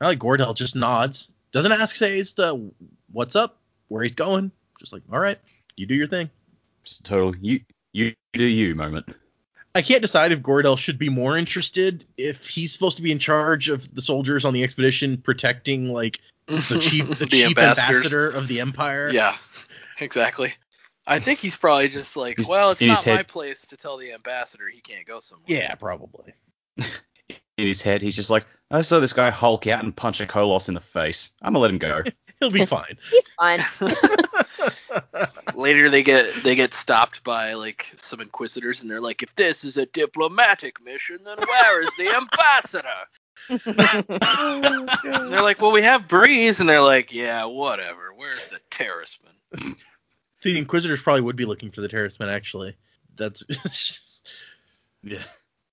[0.00, 2.56] I like Goradel just nods, doesn't ask Sazed uh,
[3.12, 4.52] what's up, where he's going.
[4.78, 5.38] Just like, all right,
[5.76, 6.30] you do your thing.
[6.84, 7.60] Just a total you
[7.92, 9.08] you do you moment.
[9.76, 13.18] I can't decide if Goradel should be more interested if he's supposed to be in
[13.18, 18.48] charge of the soldiers on the expedition protecting like the chief the, chief ambassador of
[18.48, 19.10] the empire.
[19.12, 19.36] Yeah,
[20.00, 20.54] exactly.
[21.06, 23.76] I think he's probably just like, He's- well, it's in his not my place to
[23.76, 25.44] tell the ambassador he can't go somewhere.
[25.46, 26.32] Yeah, probably.
[27.58, 30.26] In his head, he's just like, I saw this guy Hulk out and punch a
[30.26, 31.32] koloss in the face.
[31.40, 32.02] I'm gonna let him go.
[32.40, 32.98] He'll be fine.
[33.10, 33.64] He's fine.
[35.54, 39.64] Later they get they get stopped by like some inquisitors and they're like, if this
[39.64, 42.88] is a diplomatic mission, then where is the ambassador?
[43.48, 48.12] And they're like, well, we have Breeze, and they're like, yeah, whatever.
[48.14, 49.76] Where's the Terrisman?
[50.42, 52.76] the Inquisitors probably would be looking for the Terrismen actually.
[53.16, 54.20] That's
[55.02, 55.22] yeah.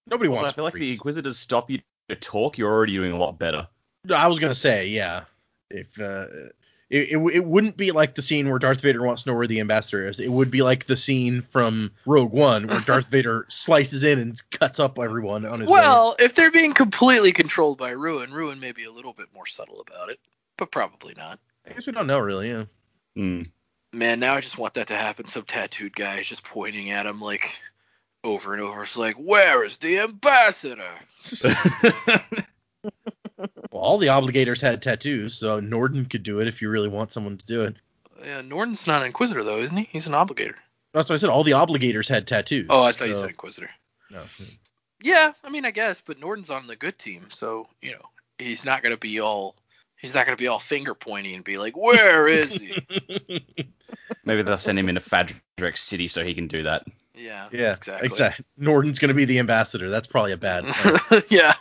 [0.08, 0.54] nobody Also, wants.
[0.54, 2.58] I feel like the Inquisitors stop you to talk.
[2.58, 3.68] You're already doing a lot better.
[4.14, 5.24] I was gonna say, yeah.
[5.70, 6.28] If uh,
[6.90, 9.48] it, it it wouldn't be like the scene where Darth Vader wants to know where
[9.48, 10.20] the ambassador is.
[10.20, 14.50] It would be like the scene from Rogue One where Darth Vader slices in and
[14.52, 15.82] cuts up everyone on his way.
[15.82, 19.48] Well, if they're being completely controlled by Ruin, Ruin may be a little bit more
[19.48, 20.20] subtle about it,
[20.58, 21.40] but probably not.
[21.66, 22.50] I guess we don't know really.
[22.50, 22.66] Yeah.
[23.16, 23.42] Hmm.
[23.92, 25.28] Man, now I just want that to happen.
[25.28, 27.58] Some tattooed guy is just pointing at him like
[28.24, 28.84] over and over.
[28.84, 30.92] It's like, where is the ambassador?
[33.94, 37.12] Well, all the obligators had tattoos, so Noorden could do it if you really want
[37.14, 37.76] someone to do it.
[38.24, 39.88] Yeah, Noorden's not an Inquisitor though, isn't he?
[39.92, 40.56] He's an Obligator.
[40.94, 41.30] That's what I said.
[41.30, 42.68] All the obligators had tattoos.
[42.70, 43.70] Oh, I thought you said Inquisitor.
[44.10, 44.24] No.
[45.02, 48.06] Yeah, I mean, I guess, but Noorden's on the good team, so you know
[48.40, 49.56] he's not gonna be all
[49.98, 52.74] he's not gonna be all finger pointy and be like, where is he?
[54.26, 56.86] Maybe they'll send him into Fadrex City so he can do that.
[57.16, 58.06] yeah, Yeah, exactly.
[58.06, 58.46] exactly.
[58.60, 59.90] Noorden's gonna be the ambassador.
[59.90, 60.66] That's probably a bad.
[61.30, 61.56] yeah,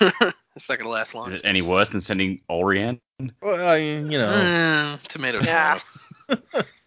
[0.56, 1.28] it's not gonna last long.
[1.28, 3.00] Is it any worse than sending Orion?
[3.42, 4.98] well, you know.
[4.98, 5.46] Mm, tomatoes.
[5.46, 5.80] Yeah.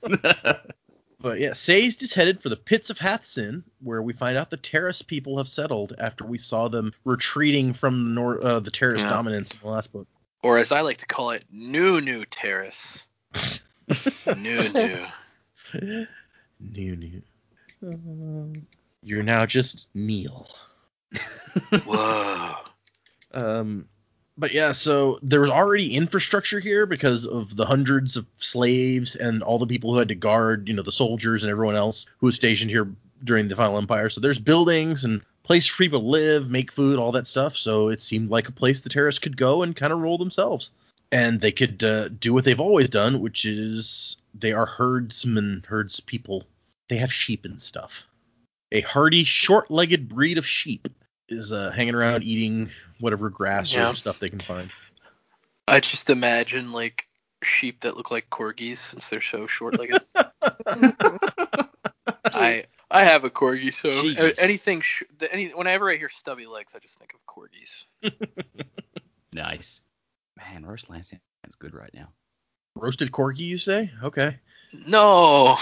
[1.24, 4.57] But yeah, Sazed is headed for the pits of Hathsin, where we find out the
[4.57, 9.03] Terris people have settled after we saw them retreating from the, nor- uh, the Terris
[9.03, 9.09] Yeah.
[9.11, 10.05] dominance in the last book.
[10.43, 13.01] Or as I like to call it, new new Terris.
[14.38, 15.05] new new.
[16.59, 18.53] new, new.
[19.01, 20.49] You're now just Neil.
[21.86, 22.55] Whoa.
[23.34, 23.88] Um,
[24.38, 29.43] but yeah, so there was already infrastructure here because of the hundreds of slaves and
[29.43, 32.25] all the people who had to guard, you know, the soldiers and everyone else who
[32.25, 32.88] was stationed here
[33.23, 34.09] during the Final Empire.
[34.09, 37.55] So there's buildings and place for people to live, make food, all that stuff.
[37.55, 40.71] So it seemed like a place the terrorists could go and kind of rule themselves.
[41.11, 45.99] And they could uh, do what they've always done, which is they are herdsmen, herds
[45.99, 46.43] people.
[46.89, 48.03] They have sheep and stuff.
[48.71, 50.88] A hardy, short-legged breed of sheep
[51.30, 52.69] is uh, hanging around eating
[52.99, 53.91] whatever grass Yeah.
[53.91, 54.69] or stuff they can find.
[55.67, 57.07] I just imagine like
[57.43, 60.01] sheep that look like corgis since they're so short legged.
[62.34, 64.39] I I have a corgi, so Jeez.
[64.39, 67.86] anything sh- any whenever I hear stubby legs, I just think of corgis.
[69.34, 69.82] nice.
[70.38, 71.21] Man, roast lamb sounds
[71.59, 72.09] good right now.
[72.76, 73.91] Roasted corgi, you say?
[74.03, 74.38] Okay.
[74.74, 75.57] No,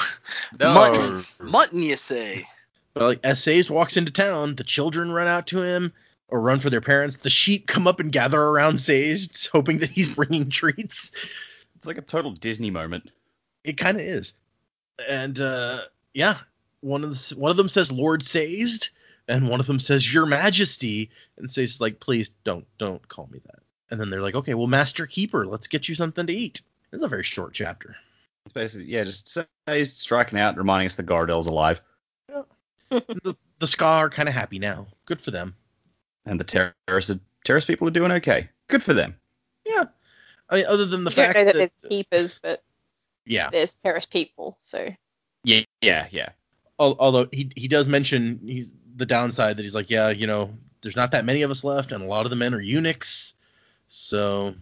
[0.57, 0.73] No.
[0.73, 2.47] mutton, mutton, you say?
[2.93, 5.93] But like as Sazed walks into town, the children run out to him
[6.27, 7.17] or run for their parents.
[7.17, 11.11] The sheep come up and gather around Sazed, hoping that he's bringing treats.
[11.75, 13.09] It's like a total Disney moment.
[13.63, 14.33] It kind of is.
[15.07, 15.81] And uh,
[16.13, 16.37] yeah,
[16.81, 18.89] one of the, one of them says Lord Sazed,
[19.27, 23.27] and one of them says Your Majesty, and Sazed is like, please don't don't call
[23.31, 23.59] me that.
[23.89, 26.61] And then they're like, okay, well, Master Keeper, let's get you something to eat.
[26.93, 27.95] It's a very short chapter.
[28.45, 29.37] It's basically yeah, just
[29.67, 31.81] Sazed striking out, reminding us the Goradel's alive.
[33.23, 34.87] the the skaa are kind of happy now.
[35.05, 35.55] Good for them.
[36.25, 37.11] And the Terris
[37.45, 38.49] Terris people are doing okay.
[38.67, 39.15] Good for them.
[39.65, 39.85] Yeah.
[40.49, 42.61] I mean, other than the you don't fact know that, that, there's keepers, but
[43.25, 43.49] yeah.
[43.49, 44.57] there's Terris people.
[44.59, 44.89] So
[45.45, 46.29] Yeah, yeah, yeah.
[46.77, 50.95] Although he he does mention he's the downside that he's like, yeah, you know, there's
[50.95, 53.35] not that many of us left, and a lot of the men are eunuchs.
[53.87, 54.55] So,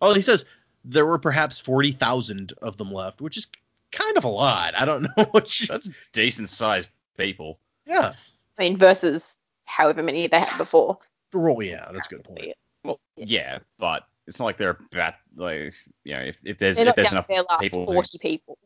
[0.00, 0.44] oh, he says
[0.84, 3.48] there were perhaps forty thousand of them left, which is
[3.90, 4.74] kind of a lot.
[4.78, 5.60] I don't know what.
[5.60, 7.58] You, That's decent sized people.
[7.86, 8.12] Yeah.
[8.58, 10.98] I mean, versus however many they had before.
[11.32, 12.54] Well, yeah, that's a good point.
[12.84, 13.24] Well, Yeah.
[13.26, 15.74] yeah, but it's not like they're bat like
[16.04, 18.18] you know if, if there's They're if there's enough to their last people who- 40
[18.18, 18.58] people.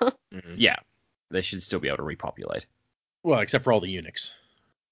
[0.34, 0.54] Mhm.
[0.56, 0.76] yeah,
[1.30, 2.66] they should still be able to repopulate.
[3.22, 4.34] Well, except for all the eunuchs.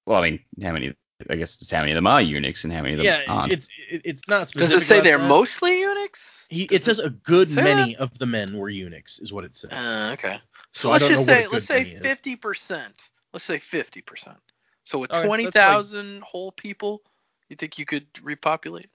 [0.07, 0.95] Well, I mean, how many?
[1.31, 3.23] I guess it's how many of them are eunuchs and how many of them Yeah,
[3.33, 3.51] aren't.
[3.53, 4.83] Yeah, it's it, it's not Does specific.
[4.83, 5.29] it say they're that.
[5.29, 6.47] mostly eunuchs?
[6.51, 9.57] He, it says a good say many of the men were eunuchs, is what it
[9.57, 9.73] says.
[9.73, 10.39] Uh, okay.
[10.73, 12.37] So, So I let's don't just know what a say let's good say many fifty
[12.37, 13.11] percent.
[13.35, 14.37] Let's say fifty percent.
[14.85, 17.03] So with Okay, that's twenty thousand whole people,
[17.49, 18.87] you think you could repopulate?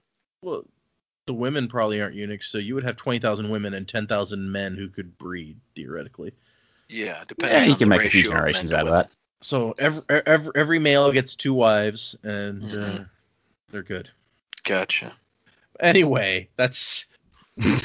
[0.42, 0.64] Well,
[1.26, 4.50] the women probably aren't eunuchs, so you would have twenty thousand women and ten thousand
[4.50, 6.32] men who could breed theoretically.
[6.88, 7.58] Yeah, depending.
[7.58, 9.10] yeah, you can the make a few generations out of that.
[9.42, 13.08] So every every, every male gets two wives, and uh, Mhm.
[13.70, 14.08] they're good.
[14.64, 15.12] Gotcha.
[15.78, 17.06] Anyway, that's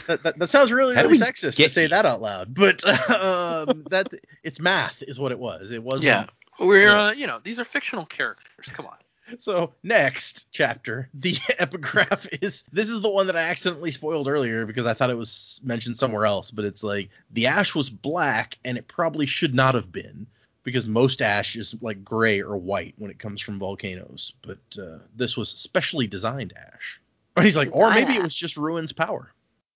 [0.08, 3.86] that, that, that sounds really really we sexist to say that out loud, but um,
[3.90, 5.72] that it's math is what it was.
[5.72, 6.28] It was Yeah,
[6.60, 7.04] we're Yeah.
[7.06, 8.68] uh, you know these are fictional characters.
[8.74, 8.98] Come on.
[9.40, 14.66] So next chapter, the epigraph is this is the one that I accidentally spoiled earlier
[14.66, 18.58] because I thought it was mentioned somewhere else, but it's like the ash was black
[18.64, 20.28] and it probably should not have been
[20.64, 25.00] because most ash is like gray or white when it comes from volcanoes, but uh,
[25.16, 27.02] this was specially designed ash.
[27.36, 29.32] And he's like, or Design maybe it was just Ruin's power.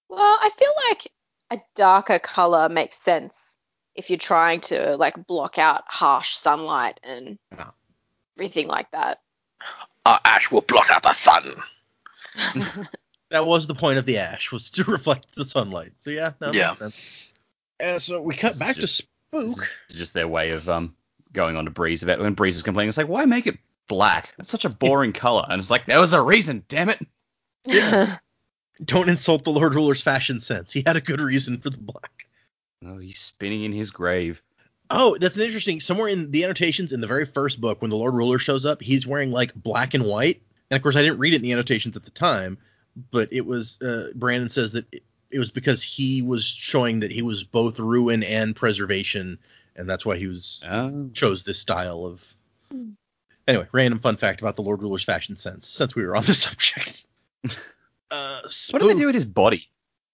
[0.10, 1.12] Well, I feel like
[1.52, 3.49] a darker color makes sense
[4.00, 7.70] if you're trying to like block out harsh sunlight and Yeah.
[8.38, 9.20] everything like that.
[10.06, 11.56] Uh, ash will blot out the sun.
[13.32, 15.92] That was the point of the ash was to reflect the sunlight.
[16.00, 16.68] So yeah, no, that Yeah.
[16.70, 16.96] makes sense.
[17.80, 19.44] Uh, so we cut It's back just- to Spook.
[19.44, 20.96] This is just their way of um
[21.32, 22.90] going on to Breeze about when Breeze is complaining.
[22.90, 24.34] It's like, why make it black?
[24.38, 25.46] That's such a boring color.
[25.48, 27.00] And it's like, there was a reason, damn it.
[27.66, 28.18] Yeah.
[28.84, 30.72] Don't insult the Lord Ruler's fashion sense.
[30.72, 32.26] He had a good reason for the black.
[32.86, 34.42] Oh, he's spinning in his grave.
[34.90, 35.80] Oh, that's an interesting.
[35.80, 38.82] Somewhere in the annotations in the very first book, when the Lord Ruler shows up,
[38.82, 40.42] he's wearing like black and white.
[40.72, 42.58] And of course, I didn't read it in the annotations at the time,
[43.12, 47.12] but it was uh, Brandon says that it, it was because he was showing that
[47.12, 49.38] he was both ruin and preservation,
[49.76, 51.10] and that's why he was Oh.
[51.14, 52.34] chose this style of.
[52.72, 52.92] Hmm.
[53.48, 56.34] Anyway, random fun fact about the Lord Ruler's fashion sense, since we were on the
[56.34, 57.06] subject.
[58.12, 59.70] Uh, What do they do with his body?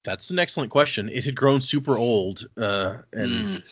[0.06, 1.10] That's an excellent question.
[1.10, 3.64] It had grown super old, uh, and Mm,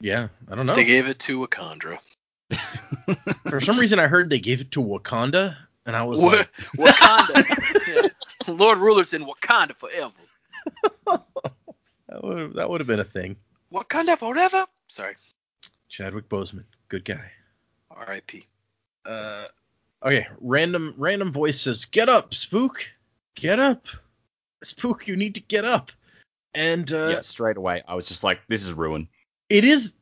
[0.00, 0.74] yeah, I don't know.
[0.74, 1.98] They gave it to Wakandra.
[3.48, 5.56] For some reason, I heard they gave it to Wakanda,
[5.86, 7.46] and I was Wa- like, Wakanda.
[7.86, 8.02] yeah.
[8.48, 10.12] Lord Ruler's in Wakanda forever.
[11.06, 13.36] that would that would have been a thing.
[13.72, 14.66] Wakanda forever.
[14.88, 15.16] Sorry.
[15.88, 17.30] Chadwick Boseman, good guy.
[17.90, 18.46] R.I.P.
[19.06, 19.42] Uh,
[20.02, 22.88] okay, random random voice says, "Get up, Spook,
[23.34, 23.86] get up,
[24.64, 25.92] Spook, you need to get up."
[26.54, 29.08] And uh, yeah, straight away, I was just like, this is ruin.
[29.50, 29.94] it is.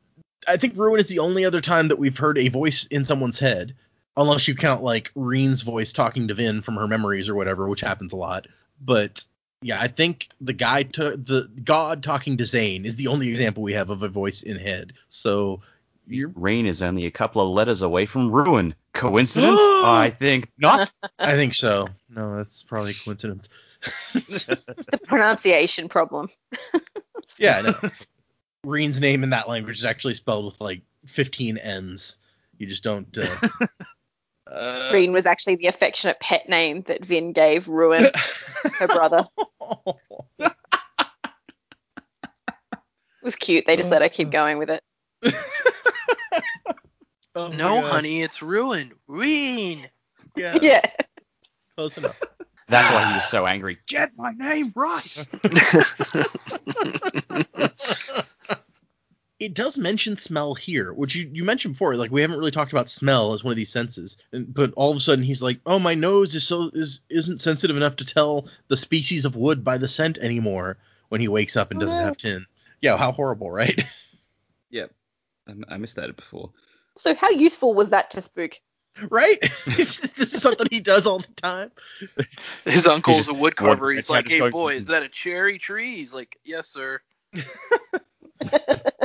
[0.47, 3.39] I think Ruin is the only other time that we've heard a voice in someone's
[3.39, 3.75] head,
[4.17, 7.81] unless you count like Reen's voice talking to Vin from her memories or whatever, which
[7.81, 8.47] happens a lot.
[8.81, 9.25] But
[9.61, 13.63] yeah, I think the guy to the God talking to Zane is the only example
[13.63, 14.93] we have of a voice in head.
[15.07, 15.61] So
[16.05, 18.75] you're, Rain is only a couple of letters away from ruin.
[18.93, 19.61] Coincidence?
[19.63, 20.91] I think not.
[21.17, 21.87] I think so.
[22.09, 23.47] No, that's probably a coincidence.
[24.13, 26.29] The pronunciation problem.
[27.37, 27.79] yeah, I know.
[28.63, 32.17] Reen's name in that language is actually spelled with like 15 N's.
[32.57, 33.17] You just don't.
[33.17, 33.35] Uh,
[34.49, 38.09] uh, Green was actually the affectionate pet name that Vin gave Ruin,
[38.79, 39.25] her brother.
[40.39, 40.53] It
[43.23, 43.65] was cute.
[43.65, 44.83] They just let her keep going with it.
[47.35, 47.91] Oh No, God.
[47.91, 48.91] honey, it's Ruin.
[49.07, 49.89] Reen.
[50.35, 50.81] Yeah, Yeah.
[51.75, 52.19] close enough.
[52.69, 53.79] That's why he was ah, so angry.
[53.87, 55.27] Get my name right.
[59.39, 61.97] It does mention smell here, which you, you mentioned before.
[61.97, 64.89] Like we haven't really talked about smell as one of these senses, and, but all
[64.89, 68.05] of a sudden he's like, "Oh, my nose is so is isn't sensitive enough to
[68.05, 70.77] tell the species of wood by the scent anymore."
[71.09, 72.05] When he wakes up and doesn't Oh.
[72.05, 72.45] have tin.
[72.81, 73.83] Yeah, how horrible, right?
[74.69, 74.91] Yep.
[75.47, 76.51] I, I missed that before.
[76.97, 78.53] So how useful was that to Spook?
[79.09, 79.37] Right?
[79.65, 81.71] It's just, this is something he does all the time.
[82.65, 83.91] His uncle's just- a wood carver.
[83.91, 85.95] He's like, just hey, going- boy, is that a cherry tree?
[85.97, 87.01] He's like, yes, sir.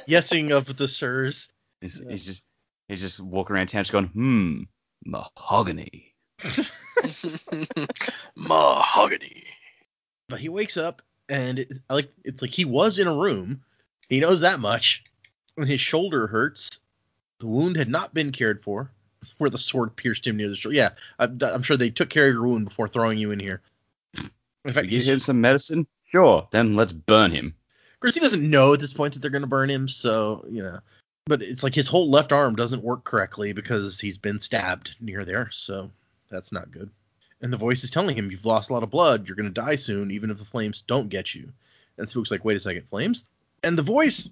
[0.08, 1.50] Yesing of the sirs.
[1.80, 2.10] He's, Yeah.
[2.10, 2.44] he's just
[2.88, 4.62] He's just walking around town just going, hmm,
[5.04, 6.14] mahogany.
[8.34, 9.44] Mahogany.
[10.30, 13.62] But he wakes up and it, like it's like he was in a room.
[14.08, 15.04] He knows that much.
[15.54, 16.80] When his shoulder hurts,
[17.40, 18.90] the wound had not been cared for.
[19.38, 20.76] Where the sword pierced him near the shoulder.
[20.76, 23.60] Yeah, I'm, I'm sure they took care of your wound before throwing you in here.
[24.64, 25.86] In fact, Give him some medicine?
[26.06, 27.54] Sure, then let's burn him.
[27.94, 29.88] of course, he doesn't know at this point that they're going to burn him.
[29.88, 30.78] So you know,
[31.26, 35.24] but it's like his whole left arm doesn't work correctly because he's been stabbed near
[35.24, 35.50] there.
[35.50, 35.90] So
[36.30, 36.90] that's not good.
[37.40, 39.26] And the voice is telling him, "You've lost a lot of blood.
[39.26, 41.52] You're going to die soon, even if the flames don't get you."
[41.96, 43.24] And Spook's like, "Wait a second, flames?"
[43.62, 44.28] And the voice,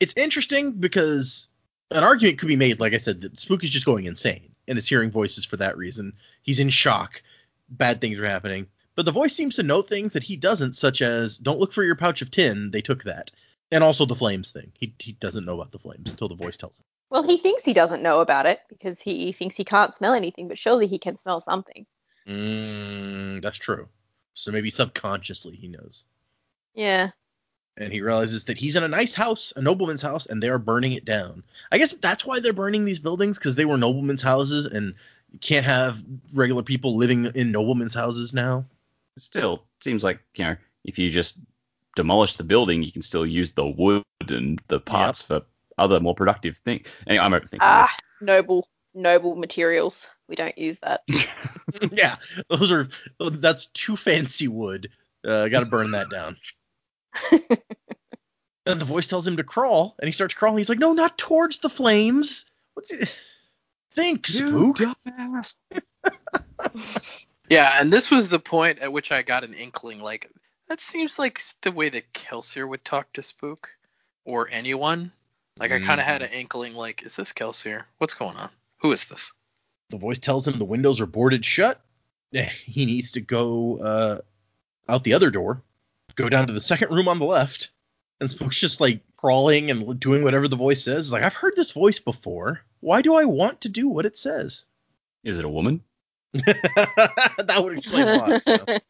[0.00, 1.48] it's interesting because
[1.96, 4.78] an argument could be made, like I said, that Spook is just going insane and
[4.78, 6.12] is hearing voices for that reason.
[6.42, 7.22] He's in shock.
[7.68, 8.66] Bad things are happening.
[8.94, 11.82] But the voice seems to know things that he doesn't, such as don't look for
[11.82, 12.70] your pouch of tin.
[12.70, 13.30] They took that.
[13.70, 14.70] And also the flames thing.
[14.74, 16.84] He, he doesn't know about the flames until the voice tells him.
[17.08, 20.48] Well, he thinks he doesn't know about it because he thinks he can't smell anything,
[20.48, 21.86] but surely he can smell something.
[22.28, 23.88] Mm, that's true.
[24.34, 26.04] So maybe subconsciously he knows.
[26.74, 27.10] Yeah.
[27.76, 30.58] And he realizes that he's in a nice house, a nobleman's house, and they are
[30.58, 31.42] burning it down.
[31.70, 34.94] I guess that's why they're burning these buildings because they were noblemen's houses, and
[35.32, 36.02] you can't have
[36.34, 38.64] regular people living in noblemen's houses now.
[39.16, 41.38] It still seems like, you know, if you just
[41.96, 45.42] demolish the building, you can still use the wood and the parts for
[45.78, 46.86] other more productive things.
[47.06, 50.08] Anyway, I'm overthinking Ah, it's noble, noble materials.
[50.28, 51.02] We don't use that.
[51.92, 52.16] yeah,
[52.48, 54.90] those are that's too fancy wood.
[55.24, 56.36] Uh, Got to burn that down.
[58.66, 60.58] and the voice tells him to crawl, and he starts crawling.
[60.58, 63.16] He's like, "No, not towards the flames." What's it?
[63.94, 64.76] Think, spook.
[64.76, 65.54] dumbass.
[67.52, 70.00] Yeah, and this was the point at which I got an inkling.
[70.00, 70.30] Like
[70.68, 73.68] that seems like the way that Kelsier would talk to Spook
[74.24, 75.12] or anyone.
[75.58, 76.72] Like I kind of had an inkling.
[76.72, 77.84] Like, is this Kelsier?
[77.98, 78.48] What's going on?
[78.78, 79.32] Who is this?
[79.90, 81.80] The voice tells him the windows are boarded shut.
[82.64, 84.18] He needs to go uh,
[84.88, 85.60] out the other door,
[86.14, 87.70] go down to the second room on the left.
[88.20, 91.06] And Spook's just like crawling and doing whatever the voice says.
[91.06, 92.60] He's like, I've heard this voice before.
[92.80, 94.64] Why do I want to do what it says?
[95.24, 95.82] Is it a woman?
[96.32, 98.42] that would explain a lot.
[98.46, 98.78] yeah.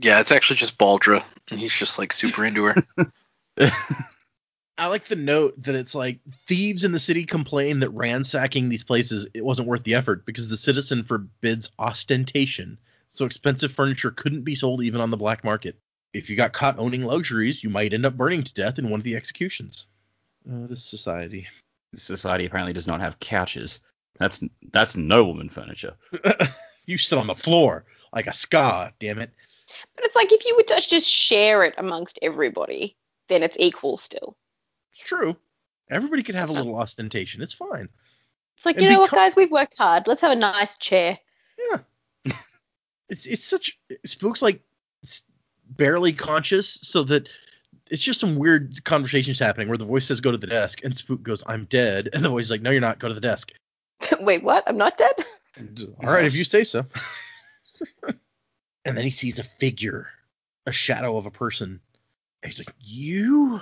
[0.00, 2.74] Yeah, it's actually just Beldre, and he's just like super into her.
[4.78, 8.84] I like the note that it's like thieves in the city complain that ransacking these
[8.84, 12.78] places it wasn't worth the effort because the citizen forbids ostentation.
[13.18, 15.76] So expensive furniture couldn't be sold even on the black market.
[16.14, 19.00] If you got caught owning luxuries, you might end up burning to death in one
[19.00, 19.88] of the executions.
[20.48, 21.48] Uh, this society.
[21.92, 23.80] This society apparently does not have couches.
[24.20, 25.96] That's that's nobleman furniture.
[26.86, 29.32] you sit on the floor like a scar, damn it.
[29.96, 32.96] But it's like if you would just just share it amongst everybody,
[33.28, 34.36] then it's equal still.
[34.92, 35.36] It's true.
[35.90, 37.42] Everybody could have a That's little ostentation.
[37.42, 37.88] It's fine.
[38.58, 40.06] It's like, And you know what, guys, we've worked hard.
[40.06, 41.18] Let's have a nice chair.
[41.68, 41.78] Yeah.
[43.08, 44.60] It's it's such spooks like
[45.70, 47.28] barely conscious, so that
[47.90, 50.96] it's just some weird conversations happening where the voice says go to the desk and
[50.96, 53.20] Spook goes I'm dead and the voice is like no you're not go to the
[53.20, 53.52] desk.
[54.20, 54.64] Wait, what?
[54.66, 55.14] I'm not dead?
[56.02, 56.84] All right if you say so.
[58.84, 60.08] and then he sees a figure,
[60.66, 61.80] a shadow of a person.
[62.42, 63.60] And he's like you.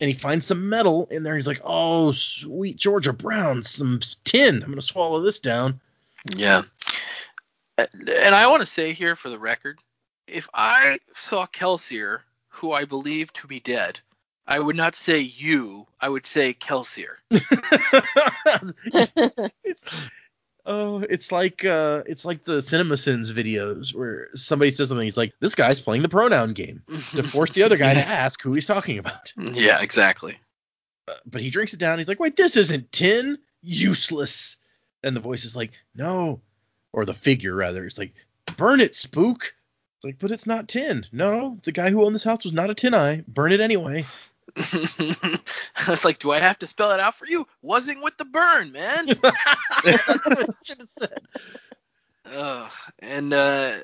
[0.00, 1.36] And he finds some metal in there.
[1.36, 4.62] He's like, "Oh, sweet Georgia Brown, some tin.
[4.62, 5.80] I'm gonna swallow this down."
[6.34, 6.62] Yeah.
[7.92, 9.78] And I want to say here for the record,
[10.26, 14.00] if I saw Kelsier, who I believe to be dead,
[14.46, 17.16] I would not say you, I would say Kelsier.
[19.64, 20.10] it's
[20.66, 25.04] oh, it's like uh, it's like the CinemaSins videos where somebody says something.
[25.04, 26.82] He's like, "This guy's playing the pronoun game"
[27.12, 29.32] to force the other guy to ask who he's talking about.
[29.36, 30.38] yeah, exactly.
[31.08, 31.98] Uh, but he drinks it down.
[31.98, 33.38] He's like, "Wait, this isn't tin.
[33.62, 34.58] Useless."
[35.02, 36.40] And the voice is like, "No,"
[36.94, 37.84] or the figure rather.
[37.84, 38.14] It's like,
[38.56, 39.54] "Burn it, spook."
[39.96, 41.04] It's like, but it's not tin.
[41.12, 43.24] No, the guy who owned this house was not a tin eye.
[43.26, 44.06] Burn it anyway.
[44.56, 45.40] I
[45.88, 47.46] was like, do I have to spell it out for you?
[47.62, 49.08] Wasn't with the burn, man.
[49.24, 51.20] I should have said.
[52.26, 52.70] Ugh.
[53.00, 53.76] and uh,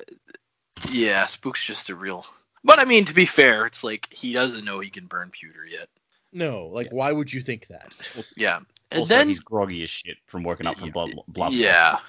[0.89, 2.25] yeah, Spook's just a real.
[2.63, 5.65] But I mean, to be fair, it's like he doesn't know he can burn pewter
[5.65, 5.89] yet.
[6.31, 7.93] No, like, why would you think that?
[8.37, 8.59] Yeah,
[8.91, 11.11] and also, then he's groggy as shit from working up from blood.
[11.27, 11.99] blood yeah,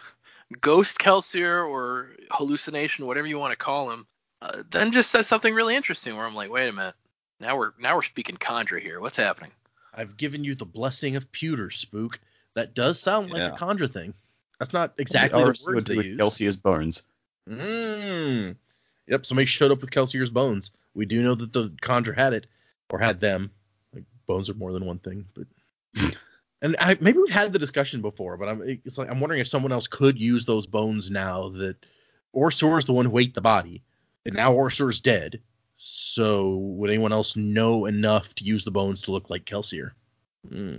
[0.61, 4.07] Ghost Kelsier or hallucination, whatever you want to call him,
[4.41, 6.95] uh, then just says something really interesting where I'm like, wait a minute,
[7.41, 9.01] now we're now we're speaking kandra here.
[9.01, 9.51] What's happening?
[9.95, 12.19] I've given you the blessing of pewter, spook.
[12.55, 13.55] That does sound like Yeah.
[13.55, 14.15] a kandra thing.
[14.59, 16.19] That's not exactly exactly the words they with use.
[16.19, 17.03] Kelsier's bones.
[17.49, 18.57] Mm.
[19.09, 20.71] Yep, somebody showed up with Kelsier's bones.
[20.95, 22.47] We do know that the kandra had it,
[22.91, 23.51] or had them.
[23.95, 25.47] Like bones are more than one thing, but
[26.63, 29.49] and I, maybe we've had the discussion before, but I'm it's like I'm wondering if
[29.49, 31.77] someone else could use those bones now that
[32.35, 33.83] OreSeur's the one who ate the body,
[34.25, 35.41] and now OreSeur's dead.
[35.77, 39.91] So would anyone else know enough to use the bones to look like Kelsier?
[40.49, 40.79] Hmm.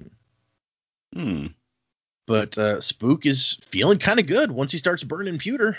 [1.14, 1.48] Hmm.
[2.26, 5.78] But uh, Spook is feeling kind of good once he starts burning pewter.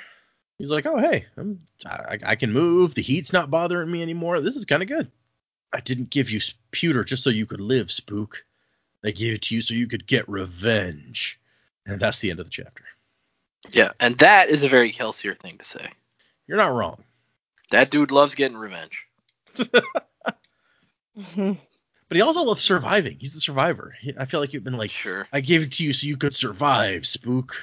[0.58, 2.94] He's like, oh hey, I'm I, I can move.
[2.94, 4.40] The heat's not bothering me anymore.
[4.42, 5.10] This is kind of good.
[5.72, 6.40] I didn't give you
[6.70, 8.44] pewter just so you could live, Spook.
[9.04, 11.38] I gave it to you so you could get revenge.
[11.86, 12.84] And that's the end of the chapter.
[13.70, 15.88] Yeah, and that is a very Kelsier thing to say.
[16.46, 17.02] You're not wrong.
[17.70, 19.06] That dude loves getting revenge.
[21.16, 21.58] Mhm.
[22.08, 23.16] But he also loves surviving.
[23.20, 23.94] He's the survivor.
[24.00, 25.26] He- I feel like you've been like, Sure.
[25.32, 27.54] I gave it to you so you could survive, Spook.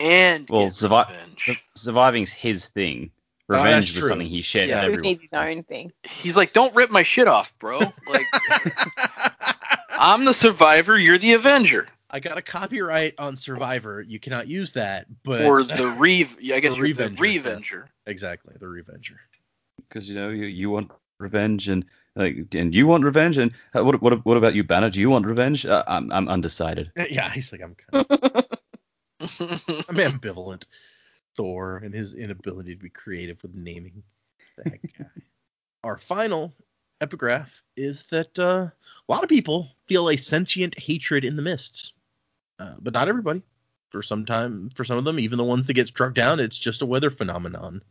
[0.00, 1.62] And Well, get survi- revenge.
[1.76, 3.10] Surviving's his thing.
[3.48, 4.08] Oh, Revenge was true.
[4.08, 4.76] something he shared Yeah.
[4.76, 5.02] with He everyone.
[5.02, 5.92] needs his own thing.
[6.02, 7.78] He's like, don't rip my shit off, bro.
[8.08, 8.26] Like,
[9.98, 10.98] I'm the survivor.
[10.98, 14.00] You're the Avenger, I got a copyright on Survivor.
[14.00, 16.36] You cannot use that, but or the Reeve.
[16.52, 17.32] I guess The you're the Revenger, yeah.
[17.36, 17.88] Revenger.
[18.06, 19.20] exactly the Revenger.
[19.88, 21.84] because you know you, you want revenge and
[22.14, 24.90] like and you want revenge and uh, what what what about you Banner?
[24.90, 25.66] Do you want revenge?
[25.66, 26.92] Uh, I'm I'm undecided.
[27.10, 28.44] Yeah, he's like I'm kind of,
[29.88, 30.66] I'm ambivalent.
[31.36, 34.02] Thor and his inability to be creative with naming
[34.56, 35.04] that guy.
[35.84, 36.54] Our final
[37.02, 38.68] epigraph is that uh,
[39.08, 41.92] a lot of people feel a sentient hatred in the mists,
[42.58, 43.42] uh, but not everybody.
[43.90, 46.58] For some time, for some of them, even the ones that get struck down, it's
[46.58, 47.82] just a weather phenomenon.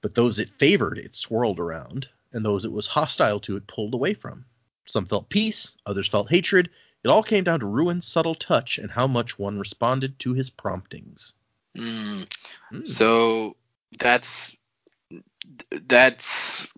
[0.00, 3.94] But those it favored, it swirled around, and those it was hostile to, it pulled
[3.94, 4.44] away from.
[4.86, 6.70] Some felt peace, others felt hatred.
[7.04, 10.50] It all came down to Ruin's subtle touch and how much one responded to his
[10.50, 11.34] promptings.
[11.76, 12.26] Mm,
[12.70, 12.84] Hmm.
[12.84, 13.56] so
[13.98, 14.56] that's
[15.86, 16.70] that's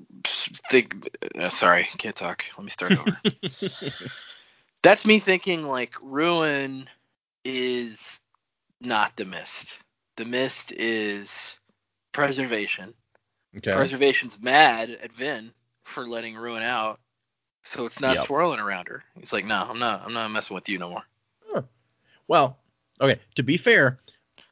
[0.71, 1.09] think.
[1.39, 2.45] Uh, sorry, can't talk.
[2.57, 3.19] Let me start over.
[4.83, 6.89] that's me thinking like ruin
[7.45, 8.21] is
[8.81, 9.79] not the mist.
[10.17, 11.59] The mist is
[12.13, 12.95] preservation.
[13.57, 13.73] okay.
[13.73, 15.53] Preservation's mad at Vin
[15.85, 17.01] for letting ruin out,
[17.65, 18.27] so it's not Yep.
[18.27, 19.03] swirling around her.
[19.19, 20.03] He's like, no, I'm not.
[20.05, 21.03] I'm not messing with you no more.
[22.27, 22.57] Well,
[23.03, 23.21] okay.
[23.35, 23.99] To be fair,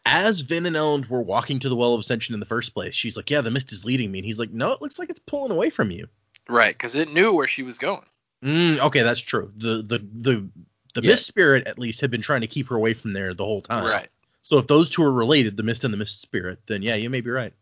[0.05, 2.95] as Vin and Elend were walking to the Well of Ascension in the first place,
[2.95, 5.11] she's like, "Yeah, the mist is leading me," and he's like, "No, it looks like
[5.11, 6.09] it's pulling away from you."
[6.49, 8.05] Right, because it knew where she was going.
[8.45, 9.53] Mm, okay, that's true.
[9.57, 10.49] The the the
[10.95, 11.11] the Yeah.
[11.11, 13.63] mist spirit at least had been trying to keep her away from there the whole
[13.63, 13.85] time.
[13.85, 14.09] Right.
[14.43, 17.09] So if those two are related, the mist and the mist spirit, then yeah, you
[17.09, 17.53] may be right.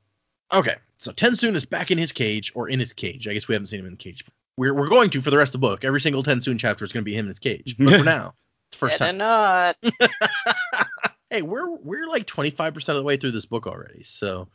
[0.53, 3.29] Okay, so Tensoon is back in his cage, or in his cage.
[3.29, 4.25] I guess we haven't seen him in the cage.
[4.57, 5.85] We're, we're going to for the rest of the book.
[5.85, 7.77] Every single Tensoon chapter is going to be him in his cage.
[7.79, 8.35] But for now,
[8.69, 9.19] it's the first Better time.
[9.19, 9.77] not.
[11.31, 14.03] Hey, we're we're like 25% of the way through this book already.
[14.03, 14.49] So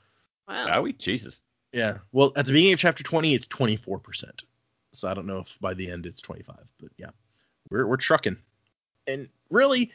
[0.48, 0.68] Wow.
[0.68, 0.94] Are we?
[0.94, 1.42] Jesus.
[1.74, 1.98] yeah.
[2.12, 4.44] Well, at the beginning of chapter 20, it's 24%.
[4.94, 7.10] So I don't know if by the end it's 25, but yeah,
[7.70, 8.38] we're we're trucking.
[9.08, 9.92] And really,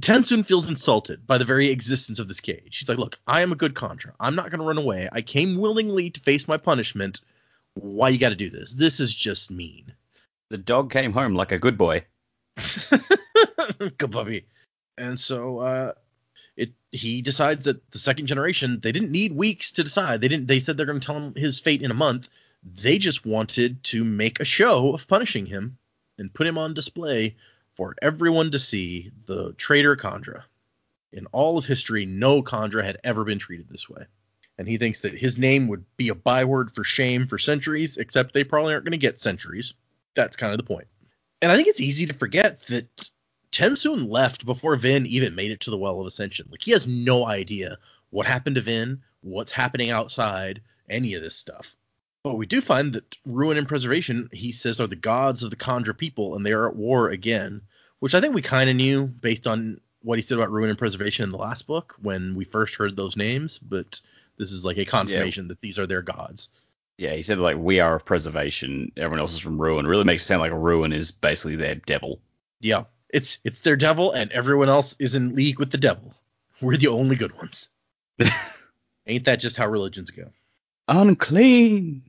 [0.00, 2.68] Tensoon feels insulted by the very existence of this cage.
[2.70, 4.12] She's like, "Look, I am a good Kandra.
[4.20, 5.08] I'm not going to run away.
[5.10, 7.22] I came willingly to face my punishment.
[7.74, 8.72] Why you got to do this?
[8.74, 9.92] This is just mean."
[10.50, 12.04] The dog came home like a good boy.
[13.98, 14.46] good puppy.
[14.98, 15.92] And so uh,
[16.56, 20.20] it he decides that the second generation they didn't need weeks to decide.
[20.20, 20.46] They didn't.
[20.46, 22.28] They said they're going to tell him his fate in a month.
[22.62, 25.78] They just wanted to make a show of punishing him
[26.18, 27.36] and put him on display
[27.76, 29.12] for everyone to see.
[29.26, 30.42] The traitor Kandra.
[31.12, 34.04] In all of history, no Kandra had ever been treated this way.
[34.58, 38.32] And he thinks that his name would be a byword for shame for centuries, except
[38.32, 39.74] they probably aren't going to get centuries.
[40.14, 40.88] That's kind of the point.
[41.42, 43.10] And I think it's easy to forget that
[43.52, 46.48] Tensoon left before Vin even made it to the Well of Ascension.
[46.50, 47.78] Like he has no idea
[48.10, 51.76] what happened to Vin, what's happening outside, any of this stuff.
[52.22, 55.56] But we do find that Ruin and Preservation, he says, are the gods of the
[55.56, 57.62] Kandra people, and they are at war again,
[58.00, 60.78] which I think we kind of knew based on what he said about Ruin and
[60.78, 63.58] Preservation in the last book when we first heard those names.
[63.58, 64.00] But
[64.38, 66.48] this is like a confirmation that these are their gods.
[66.98, 69.86] Yeah, he said like we are of preservation, everyone else is from ruin.
[69.86, 72.20] Really makes it sound like ruin is basically their devil.
[72.60, 76.14] Yeah, it's it's their devil, and everyone else is in league with the devil.
[76.60, 77.68] We're the only good ones.
[79.06, 80.30] Ain't that just how religions go?
[80.88, 82.02] Unclean.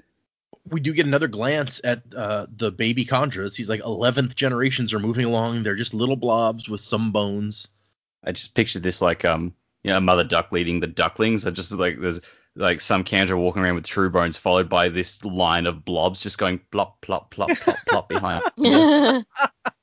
[0.70, 3.56] we do get another glance at uh, the baby Kandras.
[3.56, 5.64] He's like 11th generations are moving along.
[5.64, 7.70] They're just little blobs with some bones.
[8.24, 11.46] I just pictured this like um you know a mother duck leading the ducklings.
[11.46, 12.22] I just like there's
[12.56, 16.38] like some Kandra walking around with true bones, followed by this line of blobs just
[16.38, 18.44] going plop plop plop plop plop behind.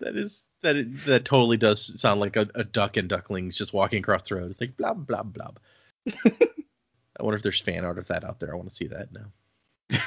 [0.00, 3.72] That is that is, that totally does sound like a, a duck and ducklings just
[3.72, 4.50] walking across the road.
[4.50, 5.58] It's like blob blob blob.
[6.26, 8.52] I wonder if there's fan art of that out there.
[8.52, 10.00] I want to see that now.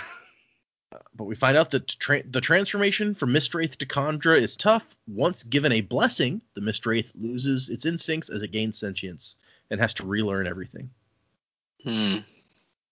[1.15, 4.97] but we find out that tra- the transformation from Mistwraith to Kandra is tough.
[5.07, 9.35] Once given a blessing, the Mistwraith loses its instincts as it gains sentience
[9.69, 10.89] and has to relearn everything.
[11.83, 12.17] Hmm.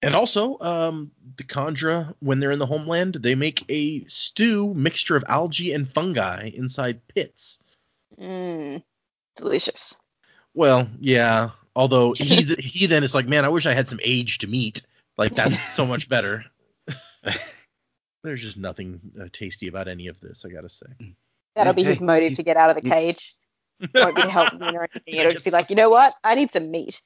[0.05, 5.15] And also, um, the Kandra, when they're in the homeland, they make a stew mixture
[5.15, 7.57] of algae and fungi inside pits.
[8.19, 8.83] Mm,
[9.35, 9.95] delicious.
[10.53, 11.49] Well, yeah.
[11.75, 14.83] Although he he then is like, man, I wish I had some aged meat.
[15.17, 16.45] Like that's so much better.
[18.23, 20.85] There's just nothing uh, tasty about any of this, I gotta say.
[21.55, 22.05] That'll be his Okay.
[22.05, 23.35] motive to get out of the cage.
[23.95, 25.19] Won't be to help me or anything.
[25.19, 26.13] It'll just be like, you know what?
[26.23, 27.01] I need some meat.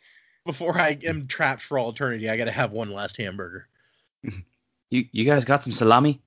[0.45, 3.67] Before I am trapped for all eternity, I gotta have one last hamburger.
[4.89, 6.21] You you guys got some salami?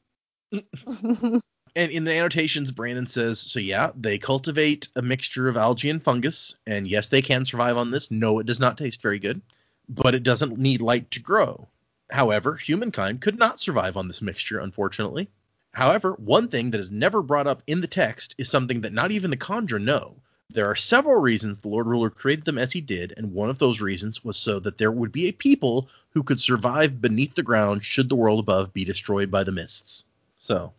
[1.75, 6.03] And in the annotations, Brandon says, so yeah, they cultivate a mixture of algae and
[6.03, 8.11] fungus, and yes, they can survive on this.
[8.11, 9.41] No, it does not taste very good,
[9.89, 11.69] but it doesn't need light to grow.
[12.11, 15.31] However, humankind could not survive on this mixture, unfortunately.
[15.73, 19.11] However, one thing that is never brought up in the text is something that not
[19.11, 20.17] even the Kandra know.
[20.53, 23.59] There are several reasons the Lord Ruler created them as he did, and one of
[23.59, 27.43] those reasons was so that there would be a people who could survive beneath the
[27.43, 30.05] ground should the world above be destroyed by the mists.
[30.37, 30.75] So,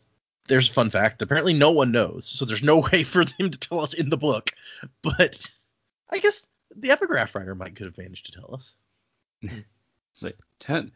[0.48, 1.22] there's a fun fact.
[1.24, 4.18] Apparently, no one knows, so there's no way for them to tell us in the
[4.18, 4.52] book.
[5.02, 5.50] But
[6.10, 6.46] I guess
[6.76, 8.76] the epigraph writer might could have managed to tell us.
[10.16, 10.92] So turn,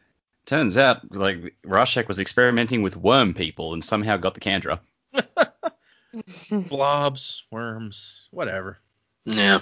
[0.46, 4.78] turns out like Rashek was experimenting with worm people and somehow got the Kandra.
[6.50, 8.78] Blobs, worms, whatever.
[9.24, 9.60] Yeah.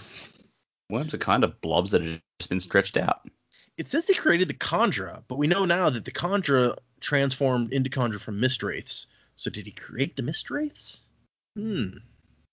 [0.90, 3.28] Worms are kind of blobs that have just been stretched out.
[3.76, 7.90] It says they created the Kandra, but we know now that the Kandra transformed into
[7.90, 9.07] Kandra from Mistwraiths.
[9.36, 11.03] So did he create the Mistwraiths?
[11.57, 11.88] Hmm.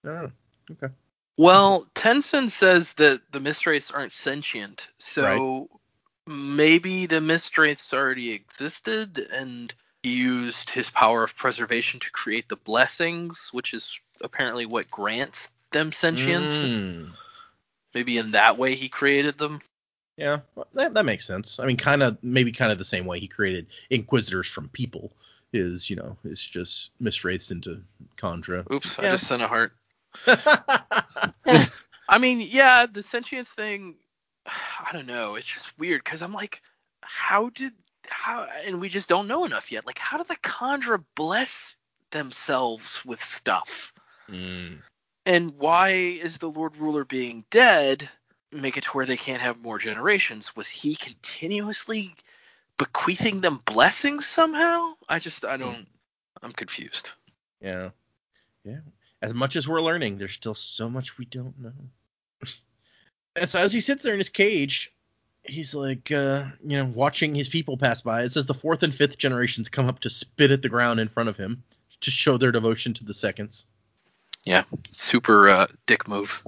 [0.04, 0.32] I don't know.
[0.72, 0.94] Okay.
[1.38, 5.70] Well, Tensoon says that the Mistwraiths aren't sentient, so
[6.28, 9.74] maybe the Mistwraiths already existed and
[10.04, 15.49] he used his power of preservation to create the blessings, which is apparently what grants
[15.72, 16.51] them sentience.
[16.51, 17.06] Hmm.
[17.95, 19.62] Maybe in that way he created them.
[20.18, 20.39] Yeah,
[20.74, 21.60] that, that makes sense.
[21.60, 25.12] I mean, kind of, maybe kind of the same way he created Inquisitors from people
[25.54, 27.82] is, you know, it's just Mistwraiths into
[28.18, 28.70] Kandra.
[28.72, 29.74] Oops, I just sent a heart.
[32.10, 33.95] I mean, yeah, the sentience thing,
[34.45, 35.36] I don't know.
[35.36, 36.62] It's just weird because I'm like,
[37.01, 37.74] how did
[38.14, 39.86] how and we just don't know enough yet.
[39.86, 41.76] Like, how do the Kandra bless
[42.11, 43.91] themselves with stuff?
[44.28, 44.76] Hmm.
[45.26, 48.09] And why is the Lord Ruler being dead
[48.51, 50.55] make it to where they can't have more generations?
[50.55, 52.16] Was he continuously
[52.78, 54.93] bequeathing them blessings somehow?
[55.09, 55.88] I just I don't
[56.41, 57.09] I'm confused.
[57.61, 57.89] Yeah.
[58.64, 58.80] Yeah.
[59.22, 61.72] As much as we're learning, there's still so much we don't know.
[63.36, 64.91] and so as he sits there in his cage,
[65.44, 68.24] he's like, uh, you know, watching his people pass by.
[68.24, 71.10] It says the fourth and fifth generations come up to spit at the ground in
[71.10, 71.64] front of him
[72.02, 73.68] to show their devotion to the seconds.
[74.44, 74.64] Yeah,
[74.96, 76.44] super uh, dick move.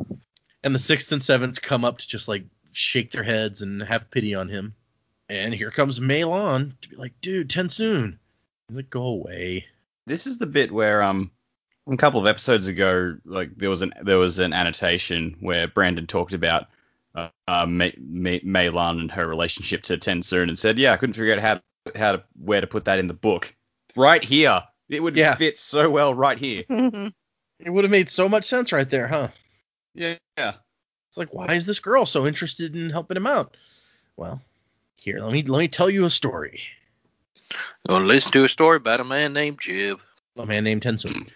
[0.63, 4.11] And the sixth and seventh come up to just like shake their heads and have
[4.11, 4.75] pity on him.
[5.29, 8.17] And here comes MeLaan to be like, dude, Tensoon.
[8.67, 9.65] He's like, go away.
[10.05, 11.31] This is the bit where um
[11.87, 16.07] a couple of episodes ago, like there was an there was an annotation where Brandon
[16.07, 16.67] talked about
[17.15, 21.13] uh, uh May, May, MeLaan and her relationship to Tensoon and said, yeah, I couldn't
[21.13, 23.55] figure out how to, how to where to put that in the book.
[23.95, 25.35] Right here, it would Yeah.
[25.35, 26.63] fit so well right here.
[27.57, 29.29] It would have made so much sense right there, huh?
[29.93, 30.55] Yeah, yeah.
[31.07, 33.55] It's like, why is this girl so interested in helping him out?
[34.17, 34.41] Well,
[34.97, 36.59] here, let me let me tell you a story.
[37.87, 40.01] Gonna listen to a story about a man named Jib.
[40.35, 41.29] A man named Tensoon.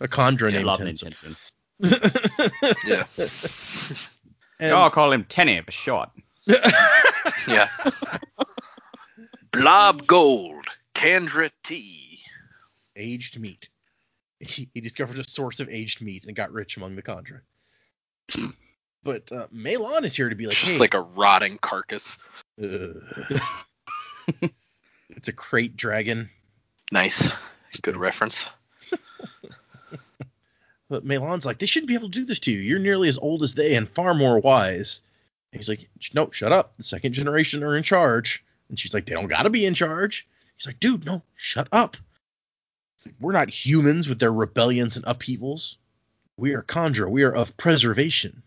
[0.00, 1.36] A Kandra yeah named love Tensoon.
[1.80, 2.66] Tensoon.
[2.86, 3.04] Yeah.
[4.58, 6.10] And- Oh, I'll call him Tenny for short.
[7.48, 7.68] Yeah.
[9.52, 10.66] Blob Gold,
[10.96, 12.18] Kandra Tea.
[12.96, 13.68] aged meat.
[14.40, 17.40] He, he discovered a source of aged meat and got rich among the Kandra.
[19.04, 22.18] But uh, MeLaan is here to be like, Just hey, like a rotting carcass.
[22.58, 23.38] it's
[25.28, 26.28] a crate dragon.
[26.90, 27.30] Nice.
[27.82, 28.44] Good reference.
[30.88, 32.60] But MeLaan's like, they shouldn't be able to do this to you.
[32.60, 35.00] You're nearly as old as they and far more wise.
[35.52, 36.76] And he's like, no, shut up.
[36.76, 38.44] The second generation are in charge.
[38.68, 40.26] And she's like, they don't gotta be in charge.
[40.56, 41.96] He's like, dude, no, shut up.
[43.04, 45.78] Like, we're not humans with their rebellions and upheavals.
[46.36, 47.10] We are Kandra.
[47.10, 48.42] We are of preservation.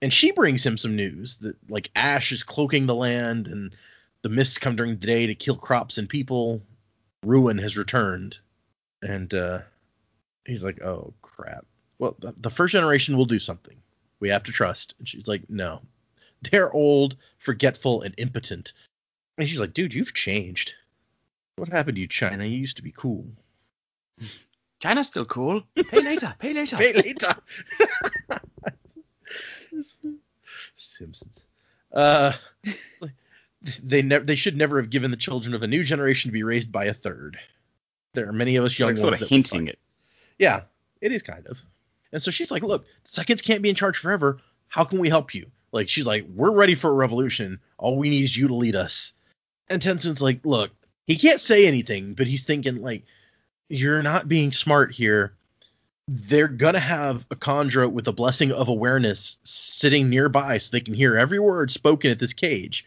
[0.00, 3.74] And she brings him some news that like Ash is cloaking the land and
[4.22, 6.60] the mists come during the day to kill crops and people.
[7.24, 8.38] Ruin has returned.
[9.02, 9.60] And uh
[10.44, 11.66] he's like, oh crap.
[11.98, 13.76] Well, the, the first generation will do something.
[14.20, 14.94] We have to trust.
[14.98, 15.82] And she's like, no.
[16.50, 18.72] They're old, forgetful, and impotent.
[19.38, 20.74] And she's like, dude, you've changed.
[21.56, 22.44] What happened to you, China?
[22.44, 23.26] You used to be cool.
[24.80, 25.62] China's still cool.
[25.90, 26.34] Pay later.
[26.38, 26.76] Pay later.
[26.76, 27.36] Pay later.
[30.74, 31.46] Simpsons.
[31.92, 32.32] Uh,
[33.82, 34.24] they never.
[34.24, 36.86] They should never have given the children of a new generation to be raised by
[36.86, 37.38] a third.
[38.14, 39.78] There are many of us young like sort ones of that hinting it.
[40.38, 40.62] Yeah,
[41.02, 41.60] it is kind of.
[42.12, 44.38] And so she's like, look, seconds can't be in charge forever.
[44.68, 45.50] How can we help you?
[45.72, 47.60] Like, she's like, we're ready for a revolution.
[47.76, 49.12] All we need is you to lead us.
[49.68, 50.70] And Tensoon's like, look,
[51.06, 53.04] he can't say anything, but he's thinking, like,
[53.68, 55.34] you're not being smart here.
[56.08, 60.80] They're going to have a Kandra with a blessing of awareness sitting nearby so they
[60.80, 62.84] can hear every word spoken at this cage.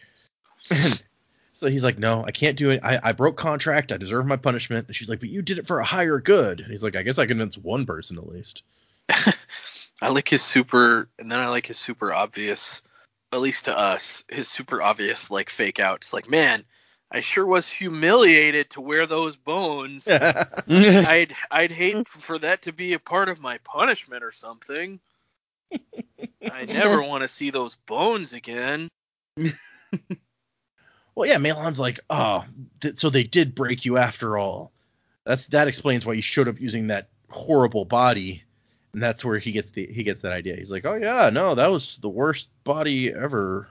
[1.56, 2.82] so he's like, no, I can't do it.
[2.84, 3.94] I, I broke contract.
[3.94, 4.88] I deserve my punishment.
[4.88, 6.60] And she's like, but you did it for a higher good.
[6.60, 8.64] And he's like, I guess I convinced one person at least.
[9.10, 12.82] I like his super, and then I like his super obvious,
[13.32, 15.99] at least to us, his super obvious like fake out.
[16.02, 16.65] It's like, man,
[17.10, 20.06] I sure was humiliated to wear those bones.
[20.10, 24.99] I'd I'd hate for that to be a part of my punishment or something.
[26.52, 28.90] I never want to see those bones again.
[31.16, 32.44] Well, yeah, MeLaan's like, oh,
[32.82, 34.72] th- so they did break you after all.
[35.26, 38.44] That's that explains why you showed up using that horrible body,
[38.94, 40.56] and that's where he gets the he gets that idea.
[40.56, 43.68] He's like, oh yeah, no, that was the worst body ever.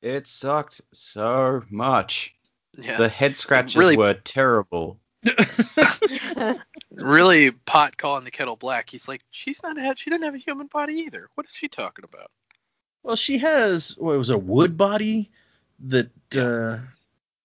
[0.00, 2.34] It sucked so much.
[2.78, 2.98] Yeah.
[2.98, 4.98] The head scratches Really- were terrible.
[6.90, 8.90] really pot calling the kettle black.
[8.90, 11.28] He's like, she's not had she doesn't have a human body either.
[11.34, 12.30] What is she talking about?
[13.02, 15.30] Well, she has what was it, a wood body
[15.80, 16.78] that uh,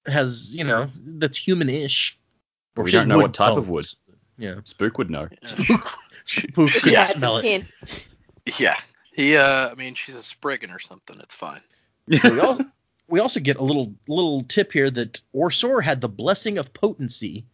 [0.10, 2.18] has you know that's human-ish.
[2.76, 3.96] Or We don't know what type of bones.
[4.38, 5.28] Yeah, Spook would know.
[6.26, 7.04] Spook could Yeah.
[7.04, 7.46] smell it.
[7.46, 7.66] Hint.
[8.58, 8.78] Yeah.
[9.14, 11.62] He uh I mean she's a Spriggan or something, it's fine.
[12.08, 12.60] we, al-
[13.08, 17.46] we also get a little little tip here that OreSeur had the blessing of potency,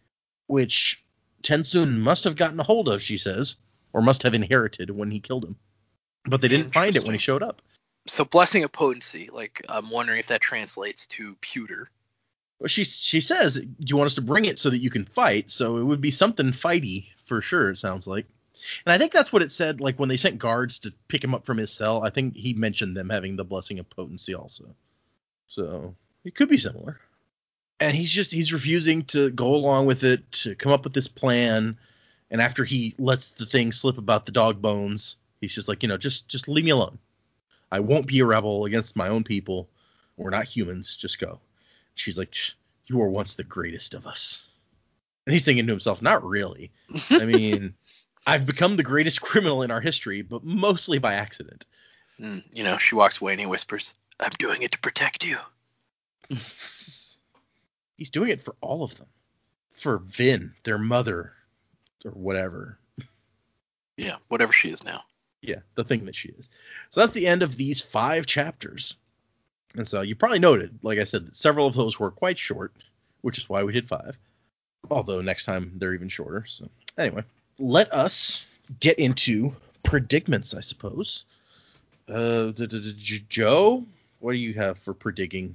[0.46, 1.02] which
[1.42, 3.56] Tensoon must have gotten a hold of, she says,
[3.92, 5.56] or must have inherited when he killed him.
[6.24, 7.62] But they didn't find it when he showed up.
[8.06, 11.90] So blessing of potency, like I'm wondering if that translates to pewter.
[12.58, 15.04] Well, she she says, "Do you want us to bring it so that you can
[15.04, 17.70] fight?" So it would be something fighty for sure.
[17.70, 18.26] It sounds like,
[18.86, 19.80] and I think that's what it said.
[19.80, 22.54] Like when they sent guards to pick him up from his cell, I think he
[22.54, 24.74] mentioned them having the blessing of potency also.
[25.48, 26.98] So it could be similar.
[27.78, 31.08] And he's just he's refusing to go along with it to come up with this
[31.08, 31.76] plan.
[32.30, 35.88] And after he lets the thing slip about the dog bones, he's just like, you
[35.88, 36.98] know, just just leave me alone.
[37.70, 39.68] I won't be a rebel against my own people.
[40.16, 40.96] We're not humans.
[40.96, 41.40] Just go.
[41.94, 42.34] She's like,
[42.86, 44.48] you were once the greatest of us.
[45.26, 46.70] And he's thinking to himself, not really.
[47.10, 47.74] I mean,
[48.26, 51.66] I've become the greatest criminal in our history, but mostly by accident.
[52.18, 55.38] And, you know, she walks away and he whispers, I'm doing it to protect you.
[56.28, 59.06] He's doing it for all of them.
[59.72, 61.32] For Vin, their mother,
[62.04, 62.78] or whatever.
[63.96, 65.02] Yeah, whatever she is now.
[65.42, 66.48] Yeah, the thing that she is.
[66.90, 68.96] So that's the end of these five chapters.
[69.74, 72.72] And so you probably noted, like I said, that several of those were quite short,
[73.20, 74.16] which is why we did five.
[74.90, 76.44] Although next time they're even shorter.
[76.46, 77.22] So anyway,
[77.58, 78.44] let us
[78.80, 81.24] get into predicaments, I suppose.
[82.08, 82.52] Uh,
[83.28, 83.84] Joe,
[84.20, 85.54] what do you have for predigging?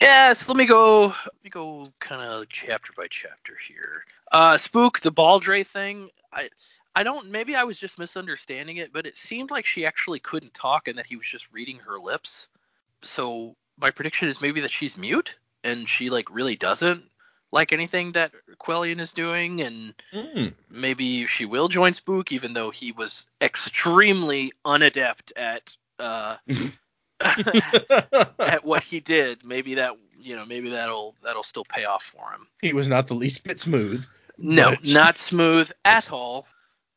[0.00, 1.06] Yes, let me go.
[1.06, 4.04] Let me go kind of chapter by chapter here.
[4.32, 6.08] Uh, Spook, the Beldre thing.
[6.32, 6.48] I,
[6.94, 7.30] I don't.
[7.30, 10.98] Maybe I was just misunderstanding it, but it seemed like she actually couldn't talk and
[10.98, 12.48] that he was just reading her lips.
[13.02, 17.04] So my prediction is maybe that she's mute and she like really doesn't
[17.50, 20.54] like anything that Quellion is doing, and Mm.
[20.70, 26.36] maybe she will join Spook, even though he was extremely unadept at uh,
[28.38, 29.44] at what he did.
[29.44, 32.46] Maybe that you know maybe that'll that'll still pay off for him.
[32.60, 34.04] he was not the least bit smooth.
[34.38, 36.46] No, But- not smooth at all.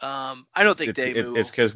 [0.01, 1.35] Um, I don't think It's Demoux.
[1.37, 1.75] it's because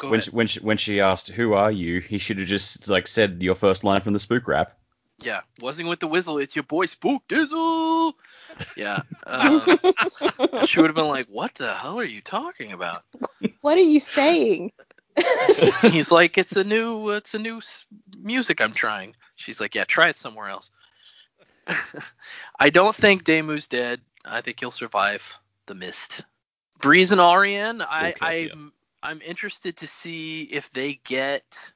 [0.00, 0.24] when ahead.
[0.24, 3.42] she, when she, when she asked who are you, he should have just like said
[3.42, 4.76] your first line from the spook rap.
[5.20, 6.38] yeah, wasn't with the whistle.
[6.38, 8.14] It's your boy Spook Dizzle.
[8.76, 9.60] Yeah, uh,
[10.66, 13.04] she would have been like, "What the hell are you talking about?"
[13.60, 14.72] What are you saying?
[15.82, 17.60] He's like, "It's a new, it's a new
[18.18, 20.70] music I'm trying." She's like, "Yeah, try it somewhere else."
[22.58, 24.00] I don't think Demoux's dead.
[24.24, 25.32] I think he'll survive
[25.66, 26.22] the mist.
[26.84, 31.72] Breeze and Allrianne, I, Okay, I'm I'm interested to see if they get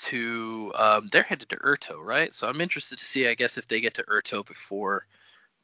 [0.00, 2.32] to um, they're headed to Urteau, right?
[2.34, 5.06] So I'm interested to see, I guess, if they get to Urteau before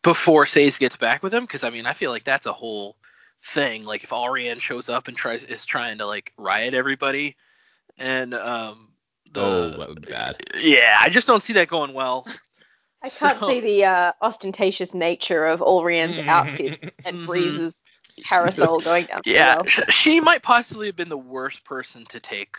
[0.03, 2.97] before Sazed gets back with them, because I mean, I feel like that's a whole
[3.45, 3.85] thing.
[3.85, 7.37] Like if Allrianne shows up and tries is trying to like riot everybody,
[7.99, 8.89] and um,
[9.33, 10.37] the oh, that would be bad.
[10.59, 12.27] yeah, I just don't see that going well.
[13.03, 16.29] I can't So- see the uh, ostentatious nature of Allrianne's Mhm.
[16.29, 17.27] outfits and Mhm.
[17.27, 17.85] Breeze's
[18.23, 19.23] parasol going down.
[19.25, 22.57] Yeah, sh- she might possibly have been the worst person to take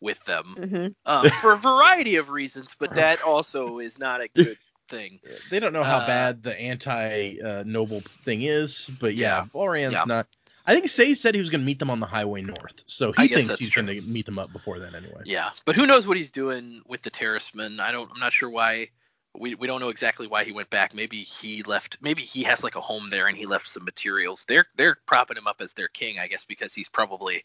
[0.00, 4.28] with them hmm um, for a variety of reasons, but that also is not a
[4.28, 4.58] good
[4.88, 5.20] thing.
[5.48, 9.44] They don't know how Uh, bad the anti uh, noble thing is, but yeah, Yeah.
[9.54, 10.04] Allrianne's Yeah.
[10.06, 10.26] not.
[10.66, 13.12] I think Say said he was going to meet them on the highway north, so
[13.12, 15.22] he thinks he's going to meet them up before then anyway.
[15.24, 17.80] Yeah, but who knows what he's doing with the Terrismen?
[17.80, 18.10] I don't.
[18.12, 18.88] I'm not sure why.
[19.36, 20.94] We, we don't know exactly why he went back.
[20.94, 21.98] Maybe he left.
[22.00, 24.44] Maybe he has like a home there and he left some materials.
[24.46, 27.44] They're they're propping him up as their king, I guess, because he's probably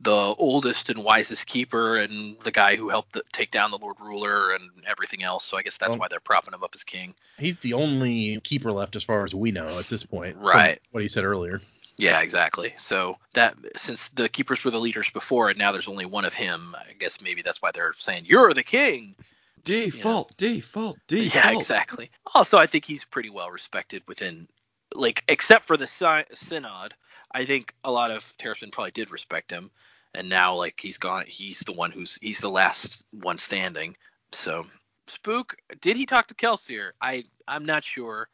[0.00, 3.96] the oldest and wisest keeper and the guy who helped the, take down the Lord
[4.00, 5.44] Ruler and everything else.
[5.44, 7.14] So I guess that's Well- why they're propping him up as king.
[7.36, 10.36] He's the only keeper left as far as we know at this point.
[10.36, 10.80] Right.
[10.92, 11.60] What he said earlier.
[11.96, 12.74] Yeah, exactly.
[12.76, 16.32] So that since the keepers were the leaders before and now there's only one of
[16.32, 19.16] him, I guess maybe that's why they're saying you're the king.
[19.64, 21.34] Default, default, default.
[21.34, 22.10] Yeah, exactly.
[22.34, 24.48] Also, I think he's pretty well respected within,
[24.94, 26.94] like, except for the sy- synod.
[27.32, 29.70] I think a lot of Terrapin probably did respect him,
[30.14, 31.24] and now like he's gone.
[31.26, 33.96] He's the one who's he's the last one standing.
[34.32, 34.66] So,
[35.06, 36.92] Spook, did he talk to Kelsier?
[37.00, 38.28] I I'm not sure.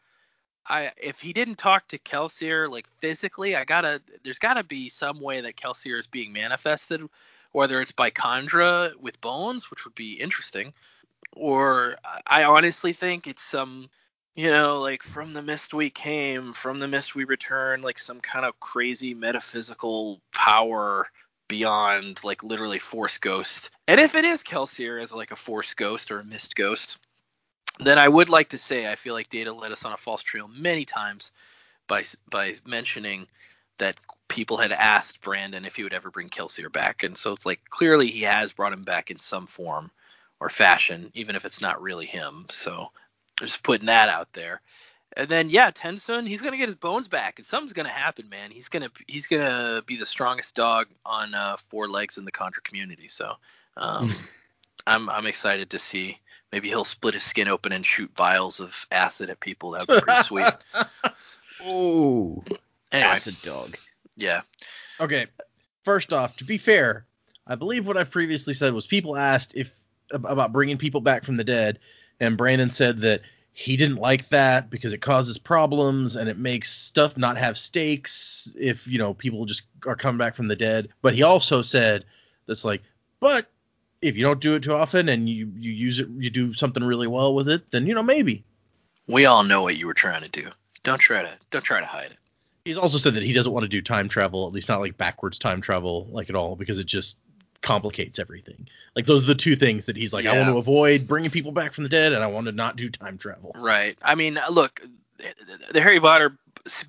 [0.66, 5.20] I if he didn't talk to Kelsier like physically, I gotta there's gotta be some
[5.20, 7.02] way that Kelsier is being manifested,
[7.52, 10.72] whether it's by Kandra with bones, which would be interesting,
[11.34, 11.96] or
[12.26, 13.88] I honestly think it's some
[14.34, 18.20] you know like from the mist we came from the mist we return like some
[18.20, 21.08] kind of crazy metaphysical power
[21.48, 23.70] beyond like literally force ghost.
[23.86, 26.98] And if it is kelsier as like a force ghost or a mist ghost
[27.80, 30.22] then i would like to say i feel like data led us on a false
[30.22, 31.32] trail many times
[31.88, 33.26] by by mentioning
[33.78, 33.96] that
[34.28, 37.02] people had asked brandon if he would ever bring kelsier back.
[37.02, 39.90] And so it's like clearly he has brought him back in some form
[40.40, 42.46] or fashion, even if it's not really him.
[42.50, 42.90] So
[43.38, 44.60] just putting that out there.
[45.16, 48.50] And then yeah, Tensoon, he's gonna get his bones back, and something's gonna happen, man.
[48.50, 52.62] He's gonna he's gonna be the strongest dog on uh, four legs in the Kandra
[52.64, 53.06] community.
[53.08, 53.34] So
[53.76, 54.10] um,
[54.86, 56.18] I'm I'm excited to see.
[56.52, 59.72] Maybe he'll split his skin open and shoot vials of acid at people.
[59.72, 60.46] That'd be pretty sweet.
[61.66, 62.44] Ooh,
[62.92, 63.76] Anyway, acid dog.
[64.16, 64.42] yeah,
[65.00, 65.26] Okay.
[65.84, 67.06] First off, to be fair,
[67.46, 69.72] I believe what I've previously said was people asked if ab-
[70.10, 71.78] about bringing people back from the dead,
[72.20, 73.22] and Brandon said that
[73.52, 78.52] he didn't like that because it causes problems and it makes stuff not have stakes
[78.58, 80.88] if you know people just are coming back from the dead.
[81.02, 82.04] But he also said
[82.46, 82.82] that's like,
[83.20, 83.46] but
[84.02, 86.82] if you don't do it too often and you you use it, you do something
[86.82, 88.44] really well with it, then you know maybe.
[89.06, 90.50] we all know what you were trying to do.
[90.82, 92.18] Don't try to don't try to hide it.
[92.64, 94.96] He's also said that he doesn't want to do time travel, at least not like
[94.96, 97.18] backwards time travel, like at all, because it just
[97.64, 98.68] complicates everything.
[98.94, 101.50] Like those are the two things that he's like, I want to avoid bringing people
[101.50, 103.52] back from the dead, and I want to not do time travel.
[103.56, 103.96] Right.
[104.02, 104.82] I mean, uh, look,
[105.72, 106.36] the Harry Potter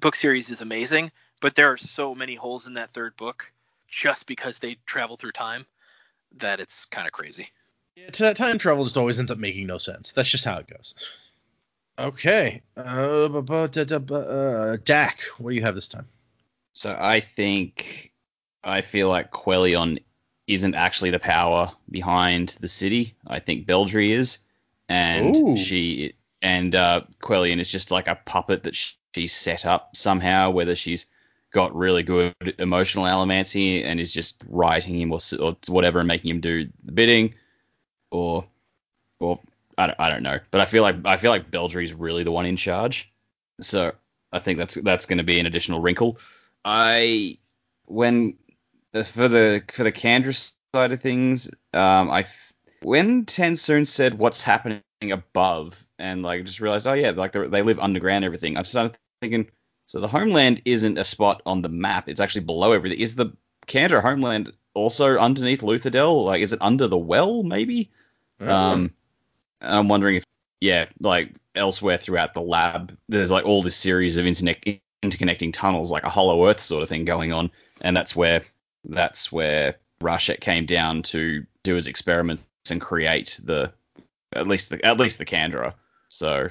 [0.02, 1.11] book series is amazing,
[1.41, 3.52] but there are so many holes in that third book
[3.88, 5.65] just because they travel through time
[6.38, 7.47] that it's kind of crazy.
[7.95, 10.11] Yeah, t- time travel just always ends up making no sense.
[10.11, 10.93] That's just how it goes.
[11.97, 12.61] Okay.
[12.76, 16.07] Uh, bu- bu- da- da- bu- uh, Dak, what do you have this time?
[16.73, 18.11] So I think
[18.65, 19.99] I feel like Quellion
[20.47, 23.15] isn't actually the power behind the city.
[23.26, 24.39] I think Beldre is,
[24.88, 25.57] and Ooh.
[25.57, 30.51] she and uh, Quellion is just like a puppet that sh- she set up somehow.
[30.51, 31.07] Whether she's
[31.51, 36.30] got really good emotional allomancy and is just writing him or, or whatever and making
[36.30, 37.34] him do the bidding,
[38.11, 38.45] or
[39.19, 39.39] or
[39.77, 40.39] I don't, I don't know.
[40.51, 43.11] But I feel like I feel like Beldre's really the one in charge.
[43.61, 43.93] So
[44.31, 46.19] I think that's that's going to be an additional wrinkle.
[46.63, 47.38] I
[47.85, 48.38] when
[49.03, 54.43] for the for the Kandra's side of things, um, I f- when Tensoon said what's
[54.43, 58.57] happening above, and like just realized, oh yeah, like they they live underground, everything.
[58.57, 59.49] I've started thinking,
[59.85, 62.99] so the homeland isn't a spot on the map; it's actually below everything.
[62.99, 63.34] Is the
[63.67, 66.26] Kandra homeland also underneath Luthadel?
[66.26, 67.91] Like, is it under the well, maybe?
[68.39, 68.91] Um,
[69.61, 70.23] I'm wondering if,
[70.61, 74.63] yeah, like elsewhere throughout the lab, there's like all this series of internet
[75.03, 77.51] interconnecting tunnels, like a Hollow Earth sort of thing going on,
[77.81, 78.43] and that's where
[78.88, 83.72] that's where Rashek came down to do his experiments and create the
[84.34, 85.74] at least the at least the Kandra.
[86.10, 86.49] So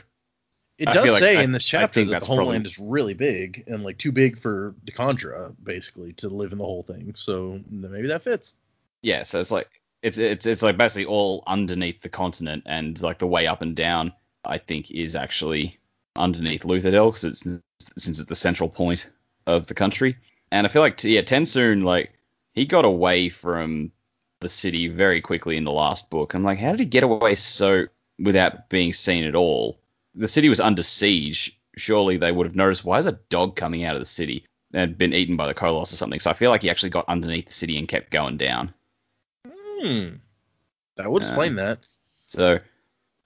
[0.78, 3.14] It I does like- say I- in this chapter that the homeland probably- is really
[3.14, 7.14] big and like too big for the Conjura, basically, to live in the whole thing.
[7.16, 8.54] So maybe that fits.
[9.02, 9.68] yeah, so it's like
[10.02, 13.76] it's it's it's like basically all underneath the continent, and like the way up and
[13.76, 14.12] down,
[14.44, 15.78] I think, is actually
[16.16, 17.42] underneath Luthadel because it's
[17.96, 19.06] since it's the central point
[19.46, 20.16] of the country.
[20.50, 22.12] And I feel like yeah, Tensoon like
[22.54, 23.92] he got away from
[24.40, 26.34] the city very quickly in the last book.
[26.34, 27.86] I'm like, how did he get away so
[28.18, 29.78] without being seen at all?
[30.14, 33.84] the city was under siege, surely they would have noticed why is a dog coming
[33.84, 36.20] out of the city and been eaten by the Koloss or something.
[36.20, 38.72] So I feel like he actually got underneath the city and kept going down.
[39.46, 40.16] Hmm.
[40.96, 41.80] That would explain that.
[42.26, 42.60] So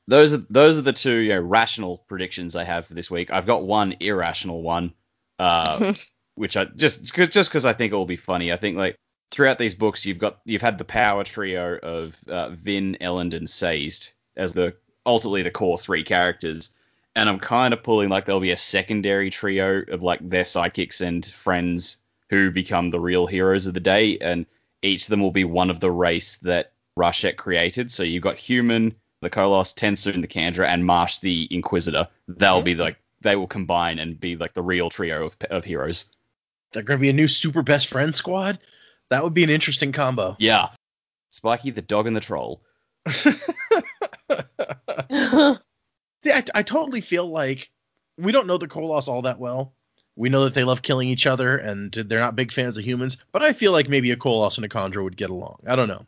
[0.06, 3.30] those are those are the two you know, rational predictions I have for this week.
[3.30, 4.94] I've got one irrational one,
[5.38, 5.92] uh,
[6.34, 8.52] which I just just because I think it will be funny.
[8.52, 8.96] I think like
[9.30, 13.48] throughout these books you've got you've had the power trio of uh, Vin, Elend, and
[13.48, 14.74] Sazed as the
[15.05, 16.70] ultimately the core three characters,
[17.14, 21.00] and I'm kind of pulling like there'll be a secondary trio of like their sidekicks
[21.00, 21.98] and friends
[22.30, 24.46] who become the real heroes of the day, and
[24.82, 27.90] each of them will be one of the race that Rashek created.
[27.90, 32.09] So you've got human, the Koloss, Tensoon, the Kandra, and Marsh the Inquisitor.
[32.28, 36.12] They'll be like they will combine and be like the real trio of, of heroes.
[36.72, 38.59] They're gonna be a new super best friend squad.
[39.10, 40.36] That would be an interesting combo.
[40.39, 40.68] Yeah.
[41.30, 42.62] Spiky the dog and the troll.
[43.09, 43.32] See,
[46.32, 47.70] I, I totally feel like
[48.16, 49.72] we don't know the Koloss all that well.
[50.16, 53.18] We know that they love killing each other and they're not big fans of humans,
[53.30, 55.60] but I feel like maybe a Koloss and a Kandra would get along.
[55.66, 56.05] I don't know.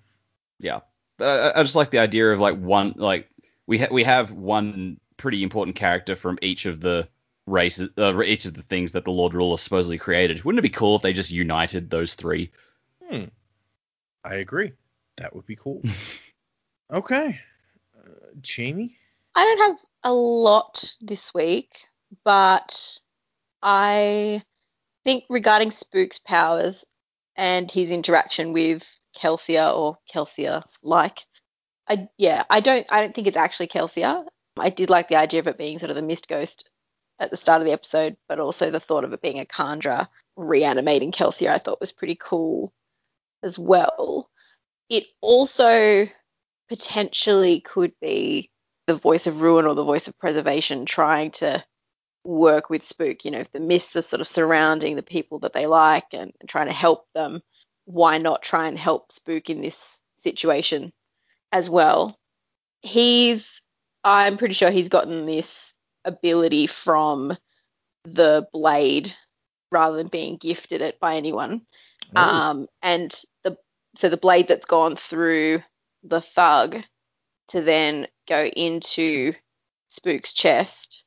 [0.58, 0.80] Yeah.
[1.20, 3.28] Uh, I just like the idea of like one like
[3.66, 7.08] we ha- we have one pretty important character from each of the
[7.46, 10.44] races, uh, each of the things that the Lord Ruler supposedly created.
[10.44, 12.50] Wouldn't it be cool if they just united those three?
[13.10, 13.24] Hmm.
[14.24, 14.72] I agree.
[15.16, 15.82] That would be cool.
[16.92, 17.40] okay.
[17.98, 18.10] Uh,
[18.40, 18.96] Jamie?
[19.34, 21.86] I don't have a lot this week,
[22.24, 22.98] but
[23.62, 24.42] I
[25.04, 26.84] think regarding Spook's powers
[27.36, 28.84] and his interaction with
[29.16, 31.26] Kelsier or Kelsier like,
[31.88, 34.24] I yeah, I don't I don't think it's actually Kelsier.
[34.56, 36.68] I did like the idea of it being sort of the mist ghost
[37.18, 40.08] at the start of the episode, but also the thought of it being a Kandra
[40.36, 42.72] reanimating Kelsier I thought was pretty cool
[43.42, 44.28] as well.
[44.88, 46.06] It also
[46.68, 48.50] potentially could be
[48.86, 51.64] the voice of ruin or the voice of preservation trying to
[52.24, 53.24] work with Spook.
[53.24, 56.32] You know, if the mists are sort of surrounding the people that they like and,
[56.40, 57.40] and trying to help them,
[57.84, 60.92] why not try and help Spook in this situation
[61.52, 62.18] as well?
[62.82, 63.60] He's,
[64.04, 65.72] I'm pretty sure he's gotten this
[66.04, 67.36] ability from
[68.04, 69.14] the blade
[69.70, 71.62] rather than being gifted it by anyone.
[72.16, 72.20] Oh.
[72.20, 73.14] Um, and
[73.96, 75.62] so the blade that's gone through
[76.02, 76.76] the thug
[77.48, 79.32] to then go into
[79.88, 81.02] Spook's chest.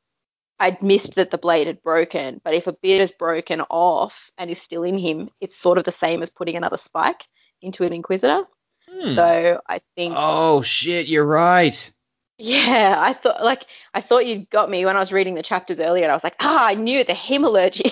[0.59, 4.49] I'd missed that the blade had broken, but if a bit is broken off and
[4.51, 7.25] is still in him, it's sort of the same as putting another spike
[7.61, 8.43] into an Inquisitor.
[8.89, 9.13] Hmm.
[9.15, 11.91] So I think, Oh shit, you're right.
[12.37, 15.79] yeah, I thought like I thought you'd got me when I was reading the chapters
[15.79, 17.91] earlier, and I was like, ah, I knew the hemalurgy.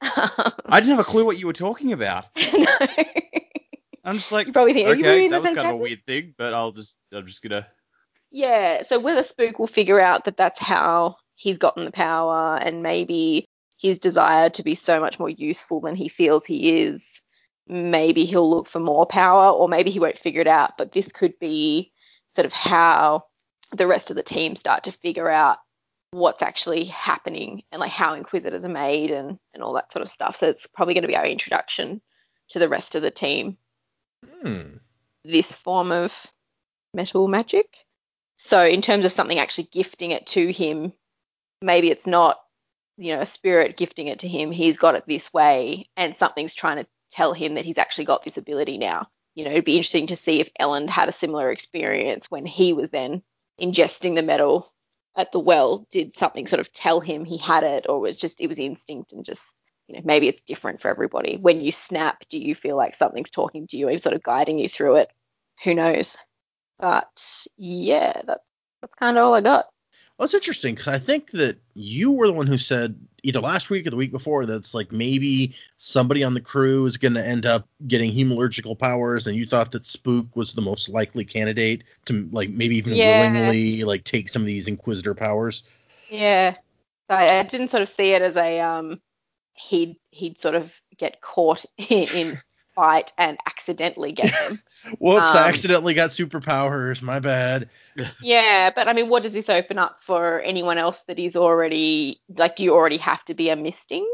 [0.00, 2.26] Um, I didn't have a clue what you were talking about.
[2.52, 2.76] no.
[4.08, 6.54] I'm just like, You probably think, okay, that was kind of a weird thing, but
[6.54, 7.66] I'll just, I'm just gonna.
[8.30, 12.82] Yeah, so whether Spook will figure out that that's how he's gotten the power, and
[12.82, 13.44] maybe
[13.76, 17.20] his desire to be so much more useful than he feels he is,
[17.68, 20.78] maybe he'll look for more power, or maybe he won't figure it out.
[20.78, 21.92] But this could be
[22.34, 23.24] sort of how
[23.76, 25.58] the rest of the team start to figure out
[26.10, 30.08] what's actually happening and like how Inquisitors are made and, and all that sort of
[30.08, 30.36] stuff.
[30.36, 32.00] So it's probably going to be our introduction
[32.48, 33.58] to the rest of the team
[34.42, 34.78] Hmm.
[35.24, 36.12] this form of
[36.94, 37.84] metal magic.
[38.36, 40.92] So in terms of something actually gifting it to him,
[41.60, 42.38] maybe it's not,
[42.96, 44.50] you know, a spirit gifting it to him.
[44.52, 48.24] He's got it this way, and something's trying to tell him that he's actually got
[48.24, 49.08] this ability now.
[49.34, 52.72] You know, it'd be interesting to see if Elend had a similar experience when he
[52.72, 53.22] was then
[53.60, 54.72] ingesting the metal
[55.16, 55.86] at the well.
[55.90, 59.12] Did something sort of tell him he had it, or was just it was instinct
[59.12, 59.54] and just
[59.88, 61.36] you know maybe it's different for everybody.
[61.36, 64.58] When you snap, do you feel like something's talking to you and sort of guiding
[64.58, 65.10] you through it?
[65.64, 66.16] Who knows?
[66.78, 67.08] But
[67.56, 68.44] yeah, that's
[68.80, 69.66] that's kind of all I got.
[70.16, 73.70] Well, it's interesting because I think that you were the one who said either last
[73.70, 77.24] week or the week before that's like maybe somebody on the crew is going to
[77.24, 81.84] end up getting hemalurgical powers, and you thought that Spook was the most likely candidate
[82.06, 83.18] to like maybe even Yeah.
[83.18, 85.62] willingly like take some of these Inquisitor powers.
[86.10, 86.56] Yeah,
[87.08, 89.00] I, I didn't sort of see it as a um
[89.58, 92.38] he'd he'd sort of get caught in, in
[92.74, 94.62] fight and accidentally get them.
[95.00, 95.34] Whoops!
[95.34, 97.02] I Um, accidentally got superpowers.
[97.02, 97.68] My bad.
[98.20, 102.20] yeah, but I mean, what does this open up for anyone else that is already
[102.36, 102.56] like?
[102.56, 104.06] Do you already have to be a misting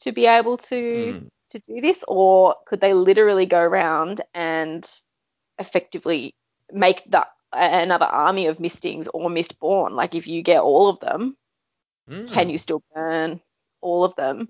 [0.00, 1.28] to be able to Hmm.
[1.50, 4.88] to do this, or could they literally go around and
[5.58, 6.34] effectively
[6.72, 9.92] make the another army of mistings or mistborn?
[9.92, 11.36] Like, if you get all of them,
[12.08, 12.26] Hmm.
[12.32, 13.40] can you still burn
[13.80, 14.48] all of them?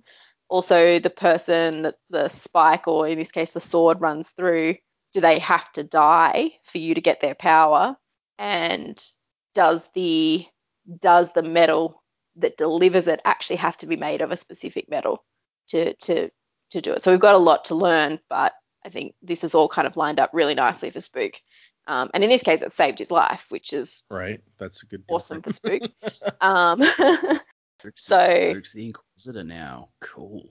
[0.48, 4.74] Also, the person that the spike, or in this case, the sword runs through,
[5.12, 7.96] do they have to die for you to get their power?
[8.38, 9.00] And
[9.54, 10.46] does the
[10.98, 12.02] does the metal
[12.36, 15.24] that delivers it actually have to be made of a specific metal
[15.68, 16.30] to to
[16.70, 17.02] to do it?
[17.02, 18.52] So we've got a lot to learn, but
[18.84, 21.34] I think this is all kind of lined up really nicely for Spook.
[21.86, 24.40] Um, and in this case, it saved his life, which is Right.
[24.58, 25.02] That's a good.
[25.08, 25.82] awesome for Spook.
[26.40, 26.82] um,
[27.80, 29.88] Spook's, So- Spook's the Inquisitor now.
[30.00, 30.48] Cool.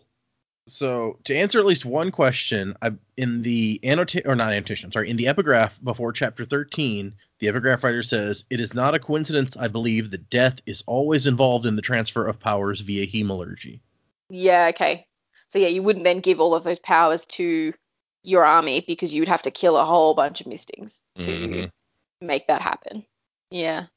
[0.68, 4.91] So to answer at least one question, I, in the annotation or not annotation, I'm
[4.91, 8.99] sorry, in the epigraph before chapter 13, the epigraph writer says, "It is not a
[8.99, 13.80] coincidence, I believe, that death is always involved in the transfer of powers via hemalurgy."
[14.30, 15.07] yeah, okay.
[15.47, 17.73] So yeah, you wouldn't then give all of those powers to
[18.22, 21.72] your army because you would have to kill a whole bunch of mistings to Mhm.
[22.22, 23.03] make that happen.
[23.49, 23.88] Yeah.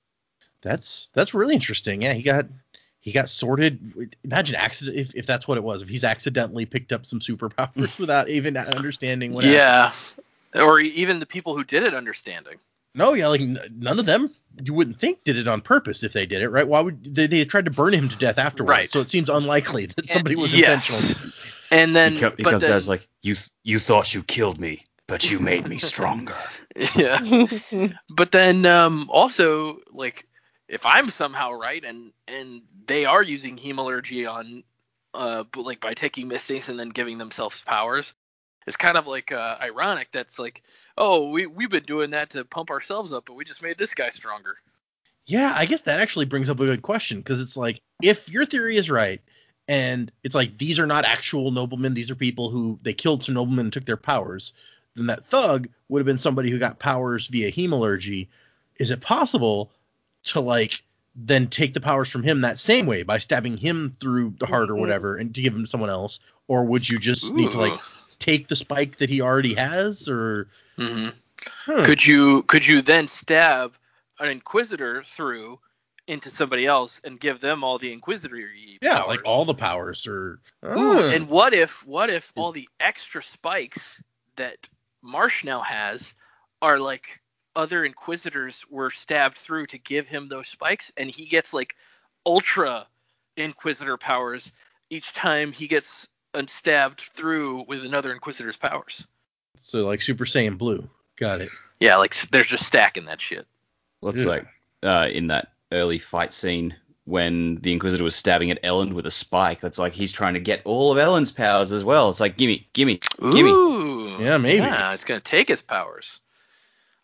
[0.62, 2.00] That's that's really interesting.
[2.00, 2.46] Yeah, he got
[3.02, 4.10] he got sorted.
[4.24, 5.82] Imagine accident if, if that's what it was.
[5.82, 9.44] If he's accidentally picked up some superpowers without even understanding what.
[9.44, 9.94] happened.
[10.54, 10.62] Yeah.
[10.64, 12.56] Or even the people who did it understanding.
[12.94, 14.30] No, yeah, like n- none of them
[14.62, 16.68] you wouldn't think did it on purpose if they did it, right?
[16.68, 17.26] Why would they?
[17.26, 18.90] They tried to burn him to death afterwards, Right.
[18.90, 20.90] so it seems unlikely that somebody was Yes.
[20.90, 21.32] intentional.
[21.70, 23.34] And then, he, co- he but comes then, out as like, you
[23.64, 26.36] you thought you killed me, but you made me stronger.
[26.94, 27.46] yeah.
[28.10, 30.26] But then um, also like
[30.72, 34.64] if I'm somehow right and and they are using hemalurgy on
[35.14, 38.14] uh like by taking mistakes and then giving themselves powers,
[38.66, 40.08] it's kind of like uh, ironic.
[40.12, 40.62] That's like
[40.96, 43.94] oh we we've been doing that to pump ourselves up, but we just made this
[43.94, 44.56] guy stronger.
[45.26, 48.46] Yeah, I guess that actually brings up a good question because it's like if your
[48.46, 49.20] theory is right,
[49.68, 53.34] and it's like these are not actual noblemen, these are people who they killed some
[53.34, 54.54] noblemen and took their powers,
[54.96, 58.28] then that thug would have been somebody who got powers via hemalurgy.
[58.78, 59.70] Is it possible
[60.24, 60.82] to like
[61.14, 64.70] then take the powers from him that same way by stabbing him through the heart
[64.70, 64.80] or Mhm.
[64.80, 67.78] whatever and to give him to someone else, or would you just need to like
[68.18, 71.08] take the spike that he already has, or hmm
[71.64, 71.84] Huh.
[71.84, 73.74] Could you could you then stab
[74.20, 75.58] an inquisitor through
[76.06, 79.08] into somebody else and give them all the inquisitor yeah, powers?
[79.08, 84.00] like all the powers, or Ooh, and what if what if all the extra spikes
[84.36, 84.68] that
[85.02, 86.12] Marsh now has
[86.60, 87.21] are like
[87.54, 91.74] other inquisitors were stabbed through to give him those spikes and he gets like
[92.26, 92.86] ultra
[93.36, 94.50] inquisitor powers
[94.90, 99.06] each time he gets uh, stabbed through with another inquisitor's powers.
[99.60, 100.88] so like Super Saiyan Blue.
[101.18, 101.50] Got it.
[101.80, 103.46] Yeah, like s- they're just stacking that shit.
[104.00, 104.28] Well, it's Yeah.
[104.30, 104.46] like
[104.82, 106.74] uh, in that early fight scene
[107.04, 109.60] when the Inquisitor was stabbing at Elend with a spike.
[109.60, 112.08] That's like he's trying to get all of Elend's powers as well.
[112.08, 113.50] It's like gimme, gimme, gimme.
[113.50, 114.16] Ooh.
[114.20, 114.58] Yeah, maybe.
[114.64, 116.20] Yeah, it's gonna take his powers.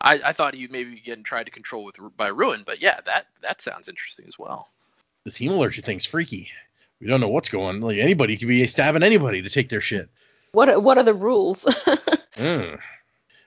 [0.00, 3.26] I, I thought he maybe getting tried to control with by ruin, but yeah, that
[3.42, 4.68] that sounds interesting as well.
[5.24, 6.50] this hemalurgy thing's freaky.
[7.00, 7.80] We don't know what's going.
[7.80, 10.08] Like anybody could be stabbing anybody to take their shit.
[10.52, 11.64] what are, what are the rules?
[12.36, 12.78] Mm.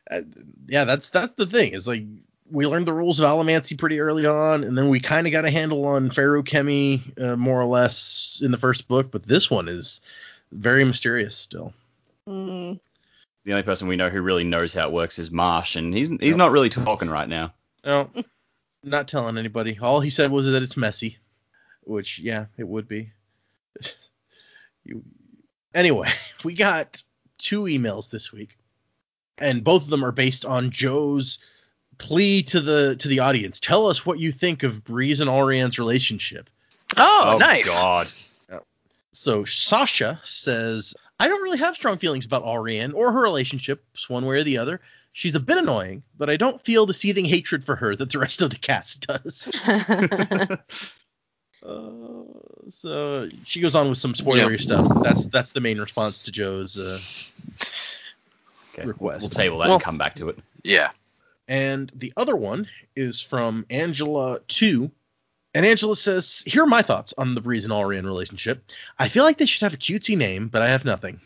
[0.09, 0.21] Uh,
[0.67, 1.73] yeah, that's that's the thing.
[1.73, 2.03] It's like
[2.51, 5.45] we learned the rules of allomancy pretty early on, and then we kind of got
[5.45, 9.69] a handle on feruchemy uh, more or less in the first book, but this one
[9.69, 10.01] is
[10.51, 11.73] very mysterious still.
[12.27, 12.81] Mm,
[13.43, 16.09] The only person we know who really knows how it works is Marsh, and he's
[16.09, 16.37] he's Yep.
[16.37, 17.53] not really talking right now.
[17.83, 18.09] No,
[18.83, 19.79] not telling anybody.
[19.81, 21.17] All he said was that it's messy,
[21.83, 23.11] which yeah, it would be.
[24.83, 25.03] you,
[25.73, 26.09] anyway,
[26.43, 27.01] we got
[27.37, 28.57] two emails this week,
[29.37, 31.39] and both of them are based on Joe's
[31.97, 33.59] plea to the to the audience.
[33.59, 36.49] Tell us what you think of Breeze and Allrianne's relationship.
[36.97, 37.67] Oh, oh nice.
[37.67, 38.07] God.
[39.11, 44.25] So Sasha says, I don't really have strong feelings about Allrianne or her relationships one
[44.25, 44.79] way or the other.
[45.13, 48.19] She's a bit annoying, but I don't feel the seething hatred for her that the
[48.19, 49.51] rest of the cast does.
[51.63, 52.23] Uh,
[52.71, 54.87] so she goes on with some spoilery stuff.
[55.03, 56.77] That's that's the main response to Joe's.
[56.77, 56.99] Uh,
[58.73, 59.21] Okay, Request.
[59.21, 60.39] we'll table that Well- and come back to it.
[60.63, 60.89] Yeah.
[61.47, 64.89] and the other one is from Angela two,
[65.53, 68.63] and Angela says, "Here are my thoughts on the Breeze and Allrianne relationship.
[68.99, 71.19] I feel like they should have a cutesy name, but I have nothing.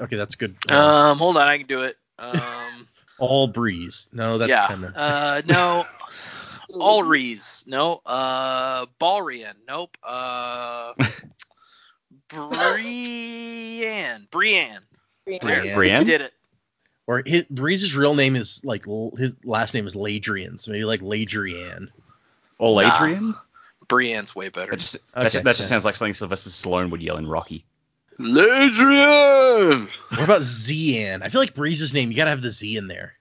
[0.00, 0.56] Okay, that's good.
[0.70, 0.76] Uh,
[1.12, 1.96] Um, hold on, I can do it.
[2.18, 2.86] Um,
[3.18, 4.08] all Breeze.
[4.12, 4.66] No, that's yeah.
[4.68, 4.92] kind of.
[4.96, 5.86] Uh, no.
[6.70, 7.64] Ulrees.
[7.66, 8.00] No.
[8.04, 9.56] Uh, Balrian.
[9.68, 9.96] Nope.
[10.02, 10.92] Uh,
[12.94, 14.26] Brienne.
[14.30, 14.80] Brienne.
[15.26, 15.74] There, Brienne.
[15.74, 16.04] Brienne?
[16.04, 16.32] Did it.
[17.06, 20.84] or his Breeze's real name is like l- his last name is Ladrian, so maybe
[20.84, 21.88] like Ladrian.
[22.58, 22.94] All Nah.
[22.96, 23.34] Adrian?
[23.88, 24.72] Brienne's way better.
[24.72, 27.26] That just, Okay, that, just, that just sounds like something Sylvester Stallone would yell in
[27.26, 27.64] Rocky.
[28.18, 29.88] Ladrian.
[30.10, 31.22] What about Zian?
[31.22, 33.14] I feel like Breeze's name, you gotta have the Z in there.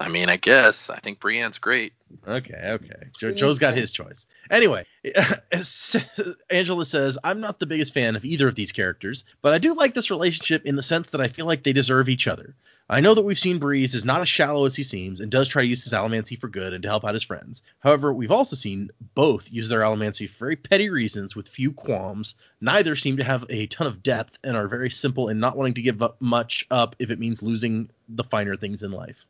[0.00, 0.90] I mean, I guess.
[0.90, 1.92] I think Brienne's great.
[2.26, 3.08] Okay, okay.
[3.18, 4.26] Joe, Joe's got his choice.
[4.50, 4.86] Anyway,
[6.50, 9.74] Angela says, I'm not the biggest fan of either of these characters, but I do
[9.74, 12.54] like this relationship in the sense that I feel like they deserve each other.
[12.88, 15.48] I know that we've seen Breeze is not as shallow as he seems and does
[15.48, 17.62] try to use his allomancy for good and to help out his friends.
[17.78, 22.34] However, we've also seen both use their allomancy for very petty reasons with few qualms.
[22.60, 25.74] Neither seem to have a ton of depth and are very simple in not wanting
[25.74, 29.24] to give up much up if it means losing the finer things in life.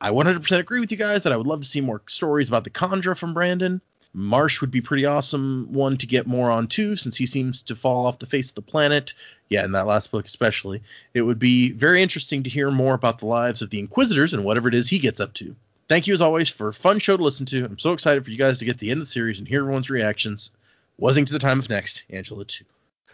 [0.00, 2.62] I 100% agree with you guys that I would love to see more stories about
[2.62, 3.80] the Kandra from Brandon.
[4.12, 7.76] Marsh would be pretty awesome one to get more on too, since he seems to
[7.76, 9.14] fall off the face of the planet.
[9.48, 10.82] Yeah, in that last book especially.
[11.14, 14.44] It would be very interesting to hear more about the lives of the Inquisitors and
[14.44, 15.54] whatever it is he gets up to.
[15.88, 17.64] Thank you as always for a fun show to listen to.
[17.64, 19.48] I'm so excited for you guys to get to the end of the series and
[19.48, 20.50] hear everyone's reactions.
[20.98, 22.64] Wasing to the time of next, Angela too.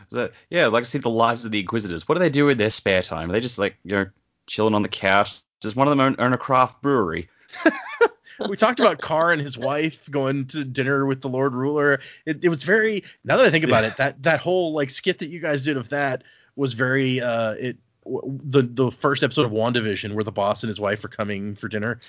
[0.09, 2.09] So, yeah, I'd like to see the lives of the Inquisitors.
[2.09, 3.31] What do they do in their spare time?
[3.31, 4.07] Are they just like you know
[4.47, 5.41] chilling on the couch?
[5.61, 7.29] Does one of them own, own a craft brewery?
[8.49, 12.01] we talked about Carr and his wife going to dinner with the Lord Ruler.
[12.25, 13.05] It, it was very.
[13.25, 15.77] Now that I think about it, that that whole like skit that you guys did
[15.77, 16.23] of that
[16.57, 17.21] was very.
[17.21, 21.05] Uh, it w- the the first episode of WandaVision where the boss and his wife
[21.05, 22.01] are coming for dinner.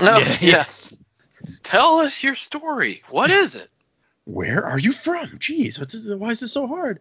[0.00, 0.38] Oh, Yeah.
[0.40, 0.94] yes.
[1.62, 3.02] Tell us your story.
[3.10, 3.70] What is it?
[4.24, 5.38] Where are you from?
[5.38, 7.00] Jeez, what's this, why is this so hard?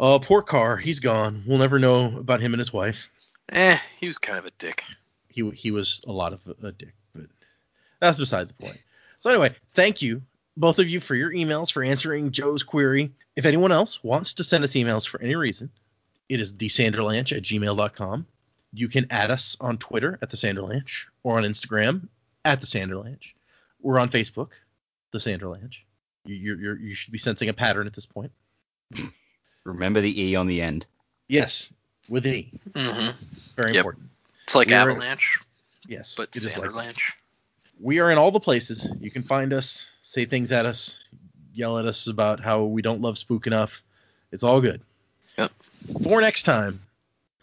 [0.00, 0.76] Oh, poor Carr.
[0.76, 1.42] He's gone.
[1.46, 3.08] We'll never know about him and his wife.
[3.50, 4.82] Eh, he was kind of a dick.
[5.28, 7.05] He he was a lot of a, a dick, but
[8.00, 8.78] that's beside the point.
[9.20, 10.22] So anyway, thank you
[10.56, 13.12] both of you for your emails for answering Joe's query.
[13.36, 15.70] If anyone else wants to send us emails for any reason,
[16.28, 18.26] it is thesanderlanche at gmail.com.
[18.72, 22.08] You can add us on Twitter at the Sanderlanche or on Instagram
[22.44, 23.34] at the Sanderlanche.
[23.80, 24.48] We're on Facebook,
[25.12, 25.76] the Sanderlanche.
[26.24, 28.32] You, you're, you're, should be sensing a pattern at this point.
[29.64, 30.86] Remember the E on the end.
[31.28, 31.72] Yes,
[32.08, 32.50] with an E.
[32.74, 33.08] hmm
[33.56, 33.76] Very Yep.
[33.76, 34.04] important.
[34.44, 35.38] It's like We're- Avalanche,
[35.86, 36.62] Yes, but it is like that.
[36.72, 37.12] Sanderlanche.
[37.80, 38.90] We are in all the places.
[39.00, 41.04] You can find us, say things at us,
[41.54, 43.82] yell at us about how we don't love spook enough.
[44.32, 44.80] It's all good.
[45.38, 45.52] Yep.
[46.02, 46.80] For next time,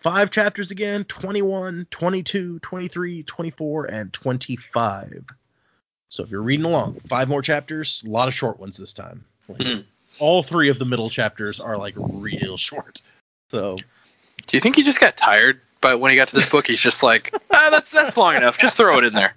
[0.01, 5.25] five chapters again 21, 22, 23, 24, and 25.
[6.09, 9.25] So if you're reading along, five more chapters, a lot of short ones this time.
[9.47, 9.79] Like, Hmm.
[10.19, 13.01] All three of the middle chapters are like real short.
[13.49, 13.77] So
[14.47, 15.59] Do you think he just got tired?
[15.81, 18.57] But when he got to this book, he's just like, ah, that's that's long enough.
[18.59, 19.35] Just throw it in there.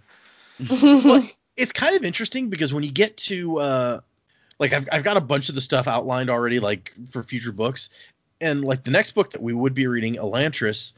[0.59, 4.01] Well, it's kind of interesting because when you get to uh
[4.59, 7.91] like I've I've got a bunch of the stuff outlined already like for future books.
[8.41, 10.93] And like the next book that we would be reading Elantris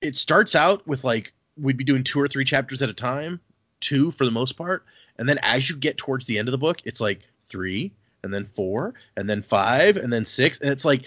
[0.00, 3.40] it starts out with like we'd be doing two or three chapters at a time
[3.80, 4.84] two for the most part.
[5.18, 7.92] And then as you get towards the end of the book it's like 3
[8.22, 11.04] and then 4 and then 5 and then 6 and it's like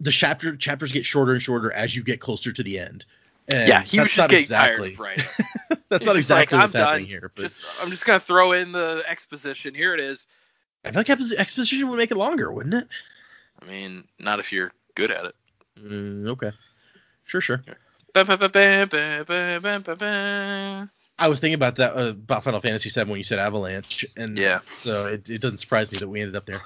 [0.00, 3.04] the chapter chapters get shorter and shorter as you get closer to the end
[3.48, 5.24] and yeah, he was just getting exactly tired of writing.
[5.88, 7.10] that's He's not exactly like, exactly I'm what's happening done.
[7.10, 9.74] here but Just, I'm just gonna throw in the exposition.
[9.74, 10.26] Here it is.
[10.84, 12.88] I feel like exposition would make it longer, wouldn't it?
[13.60, 15.34] I mean, not if you're good at it.
[15.80, 16.52] Mm, okay.
[17.24, 17.62] Sure, sure.
[21.18, 24.38] I was thinking about that uh, about Final Fantasy VII when you said Avalanche, and
[24.38, 26.62] Yeah, so it, it doesn't surprise me that we ended up there.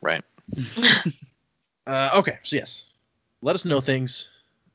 [0.00, 0.24] right.
[1.86, 2.90] Uh, okay, so yes,
[3.40, 4.28] let us know things,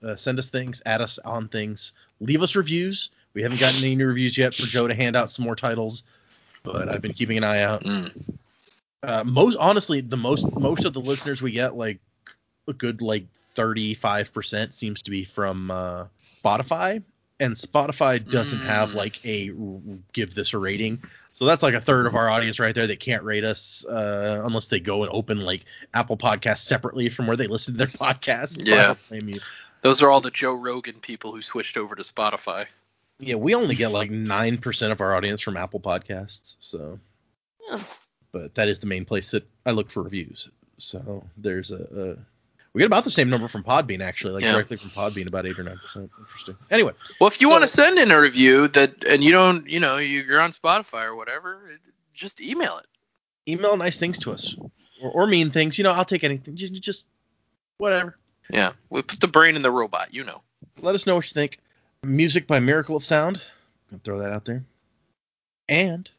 [0.04, 3.12] uh, send us things, add us on things, leave us reviews.
[3.34, 6.04] We haven't gotten any new reviews yet for Joe to hand out some more titles,
[6.64, 7.84] but I've been keeping an eye out.
[7.84, 8.12] Mm.
[9.04, 12.00] Uh, most honestly, the most most of the listeners we get, like
[12.68, 13.26] a good like
[13.56, 16.06] 35% seems to be from uh,
[16.44, 17.04] Spotify,
[17.40, 18.96] and Spotify doesn't have Mm.
[18.96, 19.52] like a
[20.14, 21.04] give this a rating.
[21.34, 24.44] So that's like a third of our audience right there that can't rate us uh,
[24.46, 27.88] unless they go and open like Apple Podcasts separately from where they listen to their
[28.00, 28.62] podcasts.
[28.62, 28.86] So I Yeah.
[28.86, 29.42] don't blame you.
[29.84, 32.66] Those are all the Joe Rogan people who switched over to Spotify.
[33.20, 37.00] Yeah, we only get like nine percent of our audience from Apple Podcasts, so.
[37.70, 37.86] Oh.
[38.32, 40.50] But that is the main place that I look for reviews.
[40.78, 42.18] So there's a, a
[42.74, 44.54] we get about the same number from Podbean actually, like Yeah.
[44.54, 46.10] directly from Podbean, about eight or nine percent.
[46.20, 46.56] Interesting.
[46.72, 49.68] Anyway, Well, if you So- want to send in a review that and you don't,
[49.70, 51.78] you know, you're on Spotify or whatever,
[52.14, 52.86] just email it.
[53.48, 54.56] email nice things to us,
[55.02, 55.78] or, or mean things.
[55.78, 56.56] You know, I'll take anything.
[56.56, 57.06] Just, just
[57.78, 58.18] whatever.
[58.50, 60.42] Yeah, we put the brain in the robot, you know.
[60.82, 61.60] Let us know what you think.
[62.04, 63.42] Music by Miracle of Sound.
[63.90, 64.64] Gonna throw that out there.
[65.70, 66.10] And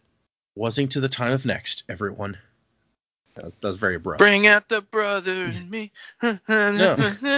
[0.54, 2.38] wasing to the time of next, everyone.
[3.34, 4.18] That was, that was very abrupt.
[4.18, 5.92] Bring out the brother in me.
[6.22, 6.36] No,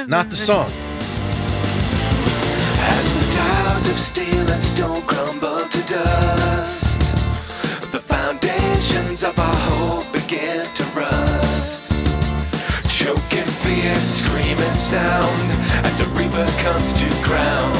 [0.07, 0.71] Not the song.
[2.79, 7.01] As the towers of steel and stone crumble to dust,
[7.93, 9.36] the foundations of our
[13.77, 15.53] hear screaming sound
[15.85, 17.77] as a reaper comes to ground.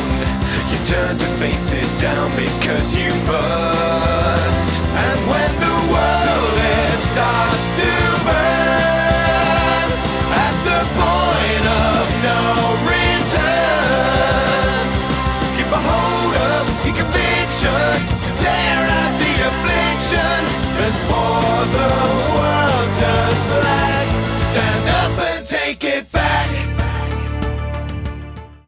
[0.71, 3.76] You turn to face it down because you must.